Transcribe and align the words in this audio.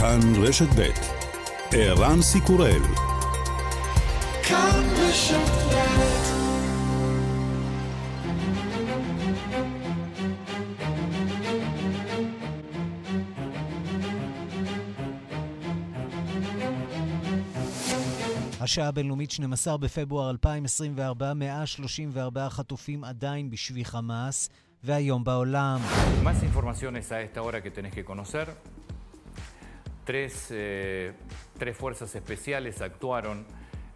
כאן 0.00 0.20
רשת 0.42 0.68
ב' 0.78 0.90
ערן 1.72 2.22
סיקורל. 2.22 2.82
כאן 4.42 4.82
רשת 4.98 5.36
השעה 18.60 18.88
הבינלאומית 18.88 19.30
12 19.30 19.76
בפברואר 19.76 20.30
2024, 20.30 21.34
134 21.34 22.48
חטופים 22.50 23.04
עדיין 23.04 23.50
בשבי 23.50 23.84
חמאס, 23.84 24.50
והיום 24.84 25.24
בעולם. 25.24 25.80
Tres, 30.06 30.32
eh, 30.50 31.12
tres 31.58 31.76
fuerzas 31.76 32.14
especiales 32.14 32.80
actuaron 32.80 33.36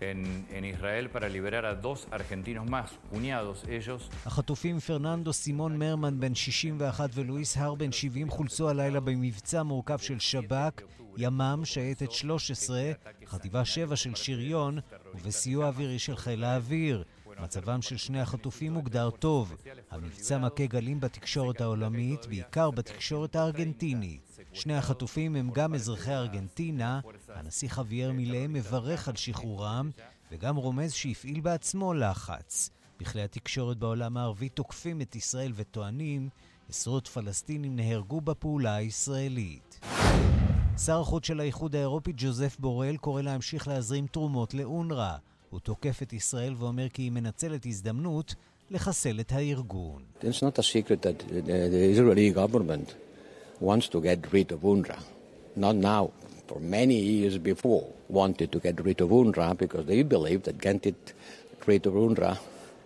en, 0.00 0.18
en 0.50 0.64
Israel 0.64 1.08
para 1.14 1.28
liberar 1.28 1.64
a 1.66 1.74
dos 1.86 2.08
argentinos 2.10 2.66
más, 2.68 2.88
cuñados 3.10 3.64
ellos. 3.68 4.10
החטופים 4.26 4.80
פרננדו 4.80 5.32
סימון 5.32 5.78
מרמן 5.78 6.20
בן 6.20 6.34
61 6.34 7.10
ולואיס 7.14 7.56
הר 7.56 7.74
בן 7.74 7.92
70 7.92 8.30
חולצו 8.30 8.68
הלילה 8.68 9.00
במבצע 9.00 9.62
מורכב 9.62 9.98
של 9.98 10.18
שב"כ, 10.18 10.82
ימ"מ, 11.16 11.64
שייטת 11.64 12.12
13, 12.12 12.92
חטיבה 13.26 13.64
7 13.64 13.96
של 13.96 14.14
שריון 14.14 14.78
ובסיוע 15.14 15.66
אווירי 15.66 15.98
של 15.98 16.16
חיל 16.16 16.44
האוויר. 16.44 17.04
מצבם 17.42 17.82
של 17.82 17.96
שני 17.96 18.20
החטופים 18.20 18.72
מוגדר 18.72 19.10
טוב. 19.10 19.56
המבצע 19.90 20.38
מכה 20.38 20.66
גלים 20.66 21.00
בתקשורת 21.00 21.60
העולמית, 21.60 22.26
בעיקר 22.26 22.70
בתקשורת 22.70 23.36
הארגנטינית. 23.36 24.29
שני 24.52 24.76
החטופים 24.76 25.36
הם 25.36 25.50
גם 25.50 25.74
אזרחי 25.74 26.14
ארגנטינה, 26.14 27.00
הנשיא 27.28 27.68
חוויאר 27.68 28.12
מילא 28.12 28.46
מברך 28.48 29.08
על 29.08 29.16
שחרורם, 29.16 29.90
וגם 30.32 30.56
רומז 30.56 30.92
שהפעיל 30.92 31.40
בעצמו 31.40 31.94
לחץ. 31.94 32.70
בכלי 33.00 33.22
התקשורת 33.22 33.78
בעולם 33.78 34.16
הערבי 34.16 34.48
תוקפים 34.48 35.00
את 35.00 35.16
ישראל 35.16 35.52
וטוענים 35.54 36.28
עשרות 36.68 37.08
פלסטינים 37.08 37.76
נהרגו 37.76 38.20
בפעולה 38.20 38.74
הישראלית. 38.74 39.80
שר 40.78 41.00
החוץ 41.00 41.26
של 41.26 41.40
האיחוד 41.40 41.76
האירופי 41.76 42.12
ג'וזף 42.16 42.56
בורל 42.58 42.96
קורא 42.96 43.22
להמשיך 43.22 43.68
להזרים 43.68 44.06
תרומות 44.06 44.54
לאונר"א. 44.54 45.16
הוא 45.50 45.60
תוקף 45.60 46.02
את 46.02 46.12
ישראל 46.12 46.54
ואומר 46.58 46.88
כי 46.88 47.02
היא 47.02 47.12
מנצלת 47.12 47.66
הזדמנות 47.66 48.34
לחסל 48.70 49.20
את 49.20 49.32
הארגון. 49.32 50.02
It's 50.20 50.24
not 50.24 50.58
a 50.58 50.62
secret 50.62 51.02
that 51.02 51.28
the 51.72 51.94
Israeli 51.94 52.30
government 52.36 52.94
wants 53.60 53.88
to 53.88 54.00
get 54.00 54.32
rid 54.32 54.50
of 54.52 54.60
UNRWA. 54.60 54.98
Not 55.56 55.76
now, 55.76 56.12
for 56.48 56.58
many 56.60 56.96
years 56.96 57.38
before, 57.38 57.86
wanted 58.08 58.50
to 58.52 58.58
get 58.58 58.82
rid 58.84 59.00
of 59.00 59.10
UNRWA 59.10 59.58
because 59.58 59.86
they 59.86 60.02
believe 60.02 60.42
that 60.44 60.58
getting 60.60 60.96
rid 61.66 61.86
of 61.86 61.94
UNRWA, 61.94 62.38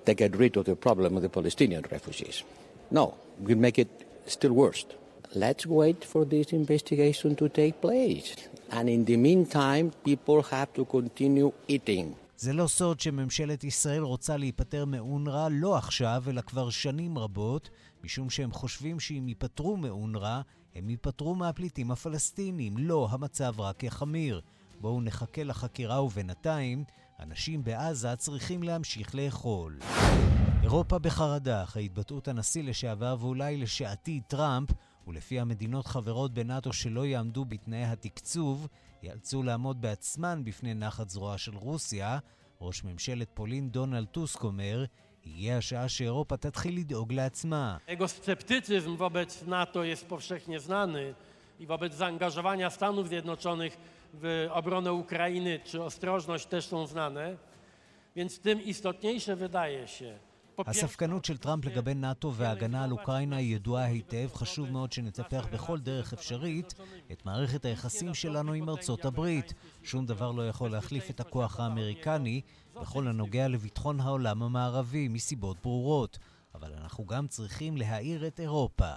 they 0.04 0.14
get 0.14 0.36
rid 0.36 0.56
of 0.56 0.64
the 0.66 0.76
problem 0.76 1.16
of 1.16 1.22
the 1.22 1.28
Palestinian 1.28 1.84
refugees. 1.90 2.42
No, 2.90 3.14
we 3.40 3.54
make 3.54 3.78
it 3.78 3.88
still 4.26 4.52
worse. 4.52 4.84
Let's 5.34 5.66
wait 5.66 6.04
for 6.04 6.24
this 6.24 6.52
investigation 6.52 7.34
to 7.36 7.48
take 7.48 7.80
place. 7.80 8.34
And 8.70 8.88
in 8.88 9.04
the 9.04 9.16
meantime, 9.16 9.92
people 10.04 10.42
have 10.42 10.72
to 10.74 10.84
continue 10.84 11.52
eating. 11.68 12.14
זה 12.36 12.52
לא 12.52 12.66
סוד 12.66 13.00
שממשלת 13.00 13.64
ישראל 13.64 14.02
רוצה 14.02 14.36
להיפטר 14.36 14.84
מאונר"א 14.84 15.48
לא 15.50 15.76
עכשיו, 15.76 16.24
אלא 16.28 16.40
כבר 16.40 16.70
שנים 16.70 17.18
רבות, 17.18 17.70
משום 18.04 18.30
שהם 18.30 18.52
חושבים 18.52 19.00
שאם 19.00 19.28
ייפטרו 19.28 19.76
מאונר"א, 19.76 20.40
הם 20.74 20.90
ייפטרו 20.90 21.34
מהפליטים 21.34 21.90
הפלסטינים. 21.90 22.78
לא, 22.78 23.08
המצב 23.10 23.60
רק 23.60 23.82
יחמיר. 23.82 24.40
בואו 24.80 25.00
נחכה 25.00 25.42
לחקירה 25.42 26.02
ובינתיים, 26.02 26.84
אנשים 27.20 27.64
בעזה 27.64 28.16
צריכים 28.16 28.62
להמשיך 28.62 29.14
לאכול. 29.14 29.78
אירופה 30.62 30.98
בחרדה 30.98 31.62
אחרי 31.62 31.84
התבטאות 31.84 32.28
הנשיא 32.28 32.62
לשעבר 32.62 33.16
ואולי 33.20 33.56
לשעתי 33.56 34.20
טראמפ, 34.28 34.68
ולפי 35.06 35.40
המדינות 35.40 35.86
חברות 35.86 36.34
בנאט"ו 36.34 36.72
שלא 36.72 37.06
יעמדו 37.06 37.44
בתנאי 37.44 37.84
התקצוב, 37.84 38.68
ייאלצו 39.02 39.42
לעמוד 39.42 39.80
בעצמן 39.80 40.44
בפני 40.44 40.74
נחת 40.74 41.08
זרועה 41.08 41.38
של 41.38 41.56
רוסיה. 41.56 42.18
ראש 42.60 42.84
ממשלת 42.84 43.28
פולין 43.34 43.70
דונלד 43.70 44.06
טוסק 44.06 44.44
אומר, 44.44 44.84
הגיעה 45.26 45.58
השעה 45.58 45.88
שאירופה 45.88 46.36
תתחיל 46.36 46.78
לדאוג 46.78 47.12
לעצמה. 47.12 47.76
Sceptycyzm 47.88 48.96
wobec 48.96 49.46
NATO 49.46 49.84
jest 49.84 50.06
powszechnie 50.06 50.60
znany 50.60 51.14
i 51.60 51.66
wobec 51.66 51.94
zaangażowania 51.94 52.70
Stanów 52.70 53.08
Zjednoczonych 53.08 53.76
w 54.14 54.46
obronę 54.50 54.92
Ukrainy 54.92 55.60
czy 55.64 55.82
ostrożność 55.82 56.46
też 56.46 56.66
są 56.66 56.86
znane, 56.86 57.36
więc 58.16 58.38
tym 58.38 58.64
istotniejsze 58.64 59.36
wydaje 59.36 59.88
się, 59.88 60.18
הספקנות 60.58 61.24
של 61.24 61.38
טראמפ 61.38 61.64
לגבי 61.64 61.94
נאט"ו 61.94 62.34
וההגנה 62.34 62.84
על 62.84 62.92
אוקראינה 62.92 63.36
היא 63.36 63.54
ידועה 63.54 63.84
היטב. 63.84 64.28
חשוב 64.34 64.70
מאוד 64.70 64.92
שנטפח 64.92 65.46
בכל 65.52 65.78
דרך 65.78 66.12
אפשרית 66.12 66.74
את 67.12 67.26
מערכת 67.26 67.64
היחסים 67.64 68.14
שלנו 68.14 68.52
עם 68.52 68.68
ארצות 68.68 69.04
הברית. 69.04 69.54
שום 69.82 70.06
דבר 70.06 70.30
לא 70.30 70.48
יכול 70.48 70.70
להחליף 70.70 71.10
את 71.10 71.20
הכוח 71.20 71.60
האמריקני 71.60 72.40
בכל 72.80 73.08
הנוגע 73.08 73.48
לביטחון 73.48 74.00
העולם 74.00 74.42
המערבי, 74.42 75.08
מסיבות 75.08 75.56
ברורות. 75.62 76.18
אבל 76.54 76.72
אנחנו 76.82 77.06
גם 77.06 77.26
צריכים 77.26 77.76
להאיר 77.76 78.26
את 78.26 78.40
אירופה. 78.40 78.92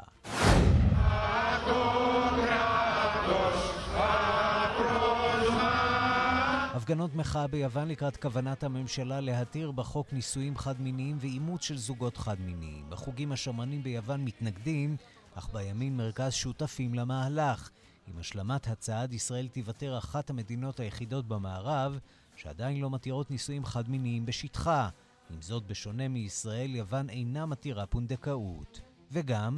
הפגנות 6.73 7.15
מחאה 7.15 7.47
ביוון 7.47 7.87
לקראת 7.87 8.17
כוונת 8.17 8.63
הממשלה 8.63 9.21
להתיר 9.21 9.71
בחוק 9.71 10.13
נישואים 10.13 10.57
חד-מיניים 10.57 11.17
ואימוץ 11.19 11.63
של 11.63 11.77
זוגות 11.77 12.17
חד-מיניים. 12.17 12.93
החוגים 12.93 13.31
השמרנים 13.31 13.83
ביוון 13.83 14.25
מתנגדים, 14.25 14.97
אך 15.35 15.49
בימין 15.53 15.97
מרכז 15.97 16.33
שותפים 16.33 16.93
למהלך. 16.93 17.69
עם 18.07 18.19
השלמת 18.19 18.67
הצעד, 18.67 19.13
ישראל 19.13 19.47
תיוותר 19.47 19.97
אחת 19.97 20.29
המדינות 20.29 20.79
היחידות 20.79 21.27
במערב 21.27 21.99
שעדיין 22.37 22.81
לא 22.81 22.89
מתירות 22.89 23.31
נישואים 23.31 23.65
חד-מיניים 23.65 24.25
בשטחה. 24.25 24.89
עם 25.29 25.41
זאת, 25.41 25.67
בשונה 25.67 26.07
מישראל, 26.07 26.75
יוון 26.75 27.09
אינה 27.09 27.45
מתירה 27.45 27.85
פונדקאות. 27.85 28.81
וגם... 29.11 29.55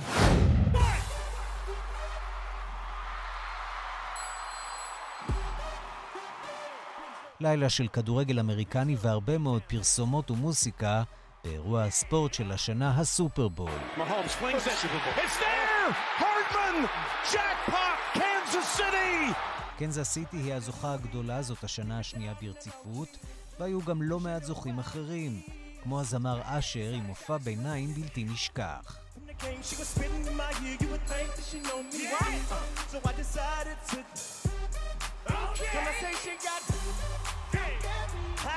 לילה 7.42 7.70
של 7.70 7.88
כדורגל 7.88 8.40
אמריקני 8.40 8.96
והרבה 9.00 9.38
מאוד 9.38 9.62
פרסומות 9.62 10.32
ומוסיקה 10.32 11.04
באירוע 11.44 11.84
הספורט 11.84 12.34
של 12.34 12.52
השנה, 12.52 13.00
הסופרבול. 13.00 13.72
קנזס 19.80 20.10
סיטי 20.10 20.38
היא 20.38 20.54
הזוכה 20.54 20.94
הגדולה, 20.94 21.42
זאת 21.42 21.64
השנה 21.64 22.00
השנייה 22.00 22.34
ברציפות, 22.42 23.18
והיו 23.60 23.82
גם 23.82 24.02
לא 24.02 24.20
מעט 24.20 24.44
זוכים 24.44 24.80
אחרים, 24.80 25.42
כמו 25.84 26.02
הזמר 26.02 26.42
אשר 26.44 26.92
עם 26.94 27.04
מופע 27.04 27.38
ביניים 27.38 27.94
בלתי 27.94 28.24
נשכח. 28.24 28.98
Conversation 35.76 36.38
got 36.46 36.62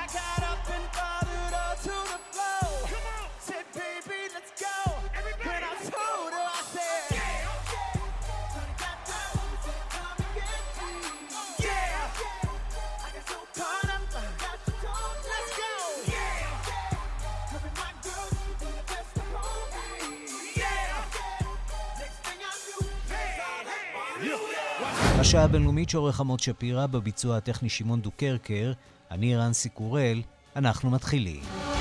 I 0.01 0.03
got 0.17 0.41
up 0.51 0.65
and 0.75 0.87
bothered 0.97 1.53
her 1.59 1.73
to 1.85 1.95
the 2.11 2.19
floor. 2.31 2.69
Said, 3.47 3.65
baby, 3.81 4.21
let's 4.35 4.53
go. 4.65 4.77
When 5.47 5.61
I 5.71 5.75
told 5.95 6.32
השעה 25.19 25.43
הבינלאומית 25.43 25.89
שעורך 25.89 26.19
עמוד 26.19 26.39
שפירא 26.39 26.85
בביצוע 26.87 27.37
הטכני 27.37 27.69
שמעון 27.69 28.01
דוקרקר 28.01 28.73
אני 29.11 29.35
רנסי 29.35 29.69
קורל, 29.69 30.21
אנחנו 30.55 30.89
מתחילים. 30.89 31.72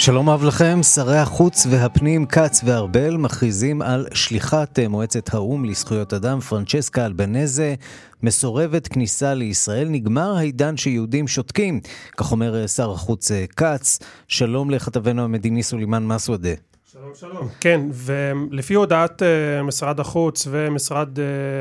שלום 0.00 0.30
רב 0.30 0.44
לכם, 0.44 0.82
שרי 0.82 1.18
החוץ 1.18 1.66
והפנים 1.70 2.26
כץ 2.26 2.60
וארבל 2.64 3.16
מכריזים 3.16 3.82
על 3.82 4.06
שליחת 4.14 4.78
אה, 4.78 4.88
מועצת 4.88 5.34
האו"ם 5.34 5.64
לזכויות 5.64 6.12
אדם, 6.12 6.40
פרנצ'סקה 6.40 7.06
אלבנזה, 7.06 7.74
מסורבת 8.22 8.88
כניסה 8.88 9.34
לישראל. 9.34 9.88
נגמר 9.88 10.36
העידן 10.36 10.76
שיהודים 10.76 11.28
שותקים, 11.28 11.80
כך 12.16 12.32
אומר 12.32 12.62
אה, 12.62 12.68
שר 12.68 12.90
החוץ 12.90 13.30
אה, 13.30 13.44
כץ. 13.56 13.98
שלום 14.28 14.70
לכתבנו 14.70 15.24
המדיני 15.24 15.62
סולימאן 15.62 16.06
מסוודה. 16.06 16.54
שלום 16.92 17.12
שלום. 17.14 17.48
כן, 17.60 17.80
ולפי 17.92 18.74
הודעת 18.74 19.22
משרד 19.64 20.00
החוץ 20.00 20.46
ומשרד 20.50 21.08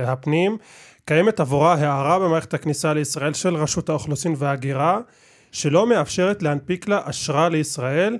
הפנים, 0.06 0.57
קיימת 1.06 1.39
עבורה 1.39 1.74
הערה 1.74 2.19
במערכת 2.19 2.53
הכניסה 2.53 2.94
לישראל 2.94 3.33
של 3.33 3.56
רשות 3.56 3.89
האוכלוסין 3.89 4.33
וההגירה. 4.38 5.00
שלא 5.51 5.88
מאפשרת 5.88 6.44
להנפיק 6.44 6.88
לה 6.88 7.01
אשרה 7.04 7.50
לישראל 7.50 8.18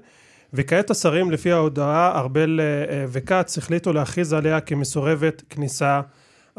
וכעת 0.54 0.90
השרים 0.90 1.32
לפי 1.32 1.52
ההודעה 1.52 2.20
ארבל 2.20 2.60
אה, 2.60 2.94
אה, 2.94 3.06
וכץ 3.10 3.58
החליטו 3.58 3.94
להכריז 3.94 4.34
עליה 4.34 4.60
כמסורבת 4.60 5.44
כניסה 5.50 6.02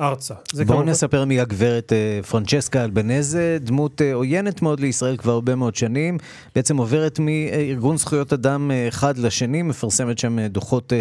ארצה. 0.01 0.35
בואו 0.55 0.67
כמובן... 0.67 0.89
נספר 0.89 1.25
מי 1.25 1.41
הגברת 1.41 1.93
אה, 1.93 2.23
פרנצ'סקה 2.23 2.85
אלבנזה, 2.85 3.59
דמות 3.61 4.03
אה, 4.03 4.15
עוינת 4.15 4.63
מאוד 4.63 4.81
לישראל 4.81 5.17
כבר 5.17 5.33
הרבה 5.33 5.55
מאוד 5.55 5.75
שנים, 5.75 6.19
בעצם 6.55 6.77
עוברת 6.77 7.19
מארגון 7.19 7.97
זכויות 7.97 8.33
אדם 8.33 8.71
אה, 8.71 8.89
אחד 8.89 9.19
לשני, 9.19 9.63
מפרסמת 9.63 10.19
שם 10.19 10.47
דוחות 10.47 10.93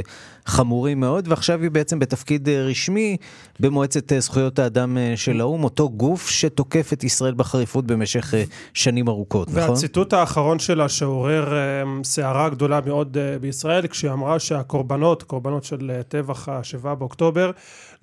חמורים 0.45 0.99
מאוד, 0.99 1.27
ועכשיו 1.27 1.61
היא 1.61 1.71
בעצם 1.71 1.99
בתפקיד 1.99 2.49
רשמי 2.49 3.17
במועצת 3.59 4.13
זכויות 4.19 4.59
האדם 4.59 4.97
של 5.15 5.41
האו"ם, 5.41 5.63
אותו 5.63 5.89
גוף 5.89 6.29
שתוקף 6.29 6.93
את 6.93 7.03
ישראל 7.03 7.33
בחריפות 7.33 7.85
במשך 7.85 8.33
שנים 8.73 9.07
ארוכות, 9.07 9.49
נכון? 9.49 9.69
והציטוט 9.69 10.13
האחרון 10.13 10.59
שלה 10.59 10.89
שעורר 10.89 11.53
סערה 12.03 12.49
גדולה 12.49 12.79
מאוד 12.85 13.17
בישראל, 13.41 13.87
כשהיא 13.87 14.11
אמרה 14.11 14.39
שהקורבנות, 14.39 15.23
קורבנות 15.23 15.63
של 15.63 15.91
טבח 16.07 16.49
ה-7 16.49 16.95
באוקטובר, 16.95 17.51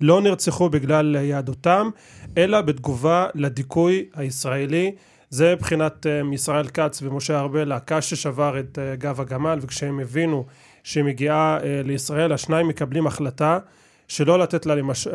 לא 0.01 0.21
נרצחו 0.21 0.69
בגלל 0.69 1.15
יהדותם, 1.15 1.89
אלא 2.37 2.61
בתגובה 2.61 3.27
לדיכוי 3.35 4.05
הישראלי. 4.15 4.95
זה 5.29 5.55
מבחינת 5.55 6.05
אה, 6.07 6.21
ישראל 6.33 6.67
כץ 6.67 7.01
ומשה 7.01 7.39
ארבל, 7.39 7.71
הקש 7.71 8.09
ששבר 8.09 8.59
את 8.59 8.79
אה, 8.79 8.95
גב 8.95 9.21
הגמל, 9.21 9.59
וכשהם 9.61 9.99
הבינו 9.99 10.45
שהיא 10.83 11.03
מגיעה 11.03 11.57
אה, 11.63 11.81
לישראל, 11.83 12.33
השניים 12.33 12.67
מקבלים 12.67 13.07
החלטה 13.07 13.59
שלא 14.07 14.39
לתת 14.39 14.65
לה 14.65 14.75
למש... 14.75 15.07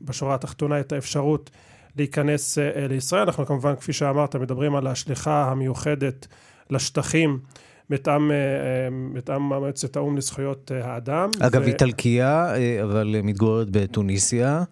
בשורה 0.00 0.34
התחתונה 0.34 0.80
את 0.80 0.92
האפשרות 0.92 1.50
להיכנס 1.96 2.58
לישראל. 2.88 3.22
אנחנו 3.22 3.46
כמובן, 3.46 3.76
כפי 3.76 3.92
שאמרת, 3.92 4.36
מדברים 4.36 4.76
על 4.76 4.86
השליחה 4.86 5.50
המיוחדת 5.50 6.26
לשטחים. 6.70 7.38
מטעם, 7.90 8.30
מטעם 8.90 9.42
מועצת 9.42 9.96
האו"ם 9.96 10.16
לזכויות 10.16 10.70
האדם. 10.84 11.30
אגב, 11.40 11.62
ו... 11.62 11.64
איטלקיה, 11.64 12.54
אבל 12.82 13.16
מתגוררת 13.22 13.70
בתוניסיה. 13.70 14.62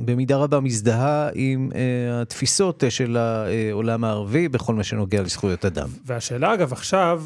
במידה 0.00 0.36
רבה 0.36 0.60
מזדהה 0.60 1.28
עם 1.34 1.70
התפיסות 2.12 2.84
של 2.88 3.16
העולם 3.16 4.04
הערבי 4.04 4.48
בכל 4.48 4.74
מה 4.74 4.84
שנוגע 4.84 5.22
לזכויות 5.22 5.64
אדם. 5.64 5.88
והשאלה 6.06 6.54
אגב 6.54 6.72
עכשיו, 6.72 7.22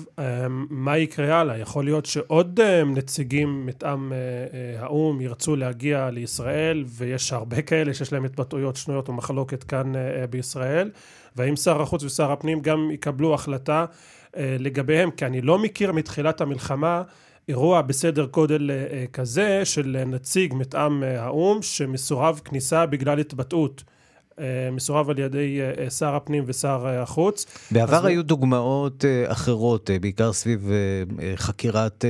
מה 0.71 0.99
יקרה 0.99 1.41
הלאה? 1.41 1.59
יכול 1.59 1.85
להיות 1.85 2.07
שעוד 2.07 2.61
נציגים 2.87 3.67
מטעם 3.67 4.13
האו"ם 4.79 5.21
ירצו 5.21 5.57
להגיע 5.57 6.11
לישראל, 6.11 6.85
ויש 6.89 7.33
הרבה 7.33 7.63
כאלה 7.63 7.95
שיש 7.95 8.13
להם 8.13 8.25
התבטאויות 8.25 8.77
שנויות 8.77 9.09
ומחלוקת 9.09 9.65
כאן 9.65 9.93
בישראל, 10.31 10.91
והאם 11.37 11.57
שר 11.57 11.83
החוץ 11.83 12.05
ושר 12.05 12.33
הפנים 12.33 12.61
גם 12.61 12.91
יקבלו 12.91 13.35
החלטה 13.35 13.85
לגביהם? 14.37 15.11
כי 15.11 15.27
אני 15.27 15.41
לא 15.41 15.59
מכיר 15.59 15.93
מתחילת 15.93 16.41
המלחמה 16.41 17.03
אירוע 17.49 17.83
בסדר 17.83 18.25
גודל 18.25 18.71
אה, 18.71 19.05
כזה 19.13 19.65
של 19.65 20.03
נציג 20.07 20.55
מטעם 20.55 21.05
אה, 21.05 21.23
האו"ם 21.23 21.63
שמסורב 21.63 22.41
כניסה 22.45 22.87
בגלל 22.87 23.19
התבטאות. 23.19 23.85
אה, 24.39 24.69
מסורב 24.73 25.11
על 25.11 25.19
ידי 25.19 25.61
שר 25.99 26.15
הפנים 26.15 26.45
ושר 26.47 26.87
החוץ. 26.87 27.47
בעבר 27.71 27.97
אז... 27.97 28.05
היו 28.05 28.23
דוגמאות 28.23 29.05
אחרות, 29.27 29.91
בעיקר 30.01 30.33
סביב 30.33 30.71
חקירת 31.37 32.05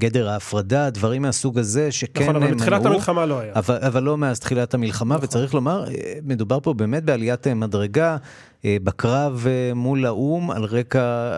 גדר 0.00 0.28
ההפרדה, 0.28 0.90
דברים 0.90 1.22
מהסוג 1.22 1.58
הזה 1.58 1.92
שכן 1.92 2.22
נכון, 2.22 2.36
אבל 2.36 2.54
בתחילת 2.54 2.86
המלחמה 2.86 3.26
לא 3.26 3.40
היה. 3.40 3.52
אבל, 3.54 3.78
אבל 3.80 4.02
לא 4.02 4.16
מאז 4.16 4.40
תחילת 4.40 4.74
המלחמה, 4.74 5.14
נכון. 5.14 5.24
וצריך 5.24 5.54
לומר, 5.54 5.84
מדובר 6.24 6.60
פה 6.60 6.74
באמת 6.74 7.04
בעליית 7.04 7.46
מדרגה. 7.46 8.16
בקרב 8.64 9.46
מול 9.74 10.06
האו"ם 10.06 10.50
על 10.50 10.64
רקע 10.64 11.32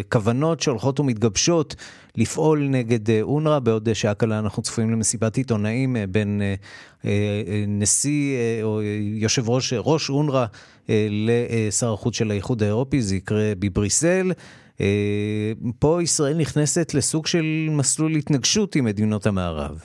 הכוונות 0.00 0.60
שהולכות 0.60 1.00
ומתגבשות 1.00 1.76
לפעול 2.16 2.68
נגד 2.68 3.10
אה, 3.10 3.22
אונר"א, 3.22 3.58
בעוד 3.58 3.92
שעה 3.92 4.14
קלה 4.14 4.38
אנחנו 4.38 4.62
צפויים 4.62 4.90
למסיבת 4.90 5.36
עיתונאים 5.36 5.96
אה, 5.96 6.04
בין 6.06 6.42
אה, 7.04 7.10
נשיא 7.68 8.36
או 8.62 8.82
יושב 9.02 9.48
ראש, 9.48 9.72
ראש 9.76 10.10
אונר"א 10.10 10.44
לשר 10.88 11.92
החוץ 11.92 12.16
של 12.16 12.30
האיחוד 12.30 12.62
האירופי, 12.62 13.02
זה 13.02 13.16
יקרה 13.16 13.52
בבריסל. 13.58 14.32
פה 15.78 16.02
ישראל 16.02 16.36
נכנסת 16.36 16.94
לסוג 16.94 17.26
של 17.26 17.68
מסלול 17.70 18.16
התנגשות 18.16 18.76
עם 18.76 18.84
מדינות 18.84 19.26
המערב. 19.26 19.82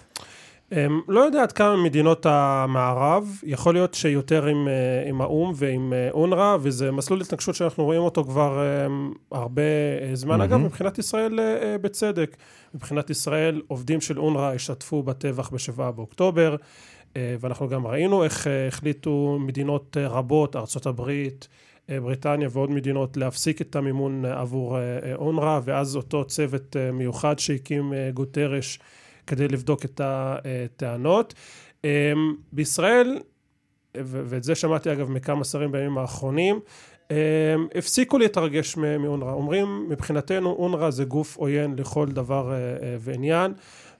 אמ, 0.72 1.02
לא 1.08 1.20
יודע 1.20 1.44
עד 1.44 1.52
כמה 1.52 1.78
מדינות 1.84 2.26
המערב, 2.26 3.40
יכול 3.44 3.74
להיות 3.74 3.94
שיותר 3.94 4.46
עם, 4.46 4.68
אה, 4.68 5.10
עם 5.10 5.22
האו"ם 5.22 5.52
ועם 5.56 5.94
אה, 5.94 6.10
אונר"א, 6.12 6.58
וזה 6.62 6.92
מסלול 6.92 7.22
התנגשות 7.22 7.56
שאנחנו 7.56 7.84
רואים 7.84 8.02
אותו 8.02 8.24
כבר 8.24 8.62
אמ, 8.86 9.14
הרבה 9.32 9.62
אה, 10.02 10.10
זמן. 10.16 10.42
Mm-hmm. 10.42 10.44
אגב, 10.44 10.58
מבחינת 10.58 10.98
ישראל 10.98 11.40
בצדק. 11.82 12.38
מבחינת 12.74 13.10
ישראל, 13.10 13.62
עובדים 13.68 14.02
של 14.02 14.20
אונר"א 14.20 14.54
השתתפו 14.56 15.04
בטבח 15.04 15.50
ב-7 15.50 15.92
באוקטובר, 15.92 16.56
ואנחנו 17.16 17.70
גם 17.70 17.88
ראינו 17.88 18.24
איך 18.24 18.48
החליטו 18.68 19.38
מדינות 19.40 19.98
רבות, 20.00 20.56
ארה"ב, 20.56 21.12
בריטניה 21.90 22.50
ועוד 22.52 22.72
מדינות 22.72 23.18
להפסיק 23.18 23.62
את 23.62 23.76
המימון 23.76 24.26
עבור 24.26 24.78
אונר"א, 25.16 25.60
ואז 25.64 25.96
אותו 25.96 26.26
צוות 26.26 26.76
מיוחד 26.94 27.40
שהקים 27.40 27.94
גוטרש 28.14 28.80
כדי 29.28 29.48
לבדוק 29.48 29.86
את 29.86 30.02
הטענות. 30.04 31.34
אמ, 31.84 32.36
בישראל, 32.52 33.20
ואת 33.96 34.44
זה 34.44 34.56
שמעתי 34.56 34.92
אגב 34.92 35.10
מכמה 35.12 35.44
שרים 35.44 35.72
בימים 35.72 35.98
האחרונים, 35.98 36.60
אמ, 37.12 37.16
הפסיקו 37.76 38.18
להתרגש 38.18 38.78
מאונר"א. 38.78 39.32
אומרים, 39.32 39.90
מבחינתנו 39.90 40.50
אונר"א 40.50 40.90
זה 40.90 41.06
גוף 41.06 41.38
עוין 41.38 41.76
לכל 41.78 42.08
דבר 42.08 42.52
אה, 42.52 42.56
אה, 42.56 42.96
ועניין, 43.00 43.54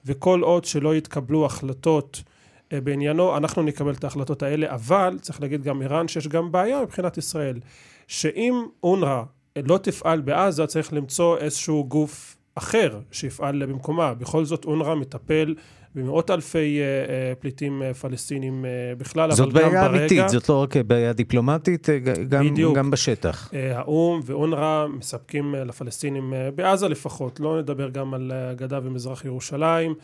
וכל 0.06 0.42
עוד 0.42 0.66
שלא 0.66 0.96
יתקבלו 0.96 1.46
החלטות 1.46 2.24
אה, 2.28 2.37
בעניינו, 2.74 3.38
אנחנו 3.38 3.64
נקבל 3.64 3.94
את 3.94 4.04
ההחלטות 4.04 4.44
האלה, 4.44 4.74
אבל 4.74 5.18
צריך 5.22 5.42
להגיד 5.42 5.64
גם 5.64 5.82
איראן 5.82 6.08
שיש 6.08 6.28
גם 6.28 6.52
בעיה 6.52 6.82
מבחינת 6.82 7.18
ישראל, 7.18 7.60
שאם 8.08 8.66
אונר"א 8.84 9.24
לא 9.64 9.78
תפעל 9.78 10.22
בעזה, 10.22 10.68
צריך 10.68 10.94
למצוא 10.94 11.38
איזשהו 11.38 11.86
גוף 11.88 12.38
אחר 12.56 13.00
שיפעל 13.12 13.66
במקומה. 13.66 14.14
בכל 14.14 14.46
זאת 14.46 14.66
אונר"א 14.66 14.96
מטפל 14.96 15.56
במאות 15.96 16.32
אלפי 16.32 16.80
uh, 16.80 17.10
uh, 17.10 17.42
פליטים 17.42 17.82
פלסטינים 18.02 18.66
בכלל, 18.98 19.32
אבל 19.32 19.46
גם 19.46 19.54
ברגע... 19.54 19.66
זאת 19.66 19.74
בעיה 19.74 19.86
אמיתית, 19.88 20.30
זאת 20.30 20.50
לא 20.50 20.62
רק 20.64 20.78
בעיה 20.78 21.14
דיפלומטית, 21.14 21.88
גם, 22.30 22.56
גם 22.76 22.92
בשטח. 22.92 23.52
האו"ם 23.76 24.22
ואונר"א 24.26 24.86
מספקים 24.90 25.56
לפלסטינים, 25.56 26.34
בעזה 26.56 26.88
לפחות, 26.88 27.40
לא 27.40 27.60
נדבר 27.60 27.90
גם 27.90 28.14
על 28.14 28.32
הגדה 28.36 28.80
ומזרח 28.84 29.26
ירושלים, 29.26 29.96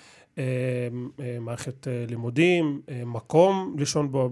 מערכת 1.42 1.88
uh, 1.88 2.10
לימודים, 2.10 2.82
uh, 2.86 2.92
מקום 3.06 3.76
לישון 3.78 4.12
בו, 4.12 4.30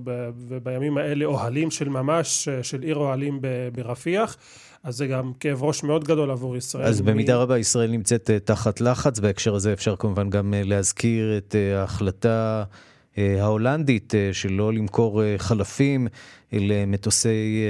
ובימים 0.48 0.98
האלה 0.98 1.26
אוהלים 1.26 1.72
של 1.72 1.90
ממש, 1.90 2.50
של 2.62 2.82
עיר 2.82 2.96
אוהלים 2.96 3.40
ברפיח. 3.74 4.38
אז 4.84 4.96
זה 4.96 5.08
גם 5.08 5.32
כאב 5.40 5.64
ראש 5.64 5.84
מאוד 5.84 6.04
גדול 6.04 6.32
עבור 6.32 6.58
ישראל. 6.58 6.86
אז 6.86 7.02
במידה 7.02 7.36
רבה 7.36 7.58
ישראל 7.58 7.92
נמצאת 7.92 8.30
תחת 8.44 8.82
לחץ, 8.82 9.20
בהקשר 9.20 9.56
הזה 9.56 9.74
אפשר 9.74 9.96
כמובן 9.96 10.30
גם 10.30 10.54
להזכיר 10.58 11.38
את 11.38 11.56
ההחלטה 11.76 12.64
ההולנדית 13.18 14.14
שלא 14.32 14.74
למכור 14.74 15.22
חלפים 15.38 16.08
למטוסי, 16.54 17.64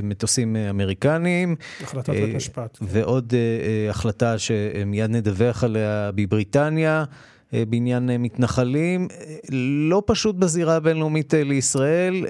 uh, 0.00 0.04
מטוסים 0.06 0.56
אמריקניים. 0.56 1.56
החלטת 1.82 2.10
בית 2.10 2.34
משפט. 2.34 2.78
ועוד 2.80 3.32
uh, 3.32 3.90
החלטה 3.90 4.38
שמיד 4.38 5.10
נדווח 5.10 5.64
עליה 5.64 6.10
בבריטניה. 6.14 7.04
אה, 7.54 7.62
בעניין 7.68 8.10
אה, 8.10 8.18
מתנחלים, 8.18 9.08
אה, 9.10 9.36
לא 9.88 10.02
פשוט 10.06 10.36
בזירה 10.36 10.76
הבינלאומית 10.76 11.34
לישראל, 11.34 12.26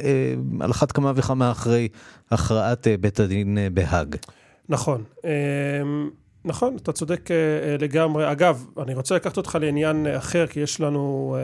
על 0.61 0.71
אחת 0.71 0.93
כמה 0.93 1.13
וכמה 1.17 1.51
אחרי 1.51 1.89
הכרעת 2.31 2.87
בית 3.01 3.21
הדין 3.21 3.59
בהאג. 3.75 4.17
נכון. 4.69 5.05
נכון, 6.45 6.77
אתה 6.77 6.93
צודק 6.93 7.29
לגמרי. 7.81 8.33
אגב, 8.33 8.67
אני 8.83 8.95
רוצה 8.95 9.15
לקחת 9.15 9.37
אותך 9.37 9.59
לעניין 9.61 10.07
אחר, 10.07 10.47
כי 10.47 10.61
יש 10.61 10.81
לנו 10.81 11.37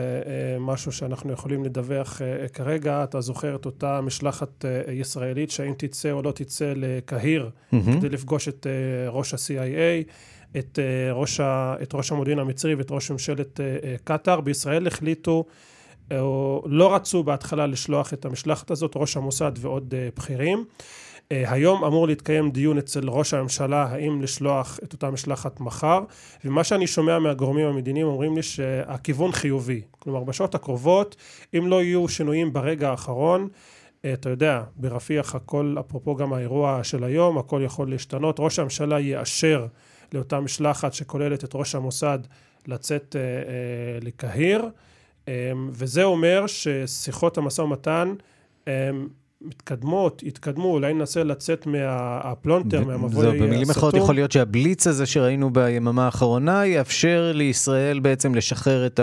משהו 0.59 0.91
שאנחנו 0.91 1.33
יכולים 1.33 1.63
לדווח 1.63 2.21
כרגע. 2.53 3.03
אתה 3.03 3.21
זוכר 3.21 3.55
את 3.55 3.65
אותה 3.65 4.01
משלחת 4.01 4.65
ישראלית, 4.91 5.51
שהאם 5.51 5.73
תצא 5.77 6.11
או 6.11 6.21
לא 6.21 6.31
תצא 6.31 6.73
לקהיר, 6.75 7.49
mm-hmm. 7.49 7.75
כדי 7.97 8.09
לפגוש 8.09 8.47
את 8.47 8.67
ראש 9.09 9.33
ה-CIA. 9.33 10.11
את 10.57 10.79
ראש, 11.13 11.39
ה, 11.39 11.75
את 11.83 11.93
ראש 11.93 12.11
המודיעין 12.11 12.39
המצרי 12.39 12.75
ואת 12.75 12.91
ראש 12.91 13.11
ממשלת 13.11 13.59
קטאר. 14.03 14.41
בישראל 14.41 14.87
החליטו 14.87 15.45
או 16.11 16.63
לא 16.65 16.95
רצו 16.95 17.23
בהתחלה 17.23 17.67
לשלוח 17.67 18.13
את 18.13 18.25
המשלחת 18.25 18.71
הזאת, 18.71 18.91
ראש 18.95 19.17
המוסד 19.17 19.51
ועוד 19.57 19.93
בכירים. 20.17 20.65
היום 21.29 21.83
אמור 21.83 22.07
להתקיים 22.07 22.51
דיון 22.51 22.77
אצל 22.77 23.09
ראש 23.09 23.33
הממשלה 23.33 23.83
האם 23.83 24.21
לשלוח 24.21 24.79
את 24.83 24.93
אותה 24.93 25.11
משלחת 25.11 25.59
מחר, 25.59 25.99
ומה 26.45 26.63
שאני 26.63 26.87
שומע 26.87 27.19
מהגורמים 27.19 27.67
המדיניים 27.67 28.07
אומרים 28.07 28.35
לי 28.35 28.43
שהכיוון 28.43 29.31
חיובי. 29.31 29.81
כלומר, 29.99 30.23
בשעות 30.23 30.55
הקרובות, 30.55 31.15
אם 31.57 31.67
לא 31.67 31.83
יהיו 31.83 32.07
שינויים 32.07 32.53
ברגע 32.53 32.89
האחרון, 32.89 33.47
אתה 34.13 34.29
יודע, 34.29 34.61
ברפיח 34.75 35.35
הכל, 35.35 35.75
אפרופו 35.79 36.15
גם 36.15 36.33
האירוע 36.33 36.79
של 36.83 37.03
היום, 37.03 37.37
הכל 37.37 37.61
יכול 37.65 37.89
להשתנות. 37.89 38.35
ראש 38.39 38.59
הממשלה 38.59 38.99
יאשר 38.99 39.65
לאותה 40.15 40.39
משלחת 40.39 40.93
שכוללת 40.93 41.43
את 41.43 41.51
ראש 41.55 41.75
המוסד 41.75 42.19
לצאת 42.67 43.15
uh, 43.15 44.01
uh, 44.01 44.05
לקהיר. 44.05 44.69
אמ, 45.27 45.33
וזה 45.71 46.03
אומר 46.03 46.47
ששיחות 46.47 47.37
המשא 47.37 47.61
ומתן 47.61 48.13
אמ, 48.67 48.73
מתקדמות, 49.41 50.23
יתקדמו, 50.23 50.73
אולי 50.73 50.93
ננסה 50.93 51.23
לצאת 51.23 51.65
מהפלונטר, 51.65 52.83
מהמבוי 52.83 53.27
הסתום. 53.27 53.47
במילים 53.47 53.69
אחרות 53.69 53.93
יכול 53.93 54.15
להיות 54.15 54.31
שהבליץ 54.31 54.87
הזה 54.87 55.05
שראינו 55.05 55.53
ביממה 55.53 56.05
האחרונה 56.05 56.65
יאפשר 56.65 57.31
לישראל 57.35 57.99
בעצם 57.99 58.35
לשחרר 58.35 58.85
את 58.85 58.99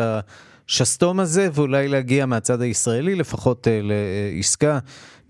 השסתום 0.69 1.21
הזה 1.21 1.49
ואולי 1.53 1.89
להגיע 1.89 2.27
מהצד 2.27 2.61
הישראלי 2.61 3.15
לפחות 3.15 3.69
אה, 3.69 3.81
לעסקה 3.83 4.79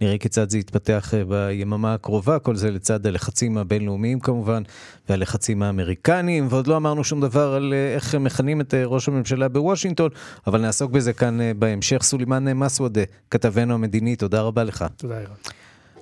נראה 0.03 0.19
כיצד 0.19 0.51
זה 0.51 0.59
יתפתח 0.59 1.15
אה, 1.15 1.25
ביממה 1.25 1.95
הקרובה, 1.95 2.39
כל 2.39 2.57
זה 2.57 2.71
לצד 2.71 3.07
הלחצים 3.07 3.59
הבינלאומיים 3.59 4.21
כמובן, 4.21 4.63
והלחצים 5.09 5.63
האמריקניים, 5.63 6.47
ועוד 6.51 6.67
לא 6.67 6.77
אמרנו 6.77 7.05
שום 7.05 7.21
דבר 7.21 7.55
על 7.55 7.73
אה, 7.73 7.95
איך 7.95 8.15
מכנים 8.15 8.61
את 8.61 8.75
ראש 8.85 9.09
הממשלה 9.09 9.49
בוושינגטון, 9.49 10.11
אבל 10.47 10.61
נעסוק 10.61 10.91
בזה 10.91 11.13
כאן 11.13 11.39
בהמשך. 11.59 12.03
סולימאן 12.03 12.53
מסוודה, 12.53 13.03
כתבנו 13.31 13.75
המדיני, 13.75 14.17
תודה 14.17 14.43
רבה 14.43 14.65
לך. 14.65 14.85
תודה, 14.97 15.19
אירן. 15.21 15.35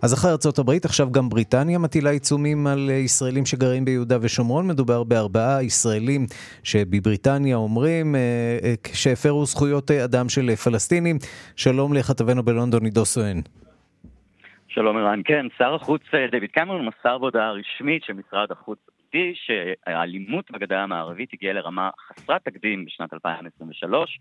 אז 0.02 0.14
אחרי 0.14 0.30
הברית, 0.58 0.84
עכשיו 0.84 1.12
גם 1.12 1.28
בריטניה 1.28 1.78
מטילה 1.78 2.10
עיצומים 2.10 2.66
על 2.66 2.90
ישראלים 2.90 3.46
שגרים 3.46 3.84
ביהודה 3.84 4.16
ושומרון. 4.20 4.66
מדובר 4.68 5.04
בארבעה 5.04 5.62
ישראלים 5.62 6.26
שבבריטניה 6.64 7.56
אומרים 7.56 8.14
שהפרו 8.94 9.44
זכויות 9.44 9.90
אדם 9.90 10.28
של 10.28 10.56
פלסטינים. 10.56 11.16
שלום 11.56 11.94
לכתבנו 11.94 12.42
בלונדון, 12.42 12.84
עידו 12.84 13.04
סואן. 13.04 13.40
שלום 14.68 14.96
ערן, 14.96 15.20
כן, 15.24 15.46
שר 15.58 15.74
החוץ 15.74 16.02
אה, 16.14 16.26
דויד 16.30 16.50
קמרון 16.50 16.86
מסר 16.86 17.18
בהודעה 17.18 17.52
רשמית 17.52 18.04
של 18.04 18.12
משרד 18.12 18.52
החוץ 18.52 18.78
הבריטי 18.88 19.34
שהאלימות 19.34 20.50
בגדה 20.50 20.82
המערבית 20.82 21.30
הגיעה 21.32 21.52
לרמה 21.52 21.90
חסרת 22.08 22.44
תקדים 22.44 22.84
בשנת 22.84 23.14
2023 23.14 24.20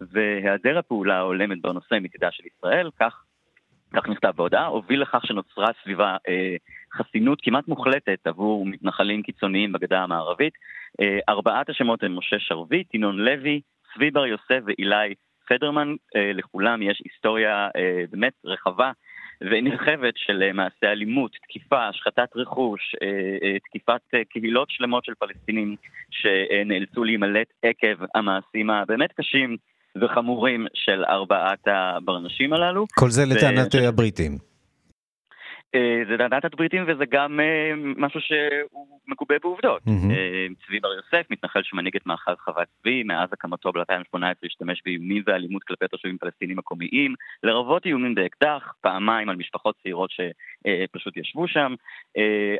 והיעדר 0.00 0.78
הפעולה 0.78 1.16
ההולמת 1.16 1.62
בנושא 1.62 1.94
מצידה 2.02 2.28
של 2.30 2.44
ישראל, 2.46 2.90
כך, 3.00 3.24
כך 3.96 4.08
נכתב 4.08 4.32
בהודעה, 4.36 4.66
הוביל 4.66 5.02
לכך 5.02 5.26
שנוצרה 5.26 5.68
סביבה 5.82 6.16
אה, 6.28 6.56
חסינות 6.92 7.38
כמעט 7.42 7.68
מוחלטת 7.68 8.18
עבור 8.24 8.66
מתנחלים 8.66 9.22
קיצוניים 9.22 9.72
בגדה 9.72 10.02
המערבית. 10.02 10.52
אה, 11.00 11.18
ארבעת 11.28 11.68
השמות 11.68 12.02
הם 12.02 12.18
משה 12.18 12.36
שרביט, 12.38 12.94
ינון 12.94 13.16
לוי, 13.18 13.60
צבי 13.94 14.10
בר 14.10 14.26
יוסף 14.26 14.60
ואילי 14.66 15.14
פדרמן, 15.48 15.94
אה, 16.16 16.32
לכולם 16.34 16.82
יש 16.82 17.02
היסטוריה 17.04 17.68
באמת 18.10 18.32
רחבה 18.44 18.92
ונרחבת 19.40 20.14
של 20.16 20.52
מעשי 20.52 20.86
אלימות, 20.86 21.32
תקיפה, 21.42 21.88
השחתת 21.88 22.28
רכוש, 22.36 22.94
תקיפת 23.64 24.00
קהילות 24.30 24.70
שלמות 24.70 25.04
של 25.04 25.12
פלסטינים 25.18 25.76
שנאלצו 26.10 27.04
להימלט 27.04 27.46
עקב 27.62 28.04
המעשים 28.14 28.70
הבאמת 28.70 29.12
קשים 29.12 29.56
וחמורים 30.00 30.66
של 30.74 31.04
ארבעת 31.04 31.66
הברנשים 31.66 32.52
הללו. 32.52 32.84
כל 32.94 33.10
זה 33.10 33.22
לטענת 33.26 33.74
ו... 33.74 33.88
הבריטים. 33.88 34.38
אה, 35.74 36.02
זה 36.08 36.16
דעת 36.16 36.44
הבריטים 36.44 36.84
וזה 36.88 37.04
גם 37.10 37.40
אה, 37.40 37.72
משהו 37.96 38.20
שהוא 38.20 39.00
מגובה 39.08 39.34
בעובדות. 39.42 39.82
Mm-hmm. 39.82 40.66
צבי 40.66 40.80
בר 40.80 40.88
יוסף, 40.92 41.30
מתנחל 41.30 41.60
שמנהיג 41.62 41.96
את 41.96 42.06
מאחז 42.06 42.34
חוות 42.44 42.68
צבי, 42.80 43.02
מאז 43.02 43.28
הקמתו 43.32 43.72
ב-2018 43.72 44.46
השתמש 44.46 44.82
באיומים 44.84 45.22
ואלימות 45.26 45.62
כלפי 45.62 45.88
תושבים 45.88 46.18
פלסטינים 46.18 46.56
מקומיים, 46.56 47.14
לרבות 47.42 47.86
איומים 47.86 48.14
באקדח, 48.14 48.72
פעמיים 48.80 49.28
על 49.28 49.36
משפחות 49.36 49.76
צעירות 49.82 50.10
שפשוט 50.10 51.16
ישבו 51.16 51.48
שם. 51.48 51.74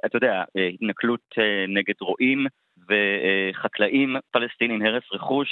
אתה 0.07 0.17
יודע, 0.17 0.45
התנכלות 0.75 1.35
נגד 1.69 1.95
רועים. 2.01 2.47
וחקלאים 2.89 4.17
פלסטינים, 4.31 4.83
הרס 4.83 5.03
רכוש, 5.13 5.49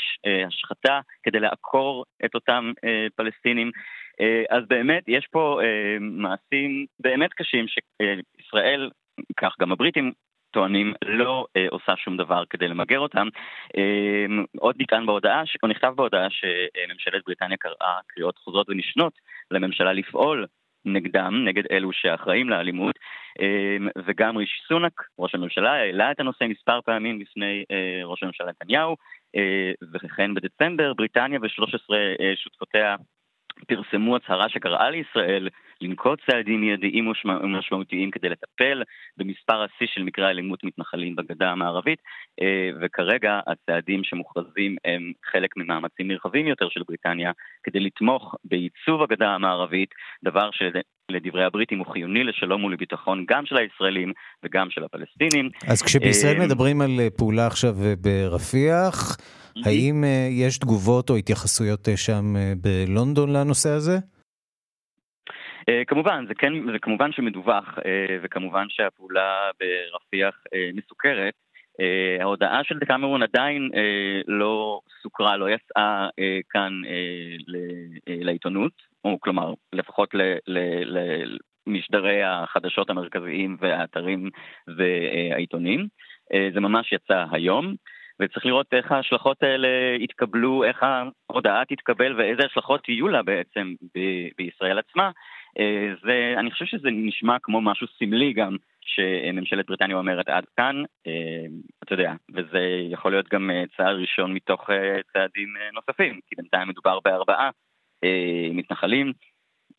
השחתה, 0.47 1.01
כדי 1.23 1.41
לעקור 1.41 2.05
את 2.25 2.35
אותם 2.35 2.73
פלסטינים. 3.17 3.71
אה, 4.21 4.43
אז 4.51 4.63
באמת, 4.69 5.05
יש 5.09 5.27
פה 5.31 5.61
אה, 5.63 5.97
מעשים 6.01 6.87
באמת 7.01 7.31
קשים 7.33 7.67
שישראל, 7.69 8.91
כך 9.37 9.55
גם 9.61 9.73
הבריטים, 9.73 10.13
טוענים 10.55 10.95
לא 11.05 11.47
אה, 11.57 11.67
עושה 11.71 11.93
שום 11.97 12.17
דבר 12.17 12.43
כדי 12.51 12.69
למגר 12.69 12.99
אותם. 12.99 13.29
אה, 13.77 14.27
עוד 14.59 14.77
נטען 14.79 15.07
בהודעה, 15.07 15.43
או 15.63 15.69
נכתב 15.69 15.93
בהודעה 15.97 16.27
שממשלת 16.31 17.23
בריטניה 17.27 17.57
קראה 17.57 17.99
קריאות 18.07 18.39
חוזרות 18.39 18.69
ונשנות 18.69 19.13
לממשלה 19.51 19.93
לפעול 19.93 20.47
נגדם, 20.85 21.45
נגד 21.45 21.63
אלו 21.71 21.93
שאחראים 21.93 22.51
לאלימות, 22.51 22.99
אה, 23.41 23.77
וגם 24.07 24.37
רישי 24.37 24.61
סונק, 24.69 25.03
ראש 25.19 25.35
הממשלה, 25.35 25.73
העלה 25.73 26.11
את 26.11 26.21
הנושא 26.21 26.45
מספר 26.45 26.81
פעמים 26.85 27.19
בפני 27.19 27.65
אה, 27.71 28.05
ראש 28.05 28.23
הממשלה 28.23 28.47
נתניהו, 28.51 28.97
אה, 29.37 29.73
וכן 29.93 30.35
בדצמבר 30.35 30.93
בריטניה 30.95 31.39
ו-13 31.43 31.95
שותפותיה 32.37 32.97
פרסמו 33.67 34.17
הצהרה 34.17 34.49
שקראה 34.49 34.91
לישראל 34.91 35.49
לנקוט 35.81 36.21
צעדים 36.31 36.61
מיידיים 36.61 37.13
ומשמעותיים 37.43 38.11
כדי 38.11 38.29
לטפל 38.29 38.83
במספר 39.17 39.63
השיא 39.63 39.87
של 39.87 40.03
מקרי 40.03 40.27
אלימות 40.27 40.65
מתנחלים 40.65 41.17
בגדה 41.17 41.51
המערבית, 41.51 41.99
אה, 42.43 42.71
וכרגע 42.81 43.41
הצעדים 43.47 44.05
שמוכרזים 44.05 44.77
הם 44.85 45.13
חלק 45.25 45.57
ממאמצים 45.57 46.09
נרחבים 46.09 46.47
יותר 46.47 46.69
של 46.69 46.83
בריטניה 46.89 47.33
כדי 47.63 47.81
לתמוך 47.81 48.35
בעיצוב 48.45 49.03
הגדה 49.03 49.29
המערבית, 49.29 49.91
דבר 50.25 50.51
שלדברי 51.11 51.45
הבריטים 51.45 51.79
הוא 51.79 51.87
חיוני 51.87 52.25
לשלום 52.25 52.65
ולביטחון 52.65 53.25
גם 53.29 53.47
של 53.47 53.57
הישראלים 53.57 54.13
וגם 54.43 54.71
של 54.71 54.85
הפלסטינים. 54.85 55.51
אז 55.69 55.83
כשבישראל 55.83 56.41
אה, 56.41 56.47
מדברים 56.47 56.81
על 56.81 56.91
פעולה 57.17 57.47
עכשיו 57.47 57.75
ברפיח, 58.01 59.17
האם 59.67 60.05
uh, 60.05 60.07
יש 60.31 60.59
תגובות 60.59 61.11
או 61.11 61.17
התייחסויות 61.17 61.89
שם 61.97 62.25
בלונדון 62.57 63.33
לנושא 63.33 63.71
הזה? 63.71 63.99
כמובן, 65.87 66.25
זה, 66.29 66.35
כן, 66.35 66.53
זה 66.73 66.79
כמובן 66.79 67.13
שמדווח, 67.13 67.79
וכמובן 68.23 68.67
שהפעולה 68.69 69.51
ברפיח 69.61 70.35
מסוכרת. 70.75 71.35
ההודעה 72.21 72.61
של 72.65 72.79
דקאמרון 72.79 73.23
עדיין 73.23 73.71
לא 74.27 74.81
סוכרה, 75.03 75.37
לא 75.37 75.51
יצאה 75.51 76.09
כאן 76.51 76.73
לעיתונות, 78.07 78.73
כלומר, 79.21 79.55
לפחות 79.73 80.15
ל, 80.15 80.23
ל, 80.47 80.59
ל, 80.85 80.99
משדרי 81.67 82.23
החדשות 82.23 82.91
המרכזיים 82.91 83.57
והאתרים 83.61 84.31
והעיתונים. 84.77 85.89
זה 86.55 86.61
ממש 86.61 86.93
יצא 86.93 87.25
היום. 87.31 87.75
וצריך 88.21 88.47
לראות 88.47 88.67
איך 88.73 88.93
ההשלכות 88.93 89.43
האלה 89.43 89.69
יתקבלו, 89.99 90.65
איך 90.65 90.83
ההודעה 90.83 91.65
תתקבל 91.65 92.15
ואיזה 92.17 92.43
השלכות 92.45 92.89
יהיו 92.89 93.09
לה 93.09 93.23
בעצם 93.23 93.75
ב- 93.95 94.29
בישראל 94.39 94.79
עצמה. 94.79 95.11
אה, 95.59 95.95
זה, 96.03 96.35
אני 96.39 96.51
חושב 96.51 96.65
שזה 96.65 96.89
נשמע 96.93 97.37
כמו 97.43 97.61
משהו 97.61 97.87
סמלי 97.99 98.33
גם, 98.33 98.57
שממשלת 98.81 99.67
בריטניה 99.67 99.97
אומרת 99.97 100.29
עד 100.29 100.45
כאן, 100.57 100.83
אה, 101.07 101.47
אתה 101.85 101.93
יודע, 101.93 102.13
וזה 102.35 102.61
יכול 102.91 103.13
להיות 103.13 103.29
גם 103.29 103.51
אה, 103.51 103.65
צעד 103.77 103.97
ראשון 103.97 104.33
מתוך 104.33 104.71
צעדים 105.13 105.49
נוספים, 105.73 106.21
כי 106.27 106.35
בינתיים 106.37 106.69
מדובר 106.69 106.99
בארבעה 107.05 107.51
מתנחלים, 108.53 109.13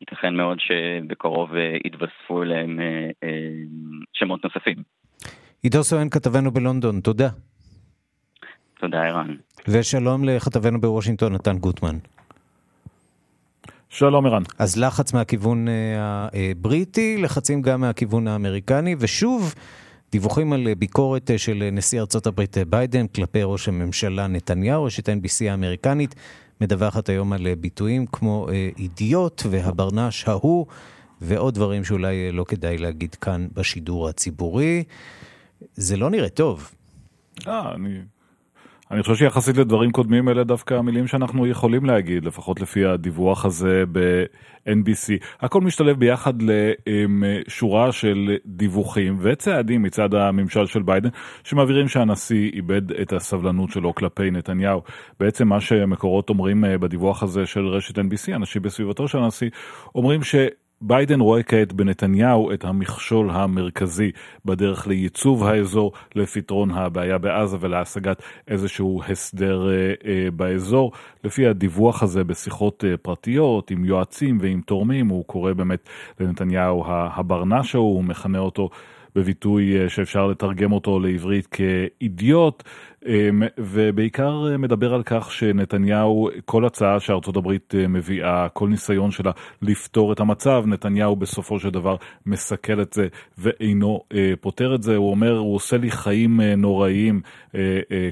ייתכן 0.00 0.34
מאוד 0.34 0.58
שבקרוב 0.60 1.50
יתווספו 1.84 2.42
אליהם 2.42 2.78
שמות 4.12 4.44
נוספים. 4.44 4.76
עידו 5.62 5.84
סואן 5.84 6.08
כתבנו 6.08 6.50
בלונדון, 6.50 7.00
תודה. 7.00 7.28
תודה, 8.80 9.02
ערן. 9.02 9.36
ושלום 9.68 10.24
לכתבנו 10.24 10.80
בוושינגטון, 10.80 11.32
נתן 11.32 11.58
גוטמן. 11.58 11.96
שלום 13.88 14.26
ערן. 14.26 14.42
אז 14.58 14.78
לחץ 14.78 15.12
מהכיוון 15.14 15.68
אה, 15.68 16.28
הבריטי, 16.32 17.16
לחצים 17.22 17.62
גם 17.62 17.80
מהכיוון 17.80 18.28
האמריקני, 18.28 18.94
ושוב 18.98 19.54
דיווחים 20.12 20.52
על 20.52 20.74
ביקורת 20.74 21.30
של 21.36 21.68
נשיא 21.72 22.00
ארצות 22.00 22.26
הברית 22.26 22.56
ביידן 22.68 23.06
כלפי 23.06 23.40
ראש 23.42 23.68
הממשלה 23.68 24.26
נתניהו, 24.26 24.84
רשת 24.84 25.08
NBC 25.08 25.50
האמריקנית 25.50 26.14
מדווחת 26.60 27.08
היום 27.08 27.32
על 27.32 27.54
ביטויים 27.54 28.06
כמו 28.06 28.48
אידיוט 28.78 29.42
והברנש 29.50 30.28
ההוא 30.28 30.66
ועוד 31.20 31.54
דברים 31.54 31.84
שאולי 31.84 32.32
לא 32.32 32.44
כדאי 32.44 32.78
להגיד 32.78 33.14
כאן 33.14 33.48
בשידור 33.52 34.08
הציבורי. 34.08 34.84
זה 35.74 35.96
לא 35.96 36.10
נראה 36.10 36.28
טוב. 36.28 36.70
אה, 37.46 37.74
אני 37.74 37.98
אני 38.90 39.02
חושב 39.02 39.14
שיחסית 39.14 39.56
לדברים 39.56 39.92
קודמים 39.92 40.28
אלה 40.28 40.44
דווקא 40.44 40.74
המילים 40.74 41.06
שאנחנו 41.06 41.46
יכולים 41.46 41.84
להגיד, 41.84 42.24
לפחות 42.24 42.60
לפי 42.60 42.84
הדיווח 42.84 43.44
הזה 43.44 43.84
ב-NBC. 43.92 45.24
הכל 45.40 45.60
משתלב 45.60 45.98
ביחד 45.98 46.34
לשורה 46.42 47.92
של 47.92 48.36
דיווחים 48.46 49.16
וצעדים 49.20 49.82
מצד 49.82 50.14
הממשל 50.14 50.66
של 50.66 50.82
ביידן, 50.82 51.08
שמבהירים 51.44 51.88
שהנשיא 51.88 52.50
איבד 52.52 52.92
את 52.92 53.12
הסבלנות 53.12 53.70
שלו 53.70 53.94
כלפי 53.94 54.30
נתניהו. 54.30 54.82
בעצם 55.20 55.48
מה 55.48 55.60
שמקורות 55.60 56.28
אומרים 56.28 56.64
אה, 56.64 56.78
בדיווח 56.78 57.22
הזה 57.22 57.46
של 57.46 57.66
רשת 57.66 57.98
NBC, 57.98 58.34
אנשים 58.34 58.62
בסביבתו 58.62 59.08
של 59.08 59.18
הנשיא, 59.18 59.50
אומרים 59.94 60.22
ש... 60.22 60.34
ביידן 60.80 61.20
רואה 61.20 61.42
כעת 61.42 61.72
בנתניהו 61.72 62.52
את 62.52 62.64
המכשול 62.64 63.30
המרכזי 63.30 64.10
בדרך 64.44 64.86
לייצוב 64.86 65.44
האזור, 65.44 65.92
לפתרון 66.14 66.70
הבעיה 66.70 67.18
בעזה 67.18 67.56
ולהשגת 67.60 68.22
איזשהו 68.48 69.02
הסדר 69.08 69.68
אה, 69.68 69.94
אה, 70.06 70.30
באזור. 70.30 70.92
לפי 71.24 71.46
הדיווח 71.46 72.02
הזה 72.02 72.24
בשיחות 72.24 72.84
אה, 72.84 72.96
פרטיות 72.96 73.70
עם 73.70 73.84
יועצים 73.84 74.38
ועם 74.40 74.60
תורמים, 74.60 75.08
הוא 75.08 75.24
קורא 75.24 75.52
באמת 75.52 75.88
לנתניהו 76.20 76.84
הברנש 76.86 77.74
ההוא, 77.74 77.94
הוא 77.94 78.04
מכנה 78.04 78.38
אותו 78.38 78.70
בביטוי 79.16 79.80
אה, 79.80 79.88
שאפשר 79.88 80.26
לתרגם 80.26 80.72
אותו 80.72 81.00
לעברית 81.00 81.46
כאידיוט, 81.46 82.62
ובעיקר 83.58 84.46
אה, 84.50 84.56
מדבר 84.56 84.94
על 84.94 85.02
כך 85.02 85.32
שנתניהו, 85.32 86.28
כל 86.44 86.64
הצעה 86.64 87.00
שארצות 87.00 87.36
הברית 87.36 87.74
אה, 87.78 87.88
מביאה, 87.88 88.48
כל 88.48 88.68
ניסיון 88.68 89.10
שלה 89.10 89.30
לפתור 89.62 90.12
את 90.12 90.20
המצב, 90.20 90.64
נתניהו 90.66 91.16
בסופו 91.16 91.58
של 91.58 91.70
דבר 91.70 91.96
מסכל 92.26 92.82
את 92.82 92.92
זה 92.92 93.06
ואינו 93.38 94.00
אה, 94.14 94.32
פותר 94.40 94.74
את 94.74 94.82
זה. 94.82 94.96
הוא 94.96 95.10
אומר, 95.10 95.38
הוא 95.38 95.54
עושה 95.54 95.76
לי 95.76 95.90
חיים 95.90 96.40
נוראיים, 96.40 97.20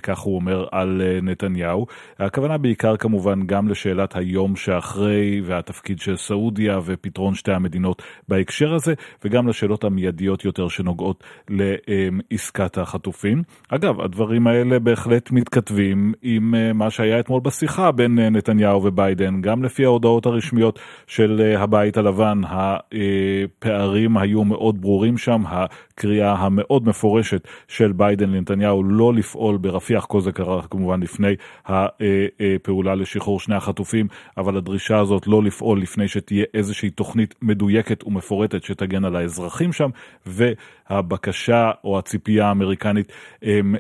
כך 0.03 0.19
הוא 0.19 0.35
אומר 0.37 0.67
על 0.73 1.03
נתניהו. 1.23 1.87
הכוונה 2.19 2.59
בעיקר 2.59 2.97
כמובן 2.97 3.47
גם 3.47 3.69
לשאלת 3.69 4.17
היום 4.17 4.57
שאחרי 4.57 5.41
והתפקיד 5.45 5.99
של 5.99 6.17
סעודיה 6.17 6.79
ופתרון 6.85 7.35
שתי 7.35 7.53
המדינות 7.53 8.03
בהקשר 8.29 8.75
הזה, 8.75 8.95
וגם 9.25 9.49
לשאלות 9.49 9.85
המיידיות 9.85 10.45
יותר 10.45 10.69
שנוגעות 10.69 11.25
לעסקת 11.49 12.79
החטופים. 12.79 13.43
אגב, 13.69 14.01
הדברים 14.01 14.47
האלה 14.47 14.79
בהחלט 14.85 15.31
מתכתבים 15.31 16.13
עם 16.23 16.55
אה, 16.55 16.73
מה 16.73 16.91
שהיה 16.91 17.21
אתמול 17.21 17.41
בשיחה 17.41 17.93
בין 17.93 18.19
אה, 18.19 18.31
נתניהו 18.31 18.85
וביידן, 18.85 19.41
גם 19.41 19.63
לפי 19.63 19.85
ההודעות 19.85 20.27
הרשמיות 20.27 20.79
של 21.07 21.41
אה, 21.45 21.63
הבית 21.63 21.97
הלבן, 21.97 22.41
הפערים 22.45 24.17
היו 24.17 24.45
מאוד 24.45 24.81
ברורים 24.81 25.19
שם, 25.19 25.43
הקריאה 25.47 26.33
המאוד 26.33 26.89
מפורשת 26.89 27.49
של 27.69 27.93
ביידן 27.93 28.31
לנתניהו 28.31 28.83
לא 28.85 29.15
לפעול 29.15 29.57
ברפיח, 29.57 30.05
כל 30.05 30.21
זה 30.21 30.33
קרה 30.33 30.63
כמובן 30.63 31.01
לפני 31.01 31.35
הפעולה 31.67 32.95
לשחרור 32.95 33.41
שני 33.41 33.55
החטופים, 33.55 34.09
אבל 34.37 34.57
הדרישה 34.57 34.99
הזאת 34.99 35.27
לא 35.27 35.43
לפעול 35.43 35.83
לפני 35.83 36.09
שתהיה 36.09 36.45
איזושהי 36.55 36.91
תוכנית 36.91 37.35
מדויקת 37.43 38.05
ומפורטת 38.07 38.65
שתגן 38.65 39.05
על 39.05 39.17
האזרחים 39.17 39.73
שם, 39.73 39.91
והבקשה 40.27 41.71
או 41.85 41.99
הציפייה 41.99 42.49
האמריקנית 42.49 43.13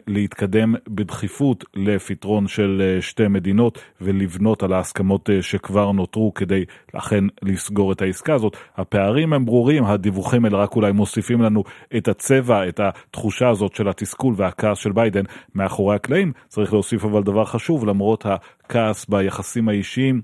להתקדם 0.06 0.74
בדחיפות 0.94 1.64
לפתרון 1.74 2.48
של 2.48 2.82
אה, 2.84 3.02
שתי 3.02 3.28
מדינות 3.28 3.78
ולבנות 4.00 4.62
על 4.62 4.72
ההסכמות 4.72 5.30
אה, 5.30 5.42
שכבר 5.42 5.92
נותרו 5.92 6.34
כדי 6.34 6.64
אכן 6.92 7.24
לסגור 7.42 7.92
את 7.92 8.02
העסקה 8.02 8.34
הזאת. 8.34 8.56
הפערים 8.76 9.32
הם 9.32 9.44
ברורים, 9.44 9.84
הדיווחים 9.84 10.44
האלה 10.44 10.58
רק 10.58 10.76
אולי 10.76 10.92
מוסיפים 10.92 11.42
לנו 11.42 11.64
את 11.96 12.08
הצבע, 12.08 12.68
את 12.68 12.80
התחושה 12.80 13.48
הזאת 13.48 13.74
של 13.74 13.88
התסכול 13.88 14.34
והכעס 14.36 14.78
של 14.78 14.92
ביידן 14.92 15.24
מאחורי 15.54 15.96
הקלעים. 15.96 16.32
צריך 16.48 16.72
להוסיף 16.72 17.04
אבל 17.04 17.22
דבר 17.22 17.44
חשוב, 17.44 17.86
למרות 17.86 18.26
הכעס 18.26 19.06
ביחסים 19.06 19.68
האישיים, 19.68 20.20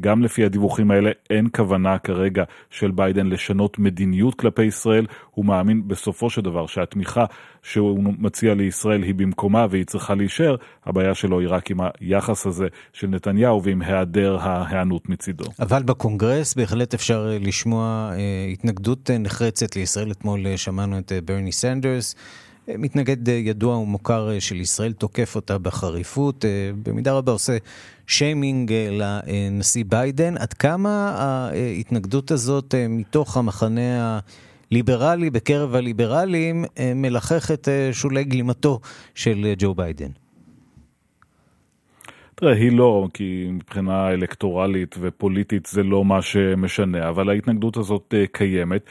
גם 0.00 0.22
לפי 0.22 0.44
הדיווחים 0.44 0.90
האלה 0.90 1.10
אין 1.30 1.48
כוונה 1.56 1.98
כרגע 1.98 2.44
של 2.70 2.90
ביידן 2.90 3.26
לשנות 3.26 3.78
מדיניות 3.78 4.34
כלפי 4.34 4.64
ישראל. 4.64 5.06
הוא 5.30 5.44
מאמין 5.44 5.88
בסופו 5.88 6.30
של 6.30 6.40
דבר 6.40 6.66
שהתמיכה 6.66 7.24
שהוא 7.62 8.14
מציע 8.18 8.54
לישראל 8.54 9.02
היא 9.02 9.14
במקומה 9.14 9.66
והיא 9.70 9.84
צריכה 9.84 10.14
להישאר. 10.14 10.56
הבעיה 10.84 11.14
שלו 11.14 11.40
היא 11.40 11.48
רק 11.48 11.70
עם 11.70 11.78
היחס 12.00 12.46
הזה 12.46 12.66
של 12.92 13.06
נתניהו 13.06 13.62
ועם 13.62 13.82
היעדר 13.82 14.38
ההיענות 14.40 15.08
מצידו. 15.08 15.44
אבל 15.58 15.82
בקונגרס 15.82 16.54
בהחלט 16.54 16.94
אפשר 16.94 17.30
לשמוע 17.40 18.10
אה, 18.12 18.48
התנגדות 18.52 19.10
נחרצת 19.10 19.76
לישראל. 19.76 20.10
אתמול 20.10 20.46
אה, 20.46 20.56
שמענו 20.56 20.98
את 20.98 21.12
אה, 21.12 21.20
ברני 21.20 21.52
סנדרס. 21.52 22.14
מתנגד 22.68 23.28
ידוע 23.28 23.76
ומוכר 23.76 24.38
של 24.38 24.56
ישראל, 24.56 24.92
תוקף 24.92 25.36
אותה 25.36 25.58
בחריפות, 25.58 26.44
במידה 26.82 27.12
רבה 27.12 27.32
עושה 27.32 27.56
שיימינג 28.06 28.72
לנשיא 28.72 29.84
ביידן. 29.88 30.36
עד 30.36 30.52
כמה 30.52 31.10
ההתנגדות 31.18 32.30
הזאת 32.30 32.74
מתוך 32.88 33.36
המחנה 33.36 34.18
הליברלי 34.70 35.30
בקרב 35.30 35.74
הליברלים 35.74 36.64
מלחכת 36.94 37.68
שולי 37.92 38.24
גלימתו 38.24 38.80
של 39.14 39.52
ג'ו 39.58 39.74
ביידן? 39.74 40.10
תראה, 42.34 42.52
היא 42.52 42.72
לא, 42.72 43.08
כי 43.14 43.48
מבחינה 43.50 44.10
אלקטורלית 44.10 44.96
ופוליטית 45.00 45.66
זה 45.66 45.82
לא 45.82 46.04
מה 46.04 46.22
שמשנה, 46.22 47.08
אבל 47.08 47.30
ההתנגדות 47.30 47.76
הזאת 47.76 48.14
קיימת. 48.32 48.84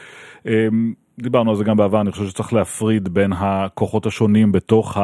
דיברנו 1.20 1.50
על 1.50 1.56
זה 1.56 1.64
גם 1.64 1.76
בעבר, 1.76 2.00
אני 2.00 2.12
חושב 2.12 2.26
שצריך 2.26 2.52
להפריד 2.52 3.08
בין 3.08 3.32
הכוחות 3.32 4.06
השונים 4.06 4.52
בתוך 4.52 4.96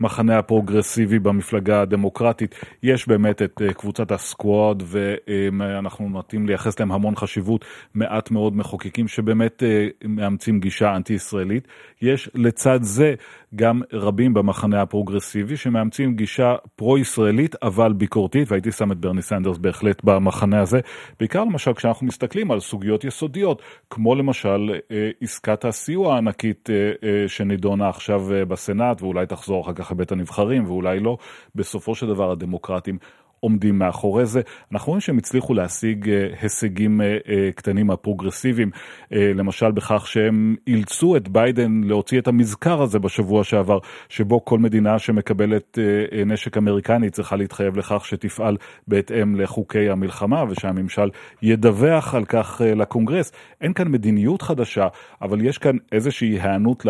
המחנה 0.00 0.38
הפרוגרסיבי 0.38 1.18
במפלגה 1.18 1.80
הדמוקרטית. 1.82 2.54
יש 2.82 3.08
באמת 3.08 3.42
את 3.42 3.62
אה, 3.62 3.72
קבוצת 3.72 4.12
הסקוואד, 4.12 4.82
ואנחנו 4.86 6.08
נוטים 6.08 6.46
לייחס 6.46 6.80
להם 6.80 6.92
המון 6.92 7.16
חשיבות, 7.16 7.64
מעט 7.94 8.30
מאוד 8.30 8.56
מחוקקים 8.56 9.08
שבאמת 9.08 9.62
אה, 9.62 9.88
מאמצים 10.04 10.60
גישה 10.60 10.96
אנטי-ישראלית. 10.96 11.68
יש 12.02 12.30
לצד 12.34 12.78
זה 12.82 13.14
גם 13.56 13.80
רבים 13.92 14.34
במחנה 14.34 14.82
הפרוגרסיבי 14.82 15.56
שמאמצים 15.56 16.14
גישה 16.14 16.54
פרו-ישראלית 16.76 17.54
אבל 17.62 17.92
ביקורתית, 17.92 18.50
והייתי 18.50 18.72
שם 18.72 18.92
את 18.92 18.98
ברני 18.98 19.22
סנדרס 19.22 19.58
בהחלט 19.58 20.04
במחנה 20.04 20.60
הזה, 20.60 20.80
בעיקר 21.18 21.44
למשל 21.44 21.74
כשאנחנו 21.74 22.06
מסתכלים 22.06 22.50
על 22.50 22.60
סוגיות 22.60 23.04
יסודיות, 23.04 23.62
כמו 23.90 24.14
למשל 24.14 24.70
אה, 24.90 25.10
עסקת 25.52 25.64
הסיוע 25.64 26.14
הענקית 26.14 26.68
אה, 26.70 27.28
שנידונה 27.28 27.88
עכשיו 27.88 28.22
בסנאט, 28.48 29.02
ואולי 29.02 29.26
תחזור 29.26 29.64
אחר 29.64 29.72
כך 29.72 29.92
לבית 29.92 30.12
הנבחרים 30.12 30.64
ואולי 30.66 31.00
לא, 31.00 31.16
בסופו 31.54 31.94
של 31.94 32.06
דבר 32.06 32.30
הדמוקרטים 32.30 32.98
עומדים 33.44 33.78
מאחורי 33.78 34.26
זה. 34.26 34.40
אנחנו 34.72 34.90
רואים 34.90 35.00
שהם 35.00 35.18
הצליחו 35.18 35.54
להשיג 35.54 36.10
אה, 36.10 36.26
הישגים 36.42 37.00
אה, 37.00 37.16
אה, 37.28 37.50
קטנים 37.54 37.90
הפרוגרסיביים, 37.90 38.70
למשל 39.10 39.70
בכך 39.70 40.06
שהם 40.06 40.56
אילצו 40.66 41.16
את 41.16 41.28
ביידן 41.28 41.80
להוציא 41.84 42.18
את 42.18 42.28
המזכר 42.28 42.82
הזה 42.82 42.98
בשבוע 42.98 43.44
שעבר, 43.44 43.78
שבו 44.08 44.44
כל 44.44 44.58
מדינה 44.58 44.98
שמקבלת 44.98 45.78
נשק 46.26 46.56
אמריקני 46.56 47.10
צריכה 47.10 47.36
להתחייב 47.36 47.76
לכך 47.76 48.06
שתפעל 48.06 48.56
בהתאם 48.88 49.40
לחוקי 49.40 49.90
המלחמה 49.90 50.44
ושהממשל 50.48 51.10
ידווח 51.42 52.14
על 52.14 52.24
כך 52.24 52.60
לקונגרס. 52.76 53.32
אין 53.60 53.72
כאן 53.72 53.88
מדיניות 53.88 54.42
חדשה, 54.42 54.88
אבל 55.22 55.44
יש 55.44 55.58
כאן 55.58 55.76
איזושהי 55.92 56.28
היענות 56.40 56.86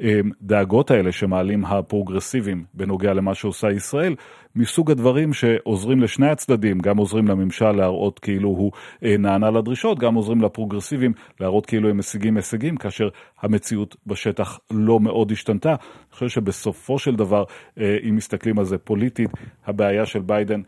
לדאגות 0.00 0.90
האלה 0.90 1.12
שמעלים 1.12 1.64
הפרוגרסיביים 1.64 2.64
בנוגע 2.74 3.12
למה 3.14 3.34
שעושה 3.34 3.70
ישראל. 3.70 4.14
מסוג 4.56 4.90
הדברים 4.90 5.32
שעוזרים 5.32 6.00
לשני 6.00 6.28
הצדדים, 6.30 6.78
גם 6.78 6.96
עוזרים 6.96 7.28
לממשל 7.28 7.72
להראות 7.72 8.18
כאילו 8.18 8.48
הוא 8.48 8.72
אה, 9.04 9.16
נענה 9.18 9.50
לדרישות, 9.50 9.98
גם 9.98 10.14
עוזרים 10.14 10.40
לפרוגרסיבים 10.42 11.12
להראות 11.40 11.66
כאילו 11.66 11.88
הם 11.88 11.98
משיגים 11.98 12.36
הישגים, 12.36 12.76
כאשר 12.76 13.08
המציאות 13.40 13.96
בשטח 14.06 14.58
לא 14.70 15.00
מאוד 15.00 15.32
השתנתה. 15.32 15.70
אני 15.70 15.78
חושב 16.12 16.28
שבסופו 16.28 16.98
של 16.98 17.16
דבר, 17.16 17.44
אה, 17.80 17.96
אם 18.08 18.16
מסתכלים 18.16 18.58
על 18.58 18.64
זה 18.64 18.78
פוליטית, 18.78 19.30
הבעיה 19.66 20.06
של 20.06 20.20
ביידן 20.20 20.60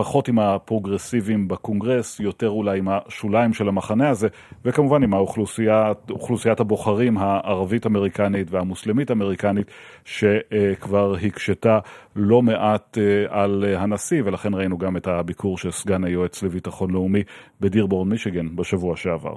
פחות 0.00 0.28
עם 0.28 0.38
הפרוגרסיבים 0.38 1.48
בקונגרס, 1.48 2.20
יותר 2.20 2.48
אולי 2.48 2.78
עם 2.78 2.88
השוליים 2.88 3.52
של 3.52 3.68
המחנה 3.68 4.08
הזה, 4.08 4.28
וכמובן 4.64 5.02
עם 5.02 5.14
האוכלוסיית 5.14 6.60
הבוחרים 6.60 7.18
הערבית-אמריקנית 7.18 8.50
והמוסלמית-אמריקנית, 8.50 9.66
שכבר 10.04 11.14
הקשתה 11.26 11.78
לא 12.16 12.42
מעט 12.42 12.98
אה, 12.98 13.42
על 13.42 13.64
הנשיא, 13.76 14.22
ולכן 14.24 14.54
ראינו 14.54 14.78
גם 14.78 14.96
את 14.96 15.06
הביקור 15.06 15.58
של 15.58 15.70
סגן 15.70 16.04
היועץ 16.04 16.42
לביטחון 16.42 16.90
לאומי 16.90 17.22
בדירבורן, 17.60 18.08
מישיגן, 18.08 18.56
בשבוע 18.56 18.96
שעבר. 18.96 19.34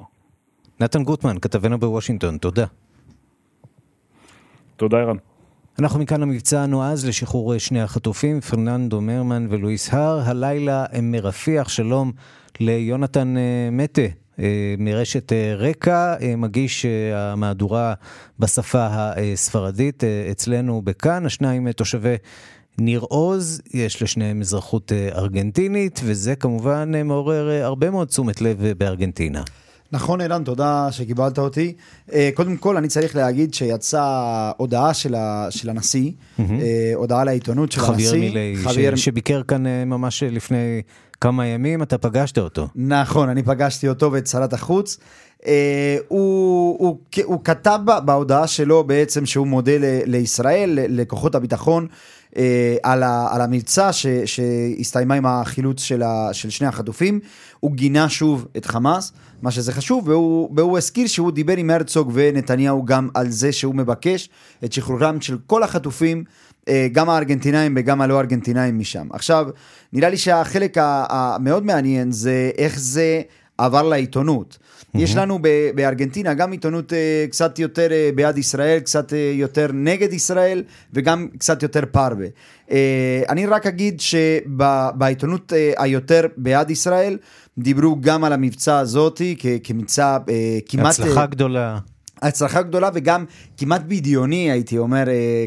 נתן 0.79 1.03
גוטמן, 1.03 1.39
כתבנו 1.41 1.79
בוושינגטון, 1.79 2.37
תודה. 2.37 2.65
תודה, 4.75 4.97
ערן. 4.97 5.17
אנחנו 5.79 5.99
מכאן 5.99 6.21
למבצע 6.21 6.61
הנועז 6.61 7.05
לשחרור 7.05 7.57
שני 7.57 7.81
החטופים, 7.81 8.41
פרננדו 8.41 9.01
מרמן 9.01 9.47
ולואיס 9.49 9.93
הר. 9.93 10.21
הלילה 10.25 10.85
הם 10.91 11.11
מרפיח, 11.11 11.69
שלום 11.69 12.11
ליונתן 12.59 13.35
מטה. 13.71 14.01
מרשת 14.77 15.31
רקע, 15.57 16.15
מגיש 16.37 16.85
המהדורה 17.13 17.93
בשפה 18.39 18.87
הספרדית 18.91 20.03
אצלנו 20.31 20.81
בכאן, 20.81 21.25
השניים 21.25 21.71
תושבי 21.71 22.15
ניר 22.77 22.99
עוז, 22.99 23.61
יש 23.73 24.01
לשניהם 24.01 24.41
אזרחות 24.41 24.91
ארגנטינית, 25.15 26.01
וזה 26.03 26.35
כמובן 26.35 26.91
מעורר 27.07 27.63
הרבה 27.63 27.89
מאוד 27.89 28.07
תשומת 28.07 28.41
לב 28.41 28.65
בארגנטינה. 28.77 29.43
נכון, 29.93 30.21
אילן, 30.21 30.43
תודה 30.43 30.87
שקיבלת 30.91 31.39
אותי. 31.39 31.73
קודם 32.33 32.57
כל, 32.57 32.77
אני 32.77 32.87
צריך 32.87 33.15
להגיד 33.15 33.53
שיצאה 33.53 34.51
הודעה 34.57 34.93
של, 34.93 35.15
ה, 35.15 35.47
של 35.49 35.69
הנשיא, 35.69 36.11
mm-hmm. 36.11 36.41
הודעה 36.95 37.23
לעיתונות 37.23 37.71
של 37.71 37.79
חביר 37.79 38.09
הנשיא. 38.09 38.19
מילי, 38.19 38.55
חביר 38.63 38.95
ש... 38.95 39.05
שביקר 39.05 39.43
כאן 39.43 39.63
ממש 39.85 40.23
לפני 40.23 40.81
כמה 41.21 41.47
ימים, 41.47 41.83
אתה 41.83 41.97
פגשת 41.97 42.37
אותו. 42.37 42.67
נכון, 42.75 43.29
אני 43.29 43.43
פגשתי 43.43 43.89
אותו 43.89 44.11
ואת 44.11 44.27
שרת 44.27 44.53
החוץ. 44.53 44.97
אה, 45.47 45.97
הוא, 46.07 46.77
הוא, 46.79 46.99
הוא 47.23 47.43
כתב 47.43 47.79
בהודעה 48.05 48.47
שלו 48.47 48.83
בעצם 48.83 49.25
שהוא 49.25 49.47
מודה 49.47 49.77
ל, 49.77 49.85
לישראל, 50.05 50.79
לכוחות 50.87 51.35
הביטחון, 51.35 51.87
אה, 52.37 52.75
על, 52.83 53.03
ה, 53.03 53.27
על 53.31 53.41
המבצע 53.41 53.93
ש, 53.93 54.07
שהסתיימה 54.25 55.15
עם 55.15 55.25
החילוץ 55.25 55.81
של, 55.81 56.03
ה, 56.03 56.29
של 56.31 56.49
שני 56.49 56.67
החטופים. 56.67 57.19
הוא 57.59 57.71
גינה 57.71 58.09
שוב 58.09 58.47
את 58.57 58.65
חמאס, 58.65 59.11
מה 59.43 59.51
שזה 59.51 59.71
חשוב, 59.71 60.07
והוא, 60.09 60.49
והוא 60.55 60.77
הזכיר 60.77 61.07
שהוא 61.07 61.31
דיבר 61.31 61.57
עם 61.57 61.69
הרצוג 61.69 62.11
ונתניהו 62.13 62.85
גם 62.85 63.09
על 63.13 63.29
זה 63.29 63.51
שהוא 63.51 63.75
מבקש 63.75 64.29
את 64.63 64.73
שחרורם 64.73 65.21
של 65.21 65.37
כל 65.47 65.63
החטופים. 65.63 66.23
גם 66.91 67.09
הארגנטינאים 67.09 67.73
וגם 67.77 68.01
הלא 68.01 68.19
ארגנטינאים 68.19 68.79
משם. 68.79 69.07
עכשיו, 69.13 69.47
נראה 69.93 70.09
לי 70.09 70.17
שהחלק 70.17 70.77
המאוד 70.79 71.65
מעניין 71.65 72.11
זה 72.11 72.51
איך 72.57 72.79
זה 72.79 73.21
עבר 73.65 73.83
לעיתונות. 73.83 74.57
Mm-hmm. 74.57 74.99
יש 74.99 75.15
לנו 75.15 75.39
בארגנטינה 75.75 76.33
גם 76.33 76.51
עיתונות 76.51 76.91
uh, 76.91 76.95
קצת 77.31 77.59
יותר 77.59 77.87
uh, 77.89 78.15
בעד 78.15 78.37
ישראל, 78.37 78.79
קצת 78.79 79.09
uh, 79.09 79.15
יותר 79.15 79.67
נגד 79.73 80.13
ישראל 80.13 80.63
וגם 80.93 81.27
קצת 81.37 81.63
יותר 81.63 81.81
פרווה. 81.91 82.27
Uh, 82.67 82.71
אני 83.29 83.45
רק 83.45 83.65
אגיד 83.67 84.01
שבעיתונות 84.01 85.51
uh, 85.51 85.81
היותר 85.81 86.21
בעד 86.37 86.71
ישראל 86.71 87.17
דיברו 87.57 87.97
גם 88.01 88.23
על 88.23 88.33
המבצע 88.33 88.77
הזאתי 88.77 89.35
כמבצע 89.63 90.17
uh, 90.17 90.29
כמעט... 90.65 90.99
הצלחה 90.99 91.23
uh, 91.23 91.27
גדולה. 91.27 91.77
הצלחה 92.27 92.61
גדולה 92.61 92.89
וגם 92.93 93.25
כמעט 93.57 93.81
בדיוני 93.87 94.51
הייתי 94.51 94.77
אומר, 94.77 95.03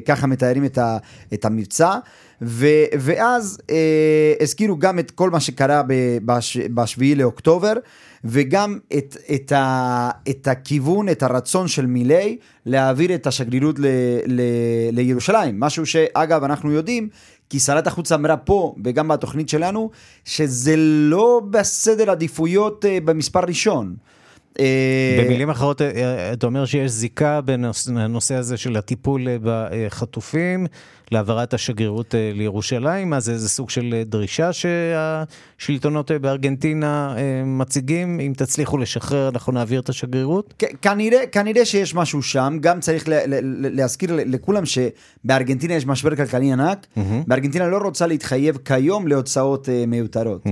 ככה 0.07 0.27
מתארים 0.27 0.65
את, 0.65 0.79
ה, 0.79 0.97
את 1.35 1.45
המבצע. 1.45 1.99
ו, 2.43 2.67
ואז 2.99 3.59
אה, 3.71 4.35
הזכירו 4.41 4.79
גם 4.79 4.99
את 4.99 5.11
כל 5.11 5.31
מה 5.31 5.41
שקרה 5.41 5.83
בשביעי 6.75 7.15
לאוקטובר, 7.15 7.73
וגם 8.25 8.79
את, 8.97 9.17
את, 9.35 9.53
ה, 9.53 10.11
את 10.31 10.49
הכיוון, 10.49 11.09
את 11.09 11.23
הרצון 11.23 11.69
של 11.69 11.87
מילי 11.87 12.37
להעביר 12.67 13.15
את 13.15 13.27
השגרירות 13.27 13.79
ל, 13.79 13.87
ל, 14.27 14.41
לירושלים. 14.93 15.61
משהו 15.61 15.87
שאגב 15.87 16.45
אנחנו 16.45 16.73
יודעים, 16.73 17.09
כי 17.51 17.61
שרת 17.61 17.87
החוץ 17.87 18.13
אמרה 18.13 18.37
פה 18.37 18.75
וגם 18.85 19.09
בתוכנית 19.09 19.49
שלנו, 19.49 19.91
שזה 20.25 20.75
לא 20.77 21.43
בסדר 21.51 22.11
עדיפויות 22.11 22.85
אה, 22.85 22.99
במספר 23.05 23.41
ראשון. 23.41 23.97
אה, 24.61 25.25
במילים 25.25 25.51
אחרות, 25.51 25.83
אה, 25.83 26.33
אתה 26.33 26.47
אומר 26.47 26.65
שיש 26.65 26.91
זיקה 26.91 27.41
בין 27.41 27.65
הנושא 27.97 28.35
הזה 28.35 28.57
של 28.57 28.77
הטיפול 28.77 29.27
בחטופים 29.43 30.67
להעברת 31.13 31.55
השגרירות 31.55 32.15
לירושלים, 32.35 33.15
אז 33.15 33.25
זה 33.25 33.49
סוג 33.49 33.71
של 33.71 34.03
דרישה 34.07 34.51
שהשלטונות 34.53 36.11
בארגנטינה 36.11 37.15
מציגים, 37.45 38.21
אם 38.21 38.33
תצליחו 38.37 38.79
לשחרר 38.79 39.29
אנחנו 39.29 39.53
נעביר 39.53 39.81
את 39.81 39.89
השגרירות? 39.89 40.65
כנראה, 40.83 41.27
כנראה 41.27 41.65
שיש 41.65 41.95
משהו 41.95 42.23
שם, 42.23 42.57
גם 42.61 42.81
צריך 42.81 43.05
להזכיר 43.73 44.11
לכולם 44.15 44.63
שבארגנטינה 44.67 45.75
יש 45.75 45.87
משבר 45.87 46.17
כלכלי 46.17 46.53
ענק. 46.53 46.87
בארגנטינה 47.27 47.67
לא 47.67 47.79
רוצה 47.79 48.07
להתחייב 48.07 48.59
כיום 48.65 49.09
להוצאות 49.09 49.69
מיותרות. 49.87 50.45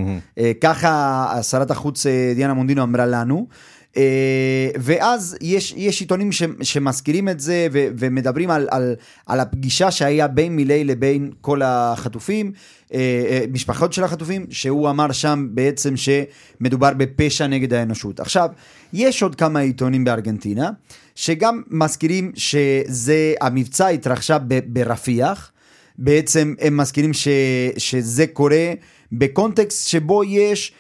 ככה 0.61 1.27
שרת 1.43 1.71
החוץ 1.71 2.07
דיאנה 2.35 2.55
מונדינו 2.55 2.83
אמרה 2.83 3.07
לנו. 3.07 3.47
אה, 3.97 4.71
ואז 4.81 5.37
יש, 5.41 5.75
יש 5.77 6.01
עיתונים 6.01 6.33
ש, 6.33 6.43
שמזכירים 6.63 7.29
את 7.29 7.41
זה 7.41 7.67
ו, 7.73 7.87
ומדברים 7.99 8.51
על, 8.51 8.69
על, 8.71 8.95
על 9.27 9.41
הפגישה 9.41 9.91
שהיה 9.91 10.29
בין 10.29 10.57
מילי 10.57 10.85
לבין 10.85 11.31
כל 11.41 11.63
החטופים, 11.65 12.53
אה, 12.95 12.99
אה, 12.99 13.45
משפחות 13.53 13.93
של 13.93 14.05
החטופים, 14.05 14.47
שהוא 14.51 14.91
אמר 14.91 15.13
שם 15.13 15.49
בעצם 15.51 15.95
שמדובר 15.97 16.91
בפשע 16.97 17.47
נגד 17.47 17.75
האנושות. 17.75 18.21
עכשיו, 18.21 18.49
יש 18.93 19.23
עוד 19.23 19.35
כמה 19.35 19.61
עיתונים 19.61 20.05
בארגנטינה, 20.05 20.71
שגם 21.15 21.63
מזכירים 21.71 22.33
שזה, 22.35 23.35
המבצע 23.41 23.89
התרחשה 23.89 24.39
ברפיח, 24.67 25.51
בעצם 25.99 26.55
הם 26.61 26.77
מזכירים 26.77 27.13
ש, 27.13 27.29
שזה 27.77 28.27
קורה 28.27 28.73
בקונטקסט 29.13 29.89
שבו 29.89 30.25
יש 30.25 30.73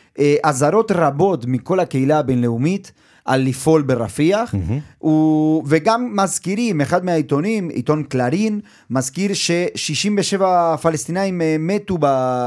אזהרות 0.44 0.90
רבות 0.90 1.44
מכל 1.46 1.80
הקהילה 1.80 2.18
הבינלאומית. 2.18 2.92
על 3.24 3.42
לפעול 3.42 3.82
ברפיח, 3.82 4.54
mm-hmm. 4.54 4.72
הוא, 4.98 5.64
וגם 5.66 6.16
מזכירים, 6.16 6.80
אחד 6.80 7.04
מהעיתונים, 7.04 7.68
עיתון 7.68 8.02
קלרין, 8.02 8.60
מזכיר 8.90 9.34
ש-67 9.34 10.42
פלסטינאים 10.82 11.42
אה, 11.42 11.56
מתו 11.58 11.98
ב, 12.00 12.06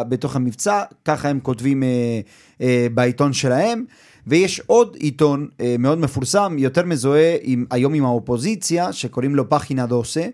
בתוך 0.10 0.36
המבצע, 0.36 0.84
ככה 1.06 1.30
הם 1.30 1.40
כותבים 1.40 1.84
אה, 1.84 2.20
אה, 2.62 2.88
בעיתון 2.94 3.34
שלהם. 3.34 3.86
ויש 4.30 4.62
עוד 4.66 4.98
עיתון 5.00 5.48
מאוד 5.80 5.98
מפורסם, 5.98 6.56
יותר 6.60 6.86
מזוהה 6.86 7.36
עם, 7.42 7.66
היום 7.72 7.94
עם 7.94 8.06
האופוזיציה, 8.06 8.94
שקוראים 8.94 9.36
לו 9.36 9.50
פחינה 9.50 9.86
דוסה, 9.86 10.28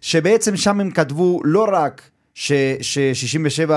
שבעצם 0.00 0.56
שם 0.56 0.80
הם 0.80 0.90
כתבו 0.90 1.40
לא 1.44 1.68
רק 1.72 2.02
ש-67 2.36 3.70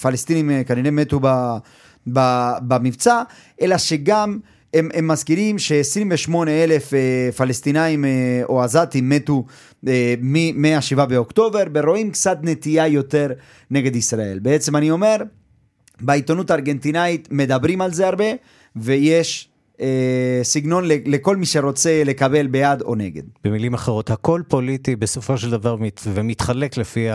פלסטינים 0.00 0.50
אה, 0.50 0.64
כנראה 0.64 0.90
מתו 0.90 1.20
ב, 1.22 1.28
ב, 2.12 2.50
במבצע, 2.62 3.22
אלא 3.62 3.78
שגם 3.78 4.38
הם, 4.74 4.88
הם 4.94 5.08
מזכירים 5.08 5.58
ש-28 5.58 6.34
אלף 6.48 6.94
אה, 6.94 7.32
פלסטינאים 7.36 8.04
אה, 8.04 8.42
או 8.48 8.62
עזתים 8.62 9.08
מתו 9.08 9.44
אה, 9.88 10.14
מ-7 10.20 11.04
באוקטובר, 11.04 11.62
ורואים 11.74 12.10
קצת 12.10 12.38
נטייה 12.42 12.86
יותר 12.86 13.28
נגד 13.70 13.96
ישראל. 13.96 14.38
בעצם 14.38 14.76
אני 14.76 14.90
אומר, 14.90 15.16
בעיתונות 16.00 16.50
הארגנטינאית 16.50 17.28
מדברים 17.30 17.80
על 17.80 17.92
זה 17.92 18.06
הרבה, 18.06 18.24
ויש 18.76 19.48
אה, 19.80 20.40
סגנון 20.42 20.84
לכל 20.86 21.36
מי 21.36 21.46
שרוצה 21.46 22.02
לקבל 22.04 22.46
בעד 22.46 22.82
או 22.82 22.94
נגד. 22.94 23.22
במילים 23.44 23.74
אחרות, 23.74 24.10
הכל 24.10 24.42
פוליטי 24.48 24.96
בסופו 24.96 25.38
של 25.38 25.50
דבר 25.50 25.76
מת, 25.76 26.00
ומתחלק 26.06 26.76
לפי 26.76 27.10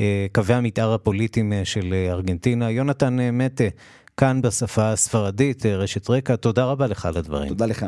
אה, 0.00 0.26
קווי 0.32 0.54
המתאר 0.54 0.94
הפוליטיים 0.94 1.52
אה, 1.52 1.64
של 1.64 1.94
ארגנטינה. 2.10 2.70
יונתן 2.70 3.16
מטה, 3.32 3.64
כאן 4.20 4.42
בשפה 4.42 4.92
הספרדית, 4.92 5.66
אה, 5.66 5.76
רשת 5.76 6.10
רקע. 6.10 6.36
תודה 6.36 6.64
רבה 6.64 6.86
לך 6.86 7.06
על 7.06 7.16
הדברים. 7.16 7.48
תודה 7.48 7.66
לך. 7.66 7.86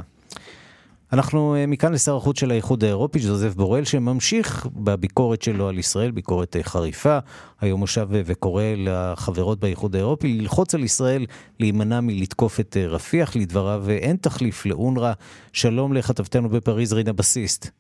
אנחנו 1.13 1.55
אה, 1.55 1.67
מכאן 1.67 1.93
לשר 1.93 2.17
החוץ 2.17 2.41
של 2.41 2.51
האיחוד 2.51 2.85
האירופי, 2.85 3.19
ז'וזף 3.19 3.55
בורל, 3.55 3.85
שממשיך 3.85 4.67
בביקורת 4.75 5.43
שלו 5.43 5.69
על 5.69 5.79
ישראל, 5.79 6.11
ביקורת 6.11 6.57
אה, 6.57 6.63
חריפה. 6.63 7.19
היום 7.61 7.81
הוא 7.81 7.87
שב 7.87 8.09
וקורא 8.11 8.65
לחברות 8.77 9.61
באיחוד 9.61 9.97
האירופי 9.97 10.39
ללחוץ 10.39 10.75
על 10.75 10.85
ישראל 10.85 11.27
להימנע 11.61 12.01
מלתקוף 12.01 12.61
את 12.61 12.77
רפיח. 12.89 13.37
לדבריו 13.37 13.85
אין 13.91 14.17
תחליף 14.17 14.67
לאונר"א. 14.67 15.13
שלום 15.53 15.93
לכתבתנו 15.93 16.49
בפריז, 16.49 16.93
רינה 16.93 17.13
בסיסט. 17.13 17.71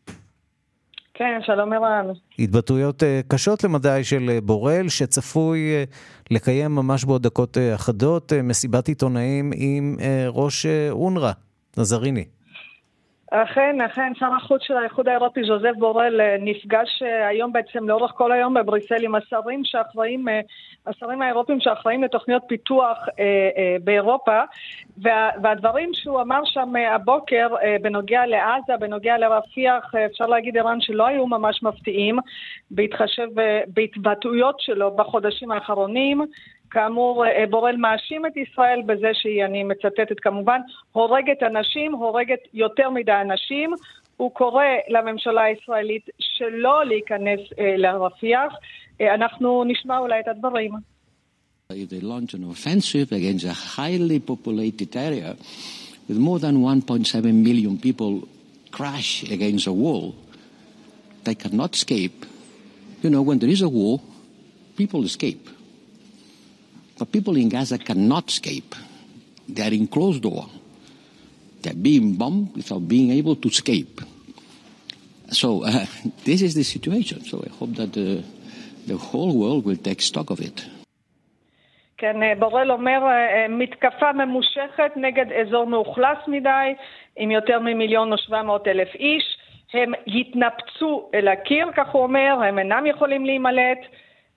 כן, 1.14 1.38
שלום 1.42 1.72
ערן. 1.72 2.06
התבטאויות 2.38 3.02
אה, 3.02 3.20
קשות 3.28 3.64
למדי 3.64 4.04
של 4.04 4.30
אה, 4.30 4.40
בורל, 4.40 4.88
שצפוי 4.88 5.58
אה, 5.60 5.84
לקיים 6.30 6.74
ממש 6.74 7.04
בעוד 7.04 7.22
דקות 7.22 7.58
אחדות 7.74 8.32
מסיבת 8.42 8.88
עיתונאים 8.88 9.52
עם 9.54 9.96
ראש 10.28 10.66
אונר"א, 10.90 11.32
נזריני. 11.78 12.24
אכן, 13.34 13.80
אכן, 13.80 14.12
שר 14.18 14.34
החוץ 14.36 14.62
של 14.62 14.76
האיחוד 14.76 15.08
האירופי, 15.08 15.44
ז'וזף 15.44 15.72
בורל, 15.78 16.20
נפגש 16.40 17.02
היום 17.02 17.52
בעצם 17.52 17.88
לאורך 17.88 18.10
כל 18.10 18.32
היום 18.32 18.54
בבריסל 18.54 19.04
עם 19.04 19.14
השרים 19.14 19.64
שאחראים, 19.64 20.26
השרים 20.86 21.22
האירופים 21.22 21.60
שאחראים 21.60 22.02
לתוכניות 22.02 22.42
פיתוח 22.48 22.98
באירופה, 23.84 24.40
וה, 24.98 25.30
והדברים 25.42 25.90
שהוא 25.94 26.20
אמר 26.20 26.40
שם 26.44 26.72
הבוקר 26.76 27.48
בנוגע 27.82 28.26
לעזה, 28.26 28.76
בנוגע 28.80 29.18
לרפיח, 29.18 29.94
אפשר 30.06 30.26
להגיד 30.26 30.56
ערן 30.56 30.80
שלא 30.80 31.06
היו 31.06 31.26
ממש 31.26 31.62
מפתיעים, 31.62 32.18
בהתחשב 32.70 33.28
בהתבטאויות 33.66 34.60
שלו 34.60 34.96
בחודשים 34.96 35.50
האחרונים. 35.50 36.22
כאמור, 36.72 37.24
אה, 37.26 37.44
בורל 37.50 37.76
מאשים 37.76 38.26
את 38.26 38.36
ישראל 38.36 38.82
בזה 38.86 39.10
שהיא, 39.12 39.44
אני 39.44 39.64
מצטטת 39.64 40.20
כמובן, 40.20 40.60
הורגת 40.92 41.42
אנשים, 41.42 41.92
הורגת 41.92 42.38
יותר 42.54 42.90
מדי 42.90 43.12
אנשים. 43.20 43.70
הוא 44.16 44.30
קורא 44.30 44.64
לממשלה 44.88 45.42
הישראלית 45.42 46.06
שלא 46.18 46.84
להיכנס 46.84 47.40
לרפיח. 47.78 48.52
אנחנו 49.00 49.64
נשמע 49.64 49.98
אולי 49.98 50.20
את 50.20 50.28
הדברים. 50.28 50.72
If 51.72 51.88
they 51.88 52.00
launch 52.00 52.34
an 52.34 52.44
offensive 52.44 53.12
against 53.12 53.44
a 53.44 53.56
highly 53.76 54.20
populated 54.20 54.94
area 54.94 55.34
with 56.08 56.18
more 56.18 56.38
than 56.38 56.54
1.7 56.62 57.32
million 57.48 57.78
people 57.78 58.28
crash 58.70 59.22
against 59.36 59.66
a 59.66 59.72
wall, 59.72 60.14
they 61.24 61.34
cannot 61.34 61.74
escape. 61.74 62.26
You 63.02 63.10
know, 63.10 63.22
when 63.22 63.38
there 63.38 63.52
is 63.56 63.62
a 63.62 63.68
war, 63.68 64.00
people 64.76 65.02
escape. 65.04 65.48
But 66.97 67.11
people 67.11 67.35
in 67.37 67.49
Gaza 67.49 67.77
cannot 67.77 68.29
escape. 68.29 68.75
They 69.47 69.63
are 69.67 69.73
in 69.73 69.87
closed 69.87 70.23
door. 70.23 70.45
They're 71.61 71.73
being 71.73 72.13
bombed 72.13 72.55
without 72.55 72.87
being 72.87 73.11
able 73.11 73.35
to 73.35 73.47
escape. 73.47 74.01
So 75.31 75.63
uh, 75.63 75.85
this 76.23 76.41
is 76.41 76.53
the 76.53 76.63
situation. 76.63 77.23
So 77.25 77.43
I 77.45 77.49
hope 77.57 77.75
that 77.75 77.93
the, 77.93 78.23
the 78.87 78.97
whole 78.97 79.37
world 79.37 79.65
will 79.65 79.77
take 79.77 80.01
stock 80.01 80.29
of 80.29 80.39
it. 80.39 80.65
כן, 81.97 82.23
אה, 82.23 82.33
בורל 82.39 82.71
אומר, 82.71 82.99
אה, 83.03 83.09
אה, 83.09 83.47
מתקפה 83.49 84.11
ממושכת 84.13 84.91
נגד 84.95 85.25
אזור 85.31 85.67
מאוכלס 85.67 86.17
מדי, 86.27 86.73
עם 87.17 87.31
יותר 87.31 87.59
ממיליון 87.59 88.13
ושבע 88.13 88.41
מאות 88.41 88.67
אלף 88.67 88.95
איש. 88.95 89.23
הם 89.73 89.91
יתנפצו 90.07 91.09
אל 91.13 91.27
הקיר, 91.27 91.67
כך 91.75 91.89
הוא 91.91 92.03
אומר, 92.03 92.37
הם 92.47 92.59
אינם 92.59 92.85
יכולים 92.85 93.25
להימלט. 93.25 93.79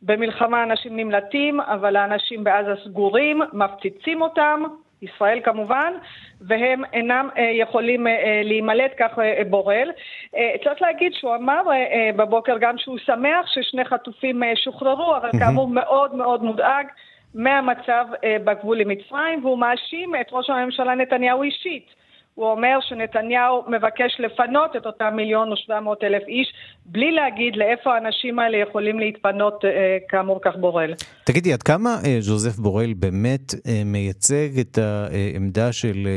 במלחמה 0.06 0.64
אנשים 0.64 0.98
נמלטים, 0.98 1.60
אבל 1.60 1.96
האנשים 1.96 2.44
בעזה 2.44 2.74
סגורים, 2.84 3.42
מפציצים 3.54 4.22
אותם, 4.22 4.64
ישראל 5.02 5.40
כמובן, 5.44 5.94
והם 6.42 6.82
אינם 6.94 7.30
אה, 7.38 7.52
יכולים 7.54 8.08
אה, 8.08 8.42
להימלט, 8.44 8.92
כך 9.00 9.20
אה, 9.20 9.42
בורל. 9.50 9.92
אה, 10.36 10.56
צריך 10.64 10.82
להגיד 10.82 11.14
שהוא 11.14 11.36
אמר 11.36 11.62
אה, 11.72 12.10
בבוקר 12.16 12.58
גם 12.58 12.78
שהוא 12.78 12.98
שמח 12.98 13.48
ששני 13.48 13.86
חטופים 13.86 14.44
אה, 14.44 14.56
שוחררו, 14.56 15.16
אבל 15.18 15.30
כאמור 15.40 15.68
מאוד 15.68 16.16
מאוד 16.16 16.44
מודאג. 16.44 16.88
מהמצב 17.36 18.06
אה, 18.24 18.38
בגבול 18.44 18.82
עם 18.82 18.88
מצרים, 18.88 19.46
והוא 19.46 19.60
מאשים 19.60 20.16
את 20.22 20.28
ראש 20.32 20.50
הממשלה 20.50 20.96
נתניהו 20.96 21.44
אישית. 21.44 22.05
הוא 22.36 22.52
אומר 22.52 22.78
שנתניהו 22.82 23.64
מבקש 23.68 24.20
לפנות 24.20 24.76
את 24.76 24.86
אותם 24.86 25.14
מיליון 25.16 25.54
ושבע 25.54 25.80
מאות 25.80 26.04
אלף 26.04 26.24
איש, 26.28 26.54
בלי 26.86 27.12
להגיד 27.12 27.56
לאיפה 27.56 27.94
האנשים 27.96 28.40
האלה 28.40 28.58
יכולים 28.58 29.00
להתפנות, 29.00 29.66
אה, 29.66 29.98
כאמור 30.10 30.40
כך 30.44 30.52
בורל. 30.60 30.94
תגידי, 31.24 31.54
עד 31.54 31.64
כמה 31.64 31.98
אה, 32.06 32.18
ז'וזף 32.20 32.56
בורל 32.58 32.94
באמת 32.94 33.54
מייצג 33.86 34.60
את 34.60 34.78
העמדה 34.78 35.72
של 35.72 36.08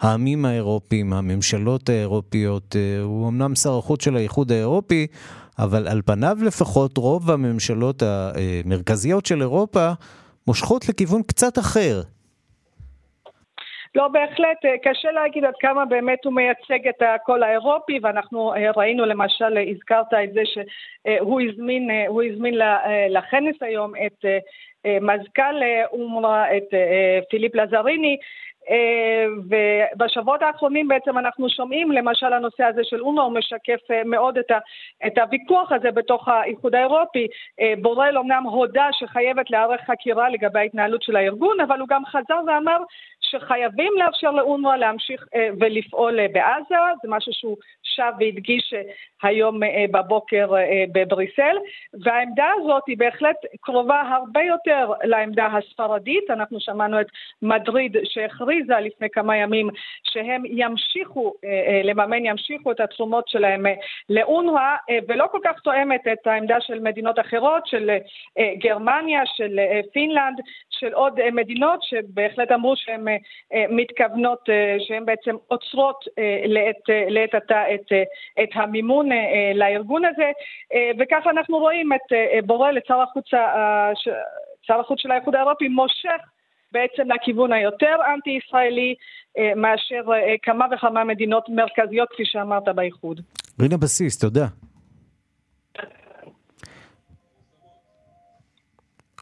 העמים 0.00 0.44
האירופיים, 0.44 1.12
הממשלות 1.12 1.88
האירופיות? 1.88 2.76
הוא 3.02 3.28
אמנם 3.28 3.54
שר 3.54 3.78
החוץ 3.78 4.04
של 4.04 4.16
האיחוד 4.16 4.52
האירופי, 4.52 5.06
אבל 5.58 5.88
על 5.88 6.02
פניו 6.06 6.36
לפחות 6.46 6.98
רוב 6.98 7.30
הממשלות 7.30 8.02
המרכזיות 8.02 9.26
של 9.26 9.40
אירופה 9.40 9.90
מושכות 10.46 10.88
לכיוון 10.88 11.22
קצת 11.22 11.58
אחר. 11.58 12.02
לא, 13.96 14.08
בהחלט, 14.08 14.64
אה, 14.64 14.78
קשה 14.82 15.10
להגיד 15.10 15.44
עד 15.44 15.54
כמה 15.60 15.84
באמת 15.84 16.24
הוא 16.24 16.32
מייצג 16.32 16.88
את 16.88 17.02
הקול 17.02 17.42
האירופי, 17.42 17.98
ואנחנו 18.02 18.54
אה, 18.54 18.70
ראינו 18.76 19.06
למשל, 19.06 19.58
הזכרת 19.70 20.14
את 20.24 20.32
זה 20.32 20.42
שהוא 20.46 21.40
הזמין, 21.40 21.90
הזמין 22.32 22.54
לכנס 23.08 23.56
היום 23.60 23.92
את 24.06 24.24
מזכ"ל 25.00 25.54
אונר"א, 25.92 26.56
את 26.56 26.74
פיליפ 27.30 27.54
לזריני, 27.54 28.16
אה, 28.70 29.26
ובשבועות 29.96 30.42
האחרונים 30.42 30.88
בעצם 30.88 31.18
אנחנו 31.18 31.50
שומעים 31.50 31.92
למשל 31.92 32.32
הנושא 32.32 32.64
הזה 32.64 32.80
של 32.84 33.00
אונר"א 33.00 33.22
הוא 33.22 33.32
משקף 33.32 33.90
אה, 33.90 34.02
מאוד 34.04 34.38
את, 34.38 34.50
ה, 34.50 34.58
את 35.06 35.18
הוויכוח 35.18 35.72
הזה 35.72 35.90
בתוך 35.90 36.28
האיחוד 36.28 36.74
האירופי. 36.74 37.26
אה, 37.60 37.74
בורל 37.82 38.18
אומנם 38.18 38.42
הודה 38.42 38.88
שחייבת 38.92 39.50
להיערך 39.50 39.80
חקירה 39.80 40.28
לגבי 40.28 40.58
ההתנהלות 40.58 41.02
של 41.02 41.16
הארגון, 41.16 41.60
אבל 41.60 41.80
הוא 41.80 41.88
גם 41.88 42.04
חזר 42.06 42.40
ואמר 42.46 42.78
שחייבים 43.30 43.92
לאפשר 43.96 44.30
לאונר"א 44.30 44.76
להמשיך 44.76 45.26
ולפעול 45.60 46.26
בעזה, 46.32 46.74
זה 47.02 47.08
משהו 47.08 47.32
שהוא 47.32 47.56
שב 47.82 48.12
והדגיש 48.20 48.74
היום 49.22 49.60
בבוקר 49.90 50.52
בבריסל, 50.92 51.56
והעמדה 52.04 52.48
הזאת 52.56 52.82
היא 52.86 52.98
בהחלט 52.98 53.36
קרובה 53.60 54.00
הרבה 54.00 54.42
יותר 54.42 54.92
לעמדה 55.04 55.46
הספרדית, 55.46 56.30
אנחנו 56.30 56.60
שמענו 56.60 57.00
את 57.00 57.06
מדריד 57.42 57.96
שהכריז 58.04 58.56
הכריזה 58.66 58.80
לפני 58.80 59.10
כמה 59.10 59.36
ימים 59.36 59.68
שהם 60.04 60.42
ימשיכו 60.46 61.34
אה, 61.44 61.48
אה, 61.48 61.80
לממן, 61.84 62.24
ימשיכו 62.26 62.72
את 62.72 62.80
התשומות 62.80 63.28
שלהם 63.28 63.66
אה, 63.66 63.74
לאונר"א, 64.10 64.76
ולא 65.08 65.26
כל 65.32 65.38
כך 65.44 65.60
תואמת 65.60 66.00
את 66.12 66.26
העמדה 66.26 66.60
של 66.60 66.78
מדינות 66.80 67.18
אחרות, 67.18 67.66
של 67.66 67.90
גרמניה, 68.58 69.20
של 69.26 69.58
פינלנד, 69.92 70.40
של 70.70 70.92
עוד 70.92 71.30
מדינות 71.32 71.82
שבהחלט 71.82 72.52
אמרו 72.52 72.76
שהן 72.76 73.04
מתכוונות, 73.68 74.48
שהן 74.78 75.04
בעצם 75.04 75.34
עוצרות 75.46 76.04
לעת, 76.46 76.82
לעת 77.08 77.34
עתה 77.34 77.74
את, 77.74 77.92
את 78.42 78.48
המימון 78.54 79.08
לארגון 79.54 80.02
הזה, 80.04 80.30
וככה 80.98 81.30
אנחנו 81.30 81.58
רואים 81.58 81.92
את 81.92 82.46
בורל, 82.46 82.78
את 82.78 82.86
שר 82.86 83.00
החוץ, 83.00 83.24
שר 84.62 84.80
החוץ 84.80 85.00
של 85.00 85.10
האיחוד 85.10 85.34
האירופי, 85.34 85.68
מושך 85.68 86.20
בעצם 86.72 87.10
לכיוון 87.12 87.52
היותר 87.52 87.96
אנטי-ישראלי 88.14 88.94
אה, 89.38 89.52
מאשר 89.56 90.12
אה, 90.12 90.34
כמה 90.42 90.66
וכמה 90.72 91.04
מדינות 91.04 91.48
מרכזיות, 91.48 92.08
כפי 92.12 92.22
שאמרת, 92.24 92.68
באיחוד. 92.74 93.20
רינה 93.60 93.76
בסיס, 93.76 94.18
תודה. 94.18 94.46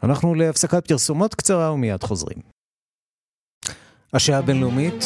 אנחנו 0.03 0.35
להפסקת 0.35 0.87
פרסומות 0.87 1.33
קצרה 1.33 1.73
ומיד 1.73 2.03
חוזרים. 2.03 2.54
השעה 4.15 4.39
הבינלאומית. 4.39 5.03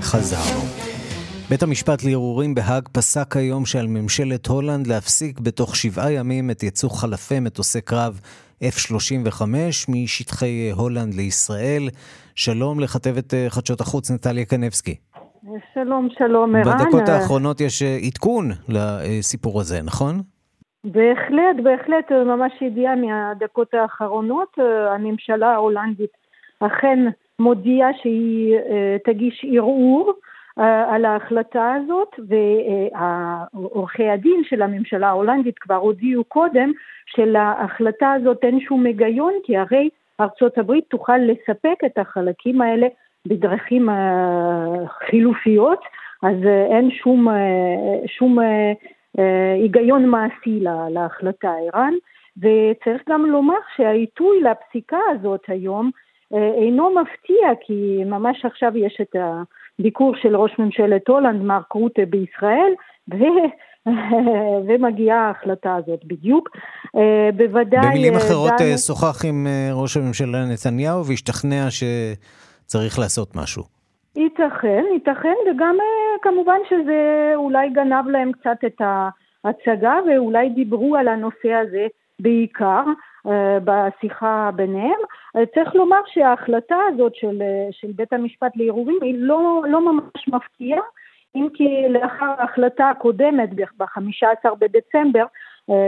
חזרנו. 0.00 0.60
בית 1.50 1.62
המשפט 1.62 2.04
לערעורים 2.04 2.54
בהאג 2.54 2.88
פסק 2.92 3.36
היום 3.36 3.66
שעל 3.66 3.86
ממשלת 3.86 4.46
הולנד 4.46 4.86
להפסיק 4.86 5.40
בתוך 5.40 5.76
שבעה 5.76 6.12
ימים 6.12 6.50
את 6.50 6.62
יצוא 6.62 6.90
חלפי 6.90 7.40
מטוסי 7.40 7.80
קרב 7.80 8.20
F-35 8.64 9.42
משטחי 9.88 10.70
הולנד 10.70 11.14
לישראל. 11.14 11.88
שלום 12.34 12.80
לכתבת 12.80 13.34
אה, 13.34 13.46
חדשות 13.50 13.80
החוץ 13.80 14.10
נטליה 14.10 14.44
קנבסקי. 14.44 14.94
שלום, 15.74 16.08
שלום, 16.18 16.56
ערן. 16.56 16.78
בדקות 16.78 17.08
האחרונות 17.08 17.60
יש 17.60 17.82
אה, 17.82 17.98
עדכון 18.06 18.50
לסיפור 18.68 19.60
הזה, 19.60 19.82
נכון? 19.82 20.22
בהחלט, 20.84 21.56
בהחלט, 21.62 22.12
ממש 22.12 22.52
ידיעה 22.60 22.96
מהדקות 22.96 23.74
האחרונות. 23.74 24.58
אה, 24.58 24.94
הממשלה 24.94 25.52
ההולנדית 25.52 26.10
אכן 26.60 26.98
מודיעה 27.38 27.88
שהיא 28.02 28.58
תגיש 29.04 29.46
ערעור. 29.48 30.12
אה, 30.58 30.94
על 30.94 31.04
ההחלטה 31.04 31.74
הזאת, 31.74 32.20
ועורכי 33.54 34.08
הדין 34.08 34.42
של 34.44 34.62
הממשלה 34.62 35.08
ההולנדית 35.08 35.58
כבר 35.58 35.74
הודיעו 35.74 36.24
קודם 36.24 36.72
שלהחלטה 37.06 38.12
הזאת 38.12 38.38
אין 38.42 38.60
שום 38.60 38.86
היגיון, 38.86 39.32
כי 39.44 39.56
הרי 39.56 39.88
ארצות 40.20 40.58
הברית 40.58 40.84
תוכל 40.88 41.16
לספק 41.16 41.78
את 41.86 41.98
החלקים 41.98 42.60
האלה 42.60 42.86
בדרכים 43.26 43.90
אה, 43.90 44.86
חילופיות, 45.06 45.80
אז 46.22 46.36
אה, 46.46 46.66
אין 46.66 46.90
שום, 46.90 47.28
שום 48.06 48.38
היגיון 49.60 50.06
מעשי 50.06 50.60
להחלטה 50.90 51.52
איראן, 51.62 51.94
וצריך 52.36 53.02
גם 53.08 53.26
לומר 53.26 53.58
שהעיתוי 53.76 54.40
לפסיקה 54.40 54.98
הזאת 55.10 55.40
היום 55.48 55.90
אינו 56.32 56.90
מפתיע, 56.90 57.48
כי 57.66 58.04
ממש 58.04 58.44
עכשיו 58.44 58.72
יש 58.76 58.98
את 59.00 59.16
ה... 59.16 59.42
ביקור 59.82 60.14
של 60.22 60.36
ראש 60.36 60.50
ממשלת 60.58 61.08
הולנד, 61.08 61.42
מרק 61.42 61.72
רוטה 61.72 62.02
בישראל, 62.10 62.72
ו... 63.14 63.16
ומגיעה 64.68 65.18
ההחלטה 65.18 65.74
הזאת 65.74 66.04
בדיוק. 66.04 66.48
אה, 66.96 67.30
בוודאי... 67.36 67.88
במילים 67.88 68.14
אה, 68.14 68.18
אחרות. 68.18 68.52
אה, 68.60 68.78
שוחח 68.78 69.24
עם 69.24 69.46
ראש 69.72 69.96
הממשלה 69.96 70.44
נתניהו 70.44 71.06
והשתכנע 71.06 71.68
שצריך 71.70 72.98
לעשות 72.98 73.36
משהו. 73.36 73.79
ייתכן, 74.16 74.84
ייתכן, 74.92 75.34
וגם 75.50 75.78
כמובן 76.22 76.58
שזה 76.68 77.32
אולי 77.34 77.70
גנב 77.70 78.08
להם 78.08 78.32
קצת 78.32 78.58
את 78.66 78.80
ההצגה, 79.44 79.98
ואולי 80.06 80.48
דיברו 80.48 80.96
על 80.96 81.08
הנושא 81.08 81.52
הזה 81.52 81.86
בעיקר. 82.20 82.82
אה, 83.26 83.58
בשיחה 83.64 84.50
ביניהם. 84.56 85.00
אה, 85.36 85.46
צריך 85.54 85.74
לומר 85.74 86.00
שההחלטה 86.06 86.76
הזאת 86.88 87.14
של, 87.14 87.42
אה, 87.42 87.68
של 87.70 87.88
בית 87.96 88.12
המשפט 88.12 88.52
לערעורים 88.56 88.98
היא 89.02 89.14
לא, 89.18 89.62
לא 89.68 89.92
ממש 89.92 90.28
מפתיעה, 90.28 90.80
אם 91.34 91.48
כי 91.54 91.88
לאחר 91.88 92.34
ההחלטה 92.38 92.90
הקודמת 92.90 93.48
ב-15 93.54 94.50
בדצמבר 94.58 95.24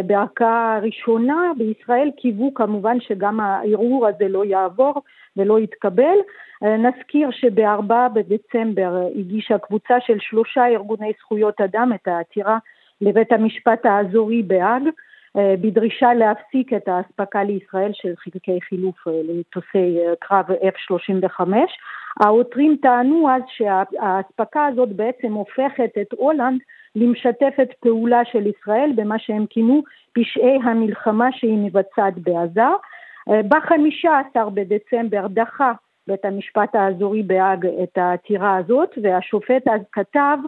בערכאה 0.06 0.78
ראשונה 0.82 1.52
בישראל 1.56 2.10
קיוו 2.16 2.54
כמובן 2.54 3.00
שגם 3.00 3.40
הערעור 3.40 4.06
הזה 4.06 4.28
לא 4.28 4.44
יעבור 4.44 5.02
ולא 5.36 5.58
יתקבל. 5.58 6.16
נזכיר 6.62 7.30
שב-4 7.30 7.92
בדצמבר 8.14 9.06
הגישה 9.16 9.58
קבוצה 9.58 9.94
של 10.00 10.18
שלושה 10.20 10.66
ארגוני 10.66 11.12
זכויות 11.18 11.60
אדם 11.60 11.92
את 11.94 12.08
העתירה 12.08 12.58
לבית 13.00 13.32
המשפט 13.32 13.86
האזורי 13.86 14.42
בהאג 14.42 14.82
בדרישה 15.36 16.14
להפסיק 16.14 16.72
את 16.72 16.88
האספקה 16.88 17.44
לישראל 17.44 17.90
של 17.94 18.12
חלקי 18.16 18.60
חילוף 18.60 19.06
למטוסי 19.06 19.98
קרב 20.20 20.44
F-35. 20.50 21.40
העותרים 22.20 22.76
טענו 22.82 23.28
אז 23.30 23.42
שהאספקה 23.46 24.66
הזאת 24.66 24.88
בעצם 24.88 25.32
הופכת 25.32 25.90
את 26.00 26.12
הולנד 26.12 26.60
למשתפת 26.96 27.68
פעולה 27.80 28.24
של 28.24 28.46
ישראל 28.46 28.90
במה 28.96 29.18
שהם 29.18 29.46
כינו 29.50 29.82
פשעי 30.12 30.58
המלחמה 30.64 31.28
שהיא 31.32 31.58
מבצעת 31.58 32.14
בעזה. 32.18 32.70
בחמישה 33.28 34.18
עשר 34.18 34.48
בדצמבר 34.48 35.26
דחה 35.26 35.72
בית 36.06 36.24
המשפט 36.24 36.74
האזורי 36.74 37.22
בהאג 37.22 37.66
את 37.66 37.98
העתירה 37.98 38.56
הזאת 38.56 38.98
והשופט 39.02 39.68
אז 39.68 39.80
כתב 39.92 40.38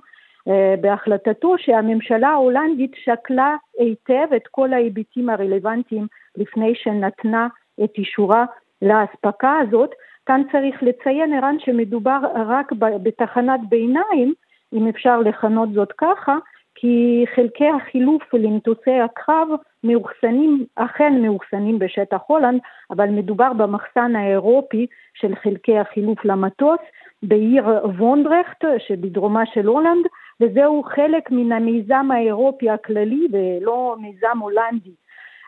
בהחלטתו 0.80 1.54
שהממשלה 1.58 2.28
ההולנדית 2.28 2.92
שקלה 3.04 3.56
היטב 3.78 4.32
את 4.36 4.46
כל 4.50 4.72
ההיבטים 4.72 5.30
הרלוונטיים 5.30 6.06
לפני 6.36 6.74
שנתנה 6.74 7.48
את 7.84 7.90
אישורה 7.98 8.44
לאספקה 8.82 9.58
הזאת. 9.58 9.90
כאן 10.26 10.42
צריך 10.52 10.82
לציין, 10.82 11.32
ערן, 11.32 11.56
שמדובר 11.58 12.18
רק 12.34 12.72
בתחנת 13.02 13.60
ביניים, 13.68 14.34
אם 14.72 14.88
אפשר 14.88 15.20
לכנות 15.20 15.72
זאת 15.72 15.92
ככה, 15.98 16.36
כי 16.84 17.24
חלקי 17.34 17.68
החילוף 17.68 18.34
למטוסי 18.34 19.00
הקרב 19.00 19.48
מאוחסנים, 19.84 20.64
אכן 20.76 21.22
מאוחסנים 21.22 21.78
בשטח 21.78 22.18
הולנד, 22.26 22.60
אבל 22.90 23.10
מדובר 23.10 23.52
במחסן 23.52 24.16
האירופי 24.16 24.86
של 25.14 25.34
חלקי 25.34 25.78
החילוף 25.78 26.24
למטוס 26.24 26.78
בעיר 27.22 27.64
וונדרכט 27.98 28.64
שבדרומה 28.78 29.46
של 29.46 29.66
הולנד, 29.66 30.06
וזהו 30.40 30.82
חלק 30.82 31.30
מן 31.30 31.52
המיזם 31.52 32.08
האירופי 32.10 32.70
הכללי 32.70 33.26
ולא 33.32 33.96
מיזם 34.00 34.38
הולנדי 34.40 34.94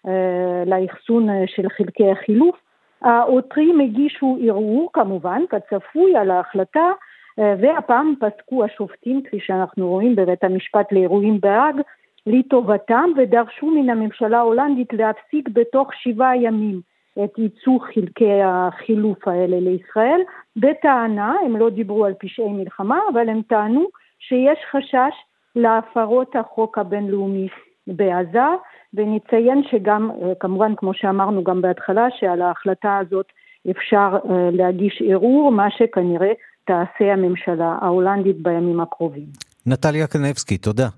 אה, 0.06 0.62
לאחסון 0.66 1.28
של 1.46 1.68
חלקי 1.68 2.10
החילוף. 2.10 2.56
העותרים 3.02 3.80
הגישו 3.80 4.38
ערעור 4.42 4.90
כמובן, 4.92 5.42
כצפוי, 5.50 6.16
על 6.16 6.30
ההחלטה, 6.30 6.90
והפעם 7.38 8.14
פסקו 8.20 8.64
השופטים, 8.64 9.22
כפי 9.22 9.40
שאנחנו 9.40 9.88
רואים 9.88 10.16
בבית 10.16 10.44
המשפט 10.44 10.92
לאירועים 10.92 11.40
בהאג, 11.40 11.80
לטובתם 12.26 13.10
ודרשו 13.16 13.66
מן 13.66 13.90
הממשלה 13.90 14.38
ההולנדית 14.38 14.92
להפסיק 14.92 15.48
בתוך 15.48 15.94
שבעה 15.94 16.36
ימים 16.36 16.80
את 17.24 17.38
ייצוא 17.38 17.78
חלקי 17.80 18.42
החילוף 18.44 19.28
האלה 19.28 19.60
לישראל. 19.60 20.20
בטענה, 20.56 21.34
הם 21.44 21.56
לא 21.56 21.70
דיברו 21.70 22.04
על 22.04 22.14
פשעי 22.18 22.48
מלחמה, 22.48 23.00
אבל 23.12 23.28
הם 23.28 23.42
טענו 23.42 23.86
שיש 24.18 24.58
חשש 24.70 25.14
להפרות 25.56 26.36
החוק 26.36 26.78
הבינלאומי 26.78 27.48
בעזה, 27.86 28.48
ונציין 28.94 29.62
שגם, 29.70 30.10
כמובן, 30.40 30.74
כמו 30.76 30.94
שאמרנו 30.94 31.44
גם 31.44 31.62
בהתחלה, 31.62 32.06
שעל 32.10 32.42
ההחלטה 32.42 32.98
הזאת 32.98 33.26
אפשר 33.70 34.16
אה, 34.30 34.48
להגיש 34.52 35.02
ערעור, 35.06 35.52
מה 35.52 35.70
שכנראה 35.70 36.32
תעשה 36.66 37.12
הממשלה 37.12 37.78
ההולנדית 37.80 38.42
בימים 38.42 38.80
הקרובים. 38.80 39.26
נטליה 39.66 40.06
קנבסקי, 40.06 40.58
תודה. 40.58 40.88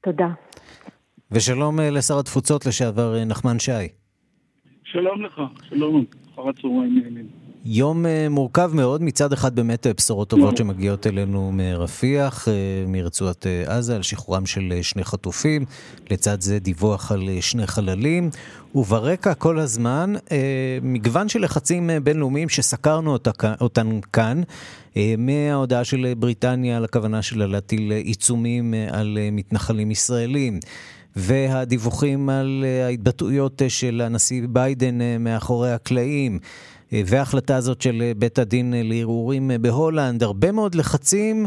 תודה. 0.00 0.28
ושלום 1.30 1.80
אה, 1.80 1.90
לשר 1.90 2.18
התפוצות 2.18 2.66
לשעבר 2.66 3.24
נחמן 3.26 3.58
שי. 3.58 3.88
שלום 4.84 5.22
לך, 5.22 5.40
שלום, 5.68 6.04
אחר 6.34 6.48
הצהריים 6.48 6.98
נעימים. 6.98 7.44
יום 7.66 8.06
אה, 8.06 8.26
מורכב 8.30 8.70
מאוד, 8.74 9.02
מצד 9.02 9.32
אחד 9.32 9.56
באמת 9.56 9.86
אה, 9.86 9.92
בשורות 9.96 10.30
טובות 10.30 10.56
שמגיעות 10.56 11.06
אלינו 11.06 11.50
מרפיח, 11.52 12.48
אה, 12.48 12.84
מרצועת 12.88 13.46
עזה, 13.66 13.96
על 13.96 14.02
שחרורם 14.02 14.46
של 14.46 14.72
שני 14.82 15.04
חטופים, 15.04 15.64
לצד 16.10 16.40
זה 16.40 16.58
דיווח 16.58 17.12
על 17.12 17.28
שני 17.40 17.66
חללים, 17.66 18.30
וברקע 18.74 19.34
כל 19.34 19.58
הזמן 19.58 20.12
מגוון 20.82 21.28
של 21.28 21.44
לחצים 21.44 21.90
בינלאומיים 22.02 22.48
שסקרנו 22.48 23.16
אותן 23.60 24.00
כאן, 24.12 24.42
מההודעה 25.18 25.84
של 25.84 26.12
בריטניה 26.16 26.76
על 26.76 26.84
הכוונה 26.84 27.22
שלה 27.22 27.46
להטיל 27.46 27.92
עיצומים 27.92 28.74
על 28.92 29.18
מתנחלים 29.32 29.90
ישראלים. 29.90 30.60
והדיווחים 31.16 32.28
על 32.28 32.64
ההתבטאויות 32.86 33.62
של 33.68 34.00
הנשיא 34.04 34.42
ביידן 34.48 34.98
מאחורי 35.20 35.72
הקלעים. 35.72 36.38
וההחלטה 36.92 37.56
הזאת 37.56 37.82
של 37.82 38.12
בית 38.16 38.38
הדין 38.38 38.74
לערעורים 38.76 39.50
בהולנד, 39.60 40.22
הרבה 40.22 40.52
מאוד 40.52 40.74
לחצים 40.74 41.46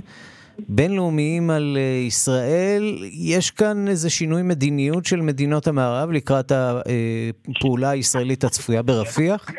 בינלאומיים 0.69 1.49
על 1.49 1.77
ישראל. 2.07 2.97
יש 3.11 3.51
כאן 3.51 3.87
איזה 3.87 4.09
שינוי 4.09 4.41
מדיניות 4.41 5.05
של 5.05 5.21
מדינות 5.21 5.67
המערב 5.67 6.11
לקראת 6.11 6.51
הפעולה 6.51 7.89
הישראלית 7.89 8.43
הצפויה 8.43 8.81
ברפיח? 8.81 9.49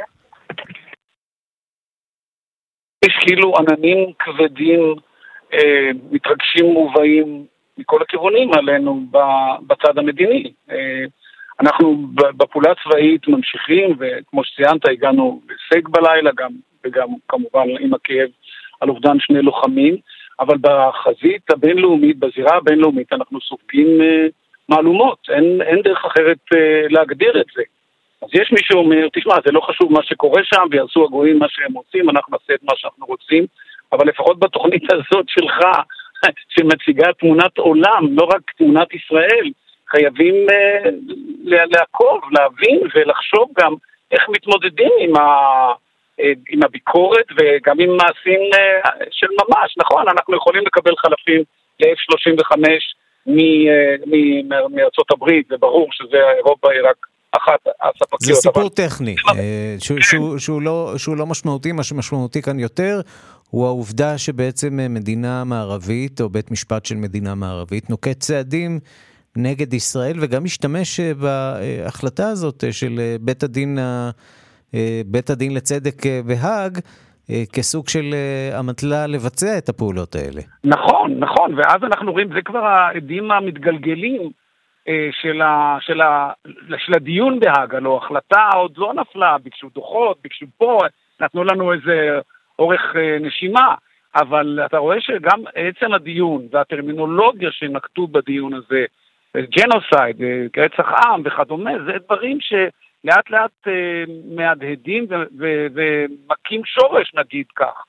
יש 3.05 3.13
כאילו 3.29 3.53
עננים 3.59 4.13
כבדים, 4.19 4.95
אה, 5.55 5.91
מתרגשים 6.11 6.67
מובאים 6.67 7.45
מכל 7.79 8.03
הכיוונים 8.03 8.51
עלינו 8.53 9.01
בצד 9.67 9.99
המדיני. 9.99 10.53
אה, 10.71 11.05
אנחנו 11.61 12.07
בפעולה 12.37 12.71
הצבאית 12.71 13.29
ממשיכים, 13.29 13.97
וכמו 13.99 14.45
שציינת, 14.45 14.89
הגענו 14.89 15.41
להישג 15.49 15.89
בלילה, 15.89 16.31
גם, 16.37 16.51
וגם 16.85 17.09
כמובן 17.29 17.69
עם 17.81 17.95
הכאב 17.95 18.29
על 18.81 18.89
אובדן 18.89 19.21
שני 19.21 19.43
לוחמים, 19.43 19.97
אבל 20.41 20.57
בחזית 20.61 21.51
הבינלאומית, 21.51 22.19
בזירה 22.19 22.57
הבינלאומית, 22.57 23.13
אנחנו 23.13 23.41
סופגים 23.41 24.01
אה, 24.01 24.27
מהלומות, 24.69 25.19
אין, 25.29 25.63
אין 25.63 25.83
דרך 25.83 26.05
אחרת 26.05 26.39
אה, 26.55 26.87
להגדיר 26.91 27.41
את 27.41 27.47
זה. 27.57 27.63
אז 28.23 28.29
יש 28.33 28.53
מי 28.53 28.61
שאומר, 28.63 29.09
תשמע, 29.13 29.35
זה 29.47 29.53
לא 29.53 29.61
חשוב 29.61 29.93
מה 29.93 30.03
שקורה 30.03 30.43
שם, 30.45 30.63
ויעשו 30.71 31.05
הגויים 31.05 31.39
מה 31.39 31.47
שהם 31.49 31.73
רוצים, 31.73 32.11
אנחנו 32.11 32.33
נעשה 32.33 32.55
את 32.55 32.63
מה 32.63 32.73
שאנחנו 32.77 33.07
רוצים, 33.07 33.47
אבל 33.93 34.09
לפחות 34.09 34.39
בתוכנית 34.39 34.83
הזאת 34.93 35.27
שלך, 35.29 35.59
שמציגה 36.55 37.13
תמונת 37.13 37.59
עולם, 37.59 38.07
לא 38.11 38.25
רק 38.25 38.51
תמונת 38.59 38.95
ישראל, 38.95 39.51
חייבים 39.91 40.35
uh, 40.35 40.89
לעקוב, 41.45 42.21
להבין 42.33 42.81
ולחשוב 42.95 43.49
גם 43.59 43.75
איך 44.11 44.29
מתמודדים 44.29 44.93
עם, 44.99 45.17
ה, 45.17 45.27
uh, 46.21 46.25
עם 46.51 46.61
הביקורת 46.65 47.27
וגם 47.37 47.81
עם 47.81 47.97
מעשים 47.97 48.41
uh, 48.55 48.89
של 49.11 49.27
ממש. 49.27 49.75
נכון, 49.77 50.09
אנחנו 50.09 50.37
יכולים 50.37 50.63
לקבל 50.67 50.93
חלפים 50.97 51.43
ל-F35 51.81 52.53
מארצות 54.71 55.11
הברית, 55.11 55.47
זה 55.49 55.57
ברור 55.57 55.89
שזה 55.93 56.31
אירופה 56.37 56.73
היא 56.73 56.81
רק 56.83 57.07
אחת 57.37 57.61
הספקיות. 57.67 58.21
זה 58.21 58.35
סיפור 58.35 58.63
אבל... 58.63 58.69
טכני, 58.69 59.15
שהוא, 59.79 60.01
שהוא, 60.01 60.39
שהוא, 60.39 60.63
לא, 60.63 60.95
שהוא 60.97 61.17
לא 61.17 61.27
משמעותי, 61.27 61.73
מה 61.73 61.83
שמשמעותי 61.83 62.43
כאן 62.43 62.59
יותר 62.59 63.01
הוא 63.51 63.67
העובדה 63.67 64.19
שבעצם 64.19 64.81
מדינה 64.91 65.45
מערבית, 65.45 66.21
או 66.21 66.29
בית 66.29 66.51
משפט 66.51 66.85
של 66.85 66.95
מדינה 66.95 67.35
מערבית, 67.35 67.91
נוקט 67.91 68.21
צעדים 68.21 68.79
נגד 69.37 69.75
ישראל, 69.75 70.17
וגם 70.21 70.45
השתמש 70.45 71.01
אה, 71.01 71.13
בהחלטה 71.15 72.29
הזאת 72.29 72.65
אה, 72.65 72.73
של 72.73 72.99
אה, 72.99 73.17
בית 73.21 73.43
הדין, 73.43 73.79
בית 75.07 75.31
הדין 75.31 75.55
לצדק 75.55 76.03
בהאג, 76.27 76.79
כסוג 77.53 77.89
של 77.89 78.15
אמתלה 78.59 79.07
לבצע 79.07 79.59
את 79.59 79.69
הפעולות 79.69 80.15
האלה. 80.15 80.41
נכון, 80.65 81.19
נכון, 81.19 81.55
ואז 81.55 81.77
אנחנו 81.83 82.13
רואים, 82.13 82.29
זה 82.35 82.41
כבר 82.45 82.59
העדים 82.59 83.31
המתגלגלים 83.31 84.31
של, 85.23 85.43
ה, 85.43 85.77
של, 85.81 86.01
ה, 86.01 86.33
של 86.79 86.93
הדיון 86.97 87.41
בהאג, 87.41 87.75
הלוא 87.75 87.97
החלטה 87.97 88.49
עוד 88.55 88.79
לא 88.79 88.95
נפלה, 88.95 89.39
ביקשו 89.39 89.69
דוחות, 89.75 90.19
ביקשו 90.23 90.47
פה, 90.59 90.79
נתנו 91.21 91.45
לנו 91.45 91.73
איזה 91.73 92.21
אורך 92.59 92.97
נשימה, 93.21 93.75
אבל 94.15 94.61
אתה 94.67 94.79
רואה 94.79 95.01
שגם 95.01 95.43
עצם 95.55 95.93
הדיון 95.93 96.47
והטרמינולוגיה 96.53 97.53
שנקטו 97.53 98.07
בדיון 98.07 98.55
הזה, 98.55 98.85
ג'נוסייד, 99.37 100.23
אה, 100.23 100.65
רצח 100.65 100.91
עם 101.07 101.23
וכדומה, 101.25 101.71
זה 101.87 101.93
דברים 102.07 102.39
שלאט 102.41 103.31
לאט 103.31 103.51
אה, 103.67 104.05
מהדהדים 104.37 105.07
ומכים 105.75 106.65
שורש 106.65 107.15
נגיד 107.15 107.47
כך. 107.57 107.85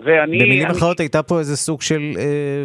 ואני... 0.00 0.38
במילים 0.38 0.66
אני... 0.66 0.76
אחרות 0.76 1.00
הייתה 1.00 1.22
פה 1.22 1.38
איזה 1.38 1.56
סוג 1.56 1.82
של, 1.82 2.02
אה, 2.18 2.64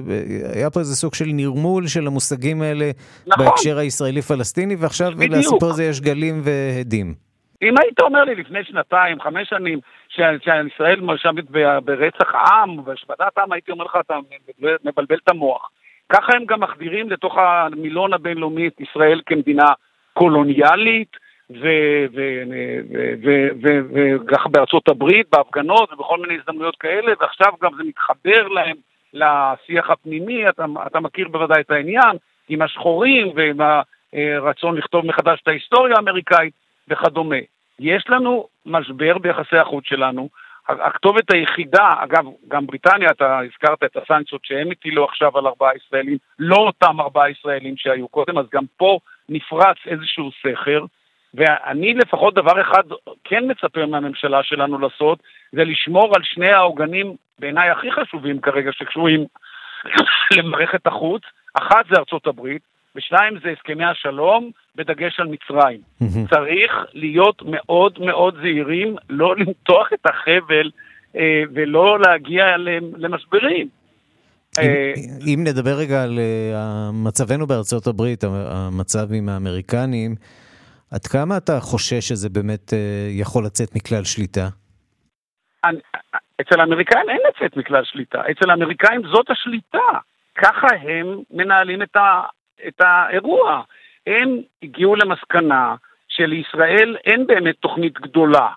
היה 0.56 0.70
פה 0.70 0.80
איזה 0.80 0.96
סוג 0.96 1.14
של 1.14 1.26
נרמול 1.26 1.88
של 1.88 2.08
המושגים 2.08 2.62
האלה 2.62 2.92
נכון. 3.28 3.46
בהקשר 3.46 3.78
הישראלי-פלסטיני, 3.78 4.76
ועכשיו 4.80 5.12
בדיוק. 5.16 5.34
לסיפור 5.34 5.70
הזה 5.70 5.84
יש 5.84 6.02
גלים 6.02 6.42
והדים. 6.44 7.14
אם 7.62 7.74
היית 7.82 8.00
אומר 8.00 8.24
לי 8.24 8.36
לפני 8.36 8.64
שנתיים, 8.64 9.22
חמש 9.22 9.50
שנים, 9.50 9.80
שישראל 10.10 11.00
מואשמת 11.02 11.50
ברצח 11.84 12.36
עם 12.36 12.80
ובהשבתת 12.80 13.38
עם, 13.38 13.52
הייתי 13.52 13.72
אומר 13.72 13.86
לך, 13.86 13.98
אתה 14.06 14.16
מבלבל 14.84 15.18
את 15.24 15.30
המוח. 15.30 15.70
ככה 16.10 16.34
הם 16.36 16.46
גם 16.46 16.60
מחדירים 16.60 17.10
לתוך 17.10 17.38
המילון 17.38 18.14
הבינלאומי 18.14 18.68
את 18.68 18.82
ישראל 18.82 19.22
כמדינה 19.26 19.66
קולוניאלית, 20.14 21.12
וככה 24.26 24.50
בארצות 24.50 24.88
הברית, 24.88 25.28
בהפגנות 25.32 25.94
ובכל 25.94 26.18
מיני 26.18 26.38
הזדמנויות 26.40 26.76
כאלה, 26.76 27.14
ועכשיו 27.20 27.54
גם 27.62 27.72
זה 27.78 27.84
מתחבר 27.84 28.48
להם 28.48 28.76
לשיח 29.14 29.90
הפנימי, 29.90 30.50
אתה, 30.50 30.66
אתה 30.88 31.00
מכיר 31.00 31.28
בוודאי 31.28 31.62
את 31.62 31.72
העניין, 31.72 32.18
עם 32.50 32.62
השחורים 32.62 33.32
ועם 33.36 33.58
הרצון 34.14 34.78
לכתוב 34.78 35.06
מחדש 35.06 35.40
את 35.44 35.48
ההיסטוריה 35.48 35.96
האמריקאית 35.96 36.54
וכדומה. 36.88 37.36
יש 37.80 38.04
לנו 38.10 38.48
משבר 38.66 39.18
ביחסי 39.18 39.58
החוץ 39.58 39.86
שלנו. 39.86 40.30
הכתובת 40.70 41.34
היחידה, 41.34 41.90
אגב, 42.00 42.26
גם 42.48 42.66
בריטניה, 42.66 43.10
אתה 43.12 43.40
הזכרת 43.40 43.84
את 43.84 43.98
הסנקציות 43.98 44.46
שהם 44.46 44.72
הטילו 44.72 45.06
עכשיו 45.06 45.38
על 45.38 45.48
ארבעה 45.48 45.76
ישראלים, 45.76 46.18
לא 46.40 46.56
אותם 46.56 47.02
ארבעה 47.02 47.30
ישראלים 47.30 47.78
שהיו 47.78 48.08
קודם, 48.08 48.38
אז 48.38 48.46
גם 48.54 48.64
פה 48.78 49.00
נפרץ 49.30 49.78
איזשהו 49.86 50.30
סכר. 50.32 50.86
ואני 51.34 51.94
לפחות 51.94 52.34
דבר 52.34 52.62
אחד 52.62 52.84
כן 53.24 53.44
מצפה 53.52 53.86
מהממשלה 53.86 54.44
שלנו 54.44 54.80
לעשות, 54.80 55.20
זה 55.52 55.64
לשמור 55.64 56.12
על 56.16 56.22
שני 56.24 56.52
העוגנים 56.52 57.16
בעיניי 57.40 57.70
הכי 57.70 57.92
חשובים 57.92 58.42
כרגע 58.42 58.72
שקשורים 58.72 59.26
למערכת 60.38 60.88
החוץ. 60.88 61.22
אחת 61.54 61.86
זה 61.90 61.96
ארצות 62.00 62.28
הברית, 62.28 62.62
ושניים 62.96 63.40
זה 63.44 63.50
הסכמי 63.50 63.86
השלום, 63.86 64.52
בדגש 64.76 65.20
על 65.20 65.28
מצרים. 65.28 65.80
צריך 66.30 66.72
להיות 66.94 67.42
מאוד 67.46 68.00
מאוד 68.00 68.36
זהירים, 68.42 68.96
לא 69.10 69.36
למתוח 69.40 69.94
את 69.94 70.06
החבל 70.06 70.72
אה, 71.16 71.44
ולא 71.54 72.00
להגיע 72.00 72.44
למשברים. 72.98 73.68
אם, 74.60 74.64
אה, 74.64 74.94
אם 75.26 75.44
נדבר 75.48 75.72
רגע 75.80 76.04
על 76.04 76.20
uh, 76.20 76.92
מצבנו 76.94 77.48
בארצות 77.48 77.88
הברית, 77.88 78.24
המצב 78.24 79.14
עם 79.14 79.30
האמריקנים, 79.30 80.16
עד 80.94 81.08
כמה 81.08 81.38
אתה 81.38 81.60
חושש 81.60 82.08
שזה 82.08 82.30
באמת 82.30 82.70
uh, 82.70 82.76
יכול 83.10 83.46
לצאת 83.46 83.76
מכלל 83.76 84.04
שליטה? 84.04 84.48
אצל 86.42 86.60
האמריקאים 86.60 87.10
אין 87.10 87.20
לצאת 87.30 87.58
מכלל 87.58 87.84
שליטה, 87.84 88.22
אצל 88.32 88.50
האמריקאים 88.50 89.02
זאת 89.12 89.30
השליטה. 89.30 90.00
ככה 90.36 90.68
הם 90.82 91.18
מנהלים 91.32 91.82
את, 91.82 91.96
ה, 91.96 92.22
את 92.68 92.82
האירוע. 92.82 93.64
הם 94.08 94.38
הגיעו 94.64 94.96
למסקנה 94.96 95.76
שלישראל 96.08 96.98
אין 97.06 97.28
באמת 97.28 97.56
תוכנית 97.60 97.94
גדולה. 97.94 98.50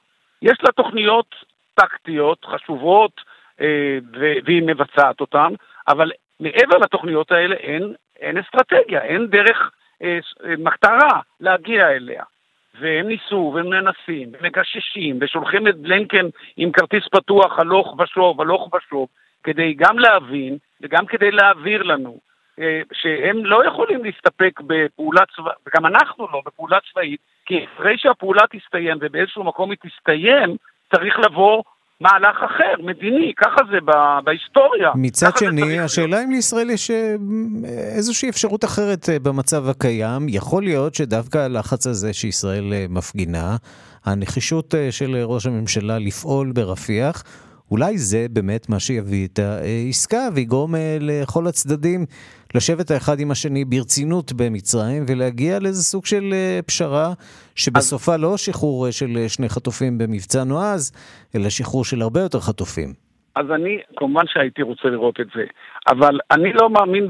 יש 0.43 0.59
לה 0.63 0.73
תוכניות 0.73 1.35
טקטיות 1.75 2.45
חשובות, 2.45 3.21
אה, 3.61 3.99
והיא 4.45 4.63
מבצעת 4.63 5.21
אותן, 5.21 5.55
אבל 5.89 6.13
מעבר 6.41 6.79
לתוכניות 6.79 7.33
האלה 7.33 7.55
אין, 7.57 7.95
אין 8.21 8.39
אסטרטגיה, 8.39 9.03
אין 9.03 9.27
דרך 9.27 9.59
אה, 9.59 9.67
אה, 9.67 9.82
מטרה 10.59 11.21
להגיע 11.41 11.89
אליה. 11.91 12.25
והם 12.81 13.09
ניסו, 13.09 13.53
והם 13.55 13.69
מנסים, 13.69 14.33
ומגששים, 14.33 15.19
ושולחים 15.21 15.69
את 15.69 15.77
בלנקן 15.77 16.27
עם 16.57 16.73
כרטיס 16.73 17.09
פתוח 17.09 17.59
הלוך 17.59 18.01
ושוב, 18.01 18.41
הלוך 18.41 18.75
ושוב, 18.75 19.09
כדי 19.43 19.75
גם 19.75 19.99
להבין 19.99 20.57
וגם 20.81 21.07
כדי 21.07 21.31
להעביר 21.31 21.83
לנו 21.83 22.19
אה, 22.59 22.81
שהם 22.93 23.47
לא 23.47 23.67
יכולים 23.67 24.05
להסתפק 24.05 24.61
בפעולה 24.61 25.21
צבאית, 25.37 25.57
וגם 25.67 25.87
אנחנו 25.87 26.27
לא, 26.33 26.43
בפעולה 26.47 26.79
צבאית, 26.93 27.21
כי 27.47 27.65
אחרי 27.65 27.99
שהפעולה 27.99 28.43
תסתיים 28.51 28.99
ובאיזשהו 29.01 29.45
מקום 29.45 29.71
היא 29.71 29.79
תסתיים, 29.83 30.57
צריך 30.95 31.19
לבוא 31.19 31.63
מהלך 32.03 32.37
אחר, 32.45 32.85
מדיני, 32.85 33.33
ככה 33.37 33.61
זה 33.71 33.79
בהיסטוריה. 34.25 34.91
מצד 34.95 35.31
שני, 35.39 35.81
השאלה 35.81 36.25
אם 36.25 36.31
לישראל 36.31 36.71
יש 36.71 36.91
אה, 36.91 37.15
איזושהי 37.97 38.29
אפשרות 38.29 38.65
אחרת 38.65 39.09
אה, 39.09 39.19
במצב 39.19 39.69
הקיים. 39.69 40.27
יכול 40.29 40.63
להיות 40.63 40.95
שדווקא 40.95 41.39
הלחץ 41.39 41.87
הזה 41.87 42.13
שישראל 42.13 42.73
מפגינה, 42.89 43.57
הנחישות 44.05 44.75
של 44.91 45.17
ראש 45.25 45.47
הממשלה 45.47 45.99
לפעול 45.99 46.53
ברפיח, 46.53 47.23
אולי 47.71 47.99
זה 47.99 48.27
באמת 48.31 48.69
מה 48.69 48.81
שיביא 48.81 49.27
את 49.27 49.39
העסקה 49.39 50.29
ויגרום 50.35 50.75
לכל 51.01 51.47
הצדדים 51.47 52.07
לשבת 52.55 52.91
האחד 52.91 53.21
עם 53.21 53.31
השני 53.31 53.65
ברצינות 53.65 54.33
במצרים 54.33 55.03
ולהגיע 55.09 55.59
לאיזה 55.61 55.83
סוג 55.83 56.07
של 56.07 56.25
אה, 56.33 56.61
פשרה 56.67 57.09
שבסופה 57.55 58.17
לא 58.17 58.37
שחרור 58.37 58.87
אה, 58.87 58.93
של 58.93 59.11
אה, 59.17 59.29
שני 59.29 59.49
חטופים 59.49 59.99
במבצע 59.99 60.45
נועז, 60.45 60.93
אלא 61.37 61.51
שחרור 61.51 61.85
של 61.85 62.03
הרבה 62.03 62.21
יותר 62.21 62.41
חטופים. 62.41 62.93
אז 63.35 63.51
אני, 63.51 63.79
כמובן 63.97 64.25
שהייתי 64.27 64.63
רוצה 64.63 64.89
לראות 64.89 65.21
את 65.21 65.27
זה, 65.35 65.45
אבל 65.89 66.19
אני 66.31 66.53
לא 66.53 66.71
מאמין 66.71 67.09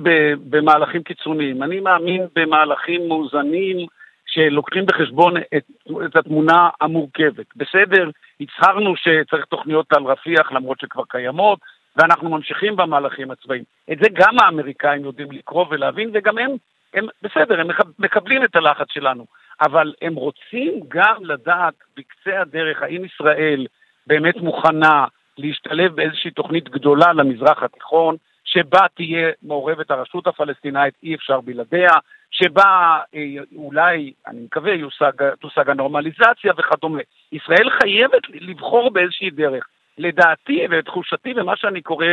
במהלכים 0.50 1.02
קיצוניים, 1.02 1.62
אני 1.62 1.80
מאמין 1.80 2.22
במהלכים 2.36 3.08
מאוזנים 3.08 3.86
שלוקחים 4.26 4.86
בחשבון 4.86 5.36
את, 5.36 5.64
את 6.06 6.16
התמונה 6.16 6.68
המורכבת. 6.80 7.46
בסדר, 7.56 8.10
הצהרנו 8.40 8.94
שצריך 8.96 9.44
תוכניות 9.44 9.92
על 9.92 10.04
רפיח 10.04 10.52
למרות 10.52 10.80
שכבר 10.80 11.02
קיימות, 11.08 11.58
ואנחנו 11.96 12.30
ממשיכים 12.30 12.76
במהלכים 12.76 13.30
הצבאיים. 13.30 13.64
את 13.92 13.98
זה 13.98 14.08
גם 14.12 14.36
האמריקאים 14.40 15.04
יודעים 15.04 15.32
לקרוא 15.32 15.66
ולהבין, 15.70 16.10
וגם 16.14 16.38
הם, 16.38 16.50
הם 16.94 17.06
בסדר, 17.22 17.60
הם 17.60 17.68
מקבלים 17.98 18.44
את 18.44 18.56
הלחץ 18.56 18.86
שלנו, 18.90 19.26
אבל 19.60 19.94
הם 20.02 20.14
רוצים 20.14 20.80
גם 20.88 21.16
לדעת 21.20 21.74
בקצה 21.96 22.40
הדרך 22.40 22.82
האם 22.82 23.04
ישראל 23.04 23.66
באמת 24.06 24.36
מוכנה 24.36 25.06
להשתלב 25.38 25.96
באיזושהי 25.96 26.30
תוכנית 26.30 26.68
גדולה 26.68 27.12
למזרח 27.12 27.62
התיכון, 27.62 28.16
שבה 28.44 28.86
תהיה 28.94 29.30
מעורבת 29.42 29.90
הרשות 29.90 30.26
הפלסטינאית, 30.26 30.94
אי 31.02 31.14
אפשר 31.14 31.40
בלעדיה, 31.40 31.92
שבה 32.30 32.98
אה, 33.14 33.24
אולי, 33.56 34.12
אני 34.26 34.40
מקווה, 34.40 34.74
יושג, 34.74 35.12
תושג 35.40 35.70
הנורמליזציה 35.70 36.52
וכדומה. 36.58 37.00
ישראל 37.32 37.70
חייבת 37.70 38.22
לבחור 38.28 38.90
באיזושהי 38.90 39.30
דרך. 39.30 39.66
לדעתי 40.02 40.66
ולתחושתי 40.70 41.32
ומה 41.36 41.56
שאני 41.56 41.82
קורא, 41.82 42.06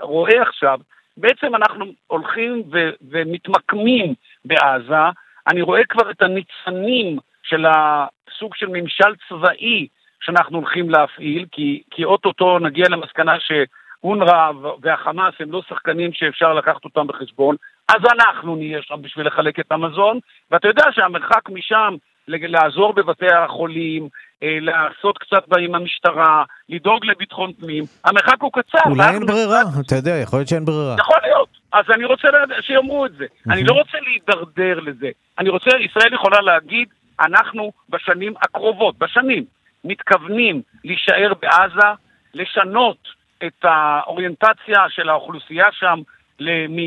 רואה 0.00 0.42
עכשיו, 0.42 0.78
בעצם 1.16 1.54
אנחנו 1.54 1.84
הולכים 2.06 2.62
ו- 2.72 2.90
ומתמקמים 3.10 4.14
בעזה, 4.44 5.04
אני 5.48 5.62
רואה 5.62 5.84
כבר 5.84 6.10
את 6.10 6.22
הניצנים 6.22 7.18
של 7.42 7.66
הסוג 7.66 8.54
של 8.54 8.66
ממשל 8.68 9.14
צבאי 9.28 9.86
שאנחנו 10.20 10.58
הולכים 10.58 10.90
להפעיל, 10.90 11.46
כי, 11.52 11.82
כי 11.90 12.04
אוטוטו 12.04 12.58
נגיע 12.58 12.84
למסקנה 12.88 13.36
שאונר"א 13.40 14.50
והחמאס 14.80 15.34
הם 15.40 15.52
לא 15.52 15.62
שחקנים 15.68 16.12
שאפשר 16.12 16.54
לקחת 16.54 16.84
אותם 16.84 17.06
בחשבון, 17.06 17.56
אז 17.88 18.00
אנחנו 18.12 18.56
נהיה 18.56 18.82
שם 18.82 19.02
בשביל 19.02 19.26
לחלק 19.26 19.60
את 19.60 19.72
המזון, 19.72 20.18
ואתה 20.50 20.68
יודע 20.68 20.84
שהמרחק 20.92 21.48
משם 21.48 21.96
לעזור 22.28 22.92
בבתי 22.92 23.26
החולים, 23.26 24.08
לעשות 24.42 25.18
קצת 25.18 25.44
עם 25.60 25.74
המשטרה, 25.74 26.44
לדאוג 26.68 27.04
לביטחון 27.04 27.52
פנים, 27.52 27.84
המרחק 28.04 28.40
הוא 28.40 28.52
קצר. 28.52 28.78
אולי 28.86 29.14
אין 29.14 29.26
ברירה, 29.26 29.62
אתה 29.86 29.96
יודע, 29.96 30.10
יכול 30.10 30.38
להיות 30.38 30.48
שאין 30.48 30.64
ברירה. 30.64 30.96
יכול 30.98 31.18
להיות, 31.22 31.48
אז 31.72 31.84
אני 31.94 32.04
רוצה 32.04 32.28
שיאמרו 32.60 33.06
את 33.06 33.12
זה. 33.12 33.26
אני 33.50 33.64
לא 33.64 33.72
רוצה 33.72 33.98
להידרדר 34.00 34.80
לזה. 34.80 35.10
אני 35.38 35.48
רוצה, 35.48 35.70
ישראל 35.80 36.14
יכולה 36.14 36.40
להגיד, 36.40 36.88
אנחנו 37.20 37.72
בשנים 37.88 38.34
הקרובות, 38.42 38.98
בשנים, 38.98 39.44
מתכוונים 39.84 40.62
להישאר 40.84 41.32
בעזה, 41.42 41.88
לשנות 42.34 43.08
את 43.46 43.64
האוריינטציה 43.64 44.84
של 44.88 45.08
האוכלוסייה 45.08 45.66
שם 45.72 46.00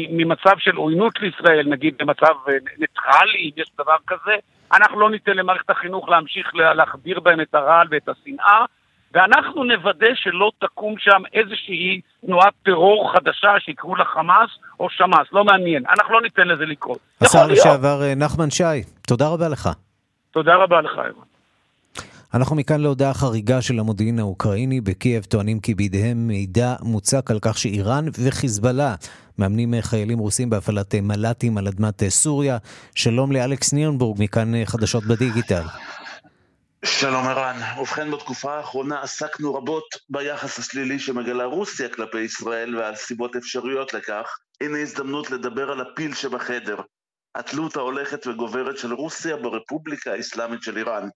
ממצב 0.09 0.57
של 0.57 0.75
עוינות 0.75 1.13
לישראל, 1.21 1.67
נגיד 1.69 1.95
למצב 2.01 2.33
אה, 2.47 2.53
ניטרלי, 2.77 3.39
אם 3.39 3.49
יש 3.57 3.71
דבר 3.77 3.95
כזה, 4.07 4.35
אנחנו 4.73 4.99
לא 4.99 5.09
ניתן 5.09 5.31
למערכת 5.31 5.69
החינוך 5.69 6.09
להמשיך 6.09 6.55
להחדיר 6.55 7.19
בהם 7.19 7.41
את 7.41 7.55
הרעל 7.55 7.87
ואת 7.91 8.09
השנאה, 8.09 8.65
ואנחנו 9.13 9.63
נוודא 9.63 10.07
שלא 10.15 10.51
תקום 10.59 10.95
שם 10.97 11.21
איזושהי 11.33 12.01
תנועת 12.25 12.53
טרור 12.63 13.13
חדשה 13.13 13.59
שיקראו 13.59 13.95
לה 13.95 14.05
חמאס 14.05 14.49
או 14.79 14.89
שמאס, 14.89 15.27
לא 15.31 15.43
מעניין. 15.43 15.83
אנחנו 15.89 16.13
לא 16.13 16.21
ניתן 16.21 16.47
לזה 16.47 16.65
לקרות. 16.65 16.99
השר 17.21 17.47
לשעבר 17.47 18.01
אה, 18.03 18.15
נחמן 18.15 18.49
שי, 18.49 18.83
תודה 19.07 19.27
רבה 19.27 19.47
לך. 19.49 19.69
תודה 20.31 20.55
רבה 20.55 20.81
לך, 20.81 20.91
אירן. 20.91 21.38
אנחנו 22.33 22.55
מכאן 22.55 22.81
להודעה 22.81 23.13
חריגה 23.13 23.61
של 23.61 23.79
המודיעין 23.79 24.19
האוקראיני. 24.19 24.81
בקייב 24.81 25.23
טוענים 25.23 25.59
כי 25.59 25.75
בידיהם 25.75 26.27
מידע 26.27 26.75
מוצק 26.81 27.31
על 27.31 27.39
כך 27.41 27.57
שאיראן 27.57 28.05
וחיזבאללה 28.19 28.95
מאמנים 29.37 29.73
חיילים 29.81 30.19
רוסים 30.19 30.49
בהפעלת 30.49 30.95
מל"טים 30.95 31.57
על 31.57 31.67
אדמת 31.67 32.09
סוריה. 32.09 32.57
שלום 32.95 33.31
לאלכס 33.31 33.73
נירנבורג, 33.73 34.23
מכאן 34.23 34.65
חדשות 34.65 35.03
בדיגיטל. 35.03 35.63
שלום 36.85 37.27
ערן. 37.27 37.59
ובכן, 37.79 38.11
בתקופה 38.11 38.57
האחרונה 38.57 39.01
עסקנו 39.01 39.55
רבות 39.55 39.85
ביחס 40.09 40.59
השלילי 40.59 40.99
שמגלה 40.99 41.45
רוסיה 41.45 41.89
כלפי 41.89 42.19
ישראל 42.19 42.77
ועל 42.77 42.95
סיבות 42.95 43.35
אפשריות 43.35 43.93
לכך. 43.93 44.37
הנה 44.61 44.77
הזדמנות 44.77 45.31
לדבר 45.31 45.71
על 45.71 45.81
הפיל 45.81 46.15
שבחדר. 46.15 46.77
התלות 47.35 47.75
ההולכת 47.75 48.27
וגוברת 48.27 48.77
של 48.77 48.93
רוסיה 48.93 49.37
ברפובליקה 49.37 50.11
האסלאמית 50.11 50.63
של 50.63 50.77
איראן. 50.77 51.09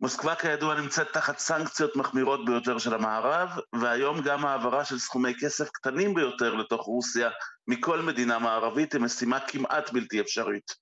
מוסקבה 0.00 0.34
כידוע 0.34 0.74
נמצאת 0.74 1.12
תחת 1.12 1.38
סנקציות 1.38 1.96
מחמירות 1.96 2.44
ביותר 2.44 2.78
של 2.78 2.94
המערב, 2.94 3.48
והיום 3.80 4.22
גם 4.22 4.46
העברה 4.46 4.84
של 4.84 4.98
סכומי 4.98 5.32
כסף 5.40 5.68
קטנים 5.70 6.14
ביותר 6.14 6.54
לתוך 6.54 6.86
רוסיה 6.86 7.30
מכל 7.68 8.02
מדינה 8.02 8.38
מערבית 8.38 8.92
היא 8.92 9.00
משימה 9.00 9.40
כמעט 9.40 9.92
בלתי 9.92 10.20
אפשרית. 10.20 10.72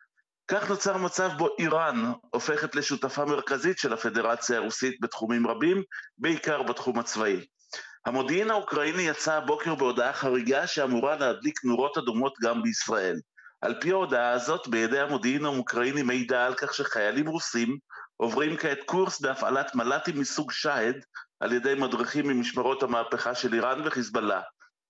כך 0.49 0.71
נוצר 0.71 0.97
מצב 0.97 1.31
בו 1.39 1.49
איראן 1.59 2.13
הופכת 2.31 2.75
לשותפה 2.75 3.25
מרכזית 3.25 3.79
של 3.79 3.93
הפדרציה 3.93 4.57
הרוסית 4.57 5.01
בתחומים 5.01 5.47
רבים, 5.47 5.83
בעיקר 6.19 6.63
בתחום 6.63 6.99
הצבאי. 6.99 7.47
המודיעין 8.07 8.51
האוקראיני 8.51 9.03
יצא 9.03 9.35
הבוקר 9.35 9.75
בהודעה 9.75 10.13
חריגה 10.13 10.67
שאמורה 10.67 11.17
להדליק 11.17 11.65
נורות 11.65 11.99
אדומות 11.99 12.35
גם 12.43 12.63
בישראל. 12.63 13.17
על 13.61 13.75
פי 13.81 13.91
ההודעה 13.91 14.31
הזאת, 14.31 14.69
בידי 14.69 15.01
המודיעין 15.01 15.45
האוקראיני 15.45 16.03
מידע 16.03 16.47
על 16.47 16.55
כך 16.55 16.75
שחיילים 16.75 17.29
רוסים 17.29 17.79
עוברים 18.17 18.57
כעת 18.57 18.79
קורס 18.87 19.21
בהפעלת 19.21 19.75
מל"טים 19.75 20.21
מסוג 20.21 20.53
שהד 20.53 21.05
על 21.41 21.53
ידי 21.53 21.75
מדריכים 21.75 22.29
ממשמרות 22.29 22.83
המהפכה 22.83 23.35
של 23.35 23.55
איראן 23.55 23.81
וחיזבאללה. 23.85 24.41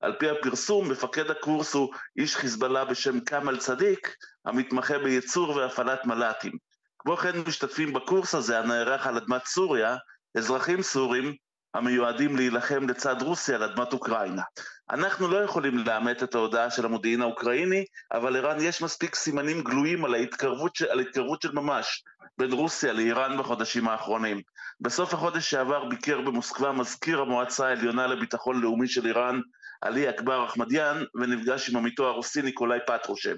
על 0.00 0.16
פי 0.18 0.30
הפרסום, 0.30 0.90
מפקד 0.90 1.30
הקורס 1.30 1.74
הוא 1.74 1.94
איש 2.16 2.36
חיזבאללה 2.36 2.84
בשם 2.84 3.20
כמאל 3.20 3.58
צדיק, 3.58 4.16
המתמחה 4.44 4.98
בייצור 4.98 5.56
והפעלת 5.56 6.04
מל"טים. 6.04 6.52
כמו 6.98 7.16
כן 7.16 7.40
משתתפים 7.48 7.92
בקורס 7.92 8.34
הזה, 8.34 8.58
הנערך 8.58 9.06
על 9.06 9.16
אדמת 9.16 9.44
סוריה, 9.44 9.96
אזרחים 10.36 10.82
סורים 10.82 11.34
המיועדים 11.73 12.35
להילחם 12.35 12.89
לצד 12.89 13.21
רוסיה 13.21 13.55
על 13.55 13.63
אדמת 13.63 13.93
אוקראינה. 13.93 14.41
אנחנו 14.89 15.27
לא 15.27 15.37
יכולים 15.37 15.77
לאמת 15.77 16.23
את 16.23 16.35
ההודעה 16.35 16.71
של 16.71 16.85
המודיעין 16.85 17.21
האוקראיני, 17.21 17.85
אבל 18.11 18.37
ערן 18.37 18.57
יש 18.61 18.81
מספיק 18.81 19.15
סימנים 19.15 19.63
גלויים 19.63 20.05
על 20.05 20.13
ההתקרבות, 20.13 20.75
של, 20.75 20.85
על 20.85 20.99
ההתקרבות 20.99 21.41
של 21.41 21.51
ממש 21.51 22.03
בין 22.37 22.51
רוסיה 22.51 22.93
לאיראן 22.93 23.37
בחודשים 23.37 23.87
האחרונים. 23.87 24.41
בסוף 24.81 25.13
החודש 25.13 25.49
שעבר 25.49 25.85
ביקר 25.85 26.21
במוסקבה 26.21 26.71
מזכיר 26.71 27.19
המועצה 27.19 27.67
העליונה 27.67 28.07
לביטחון 28.07 28.61
לאומי 28.61 28.87
של 28.87 29.07
איראן, 29.07 29.39
עלי 29.81 30.09
אכבר 30.09 30.45
אחמדיאן, 30.45 31.03
ונפגש 31.15 31.69
עם 31.69 31.77
עמיתו 31.77 32.07
הרוסי 32.07 32.41
ניקולאי 32.41 32.79
פטרושב. 32.87 33.35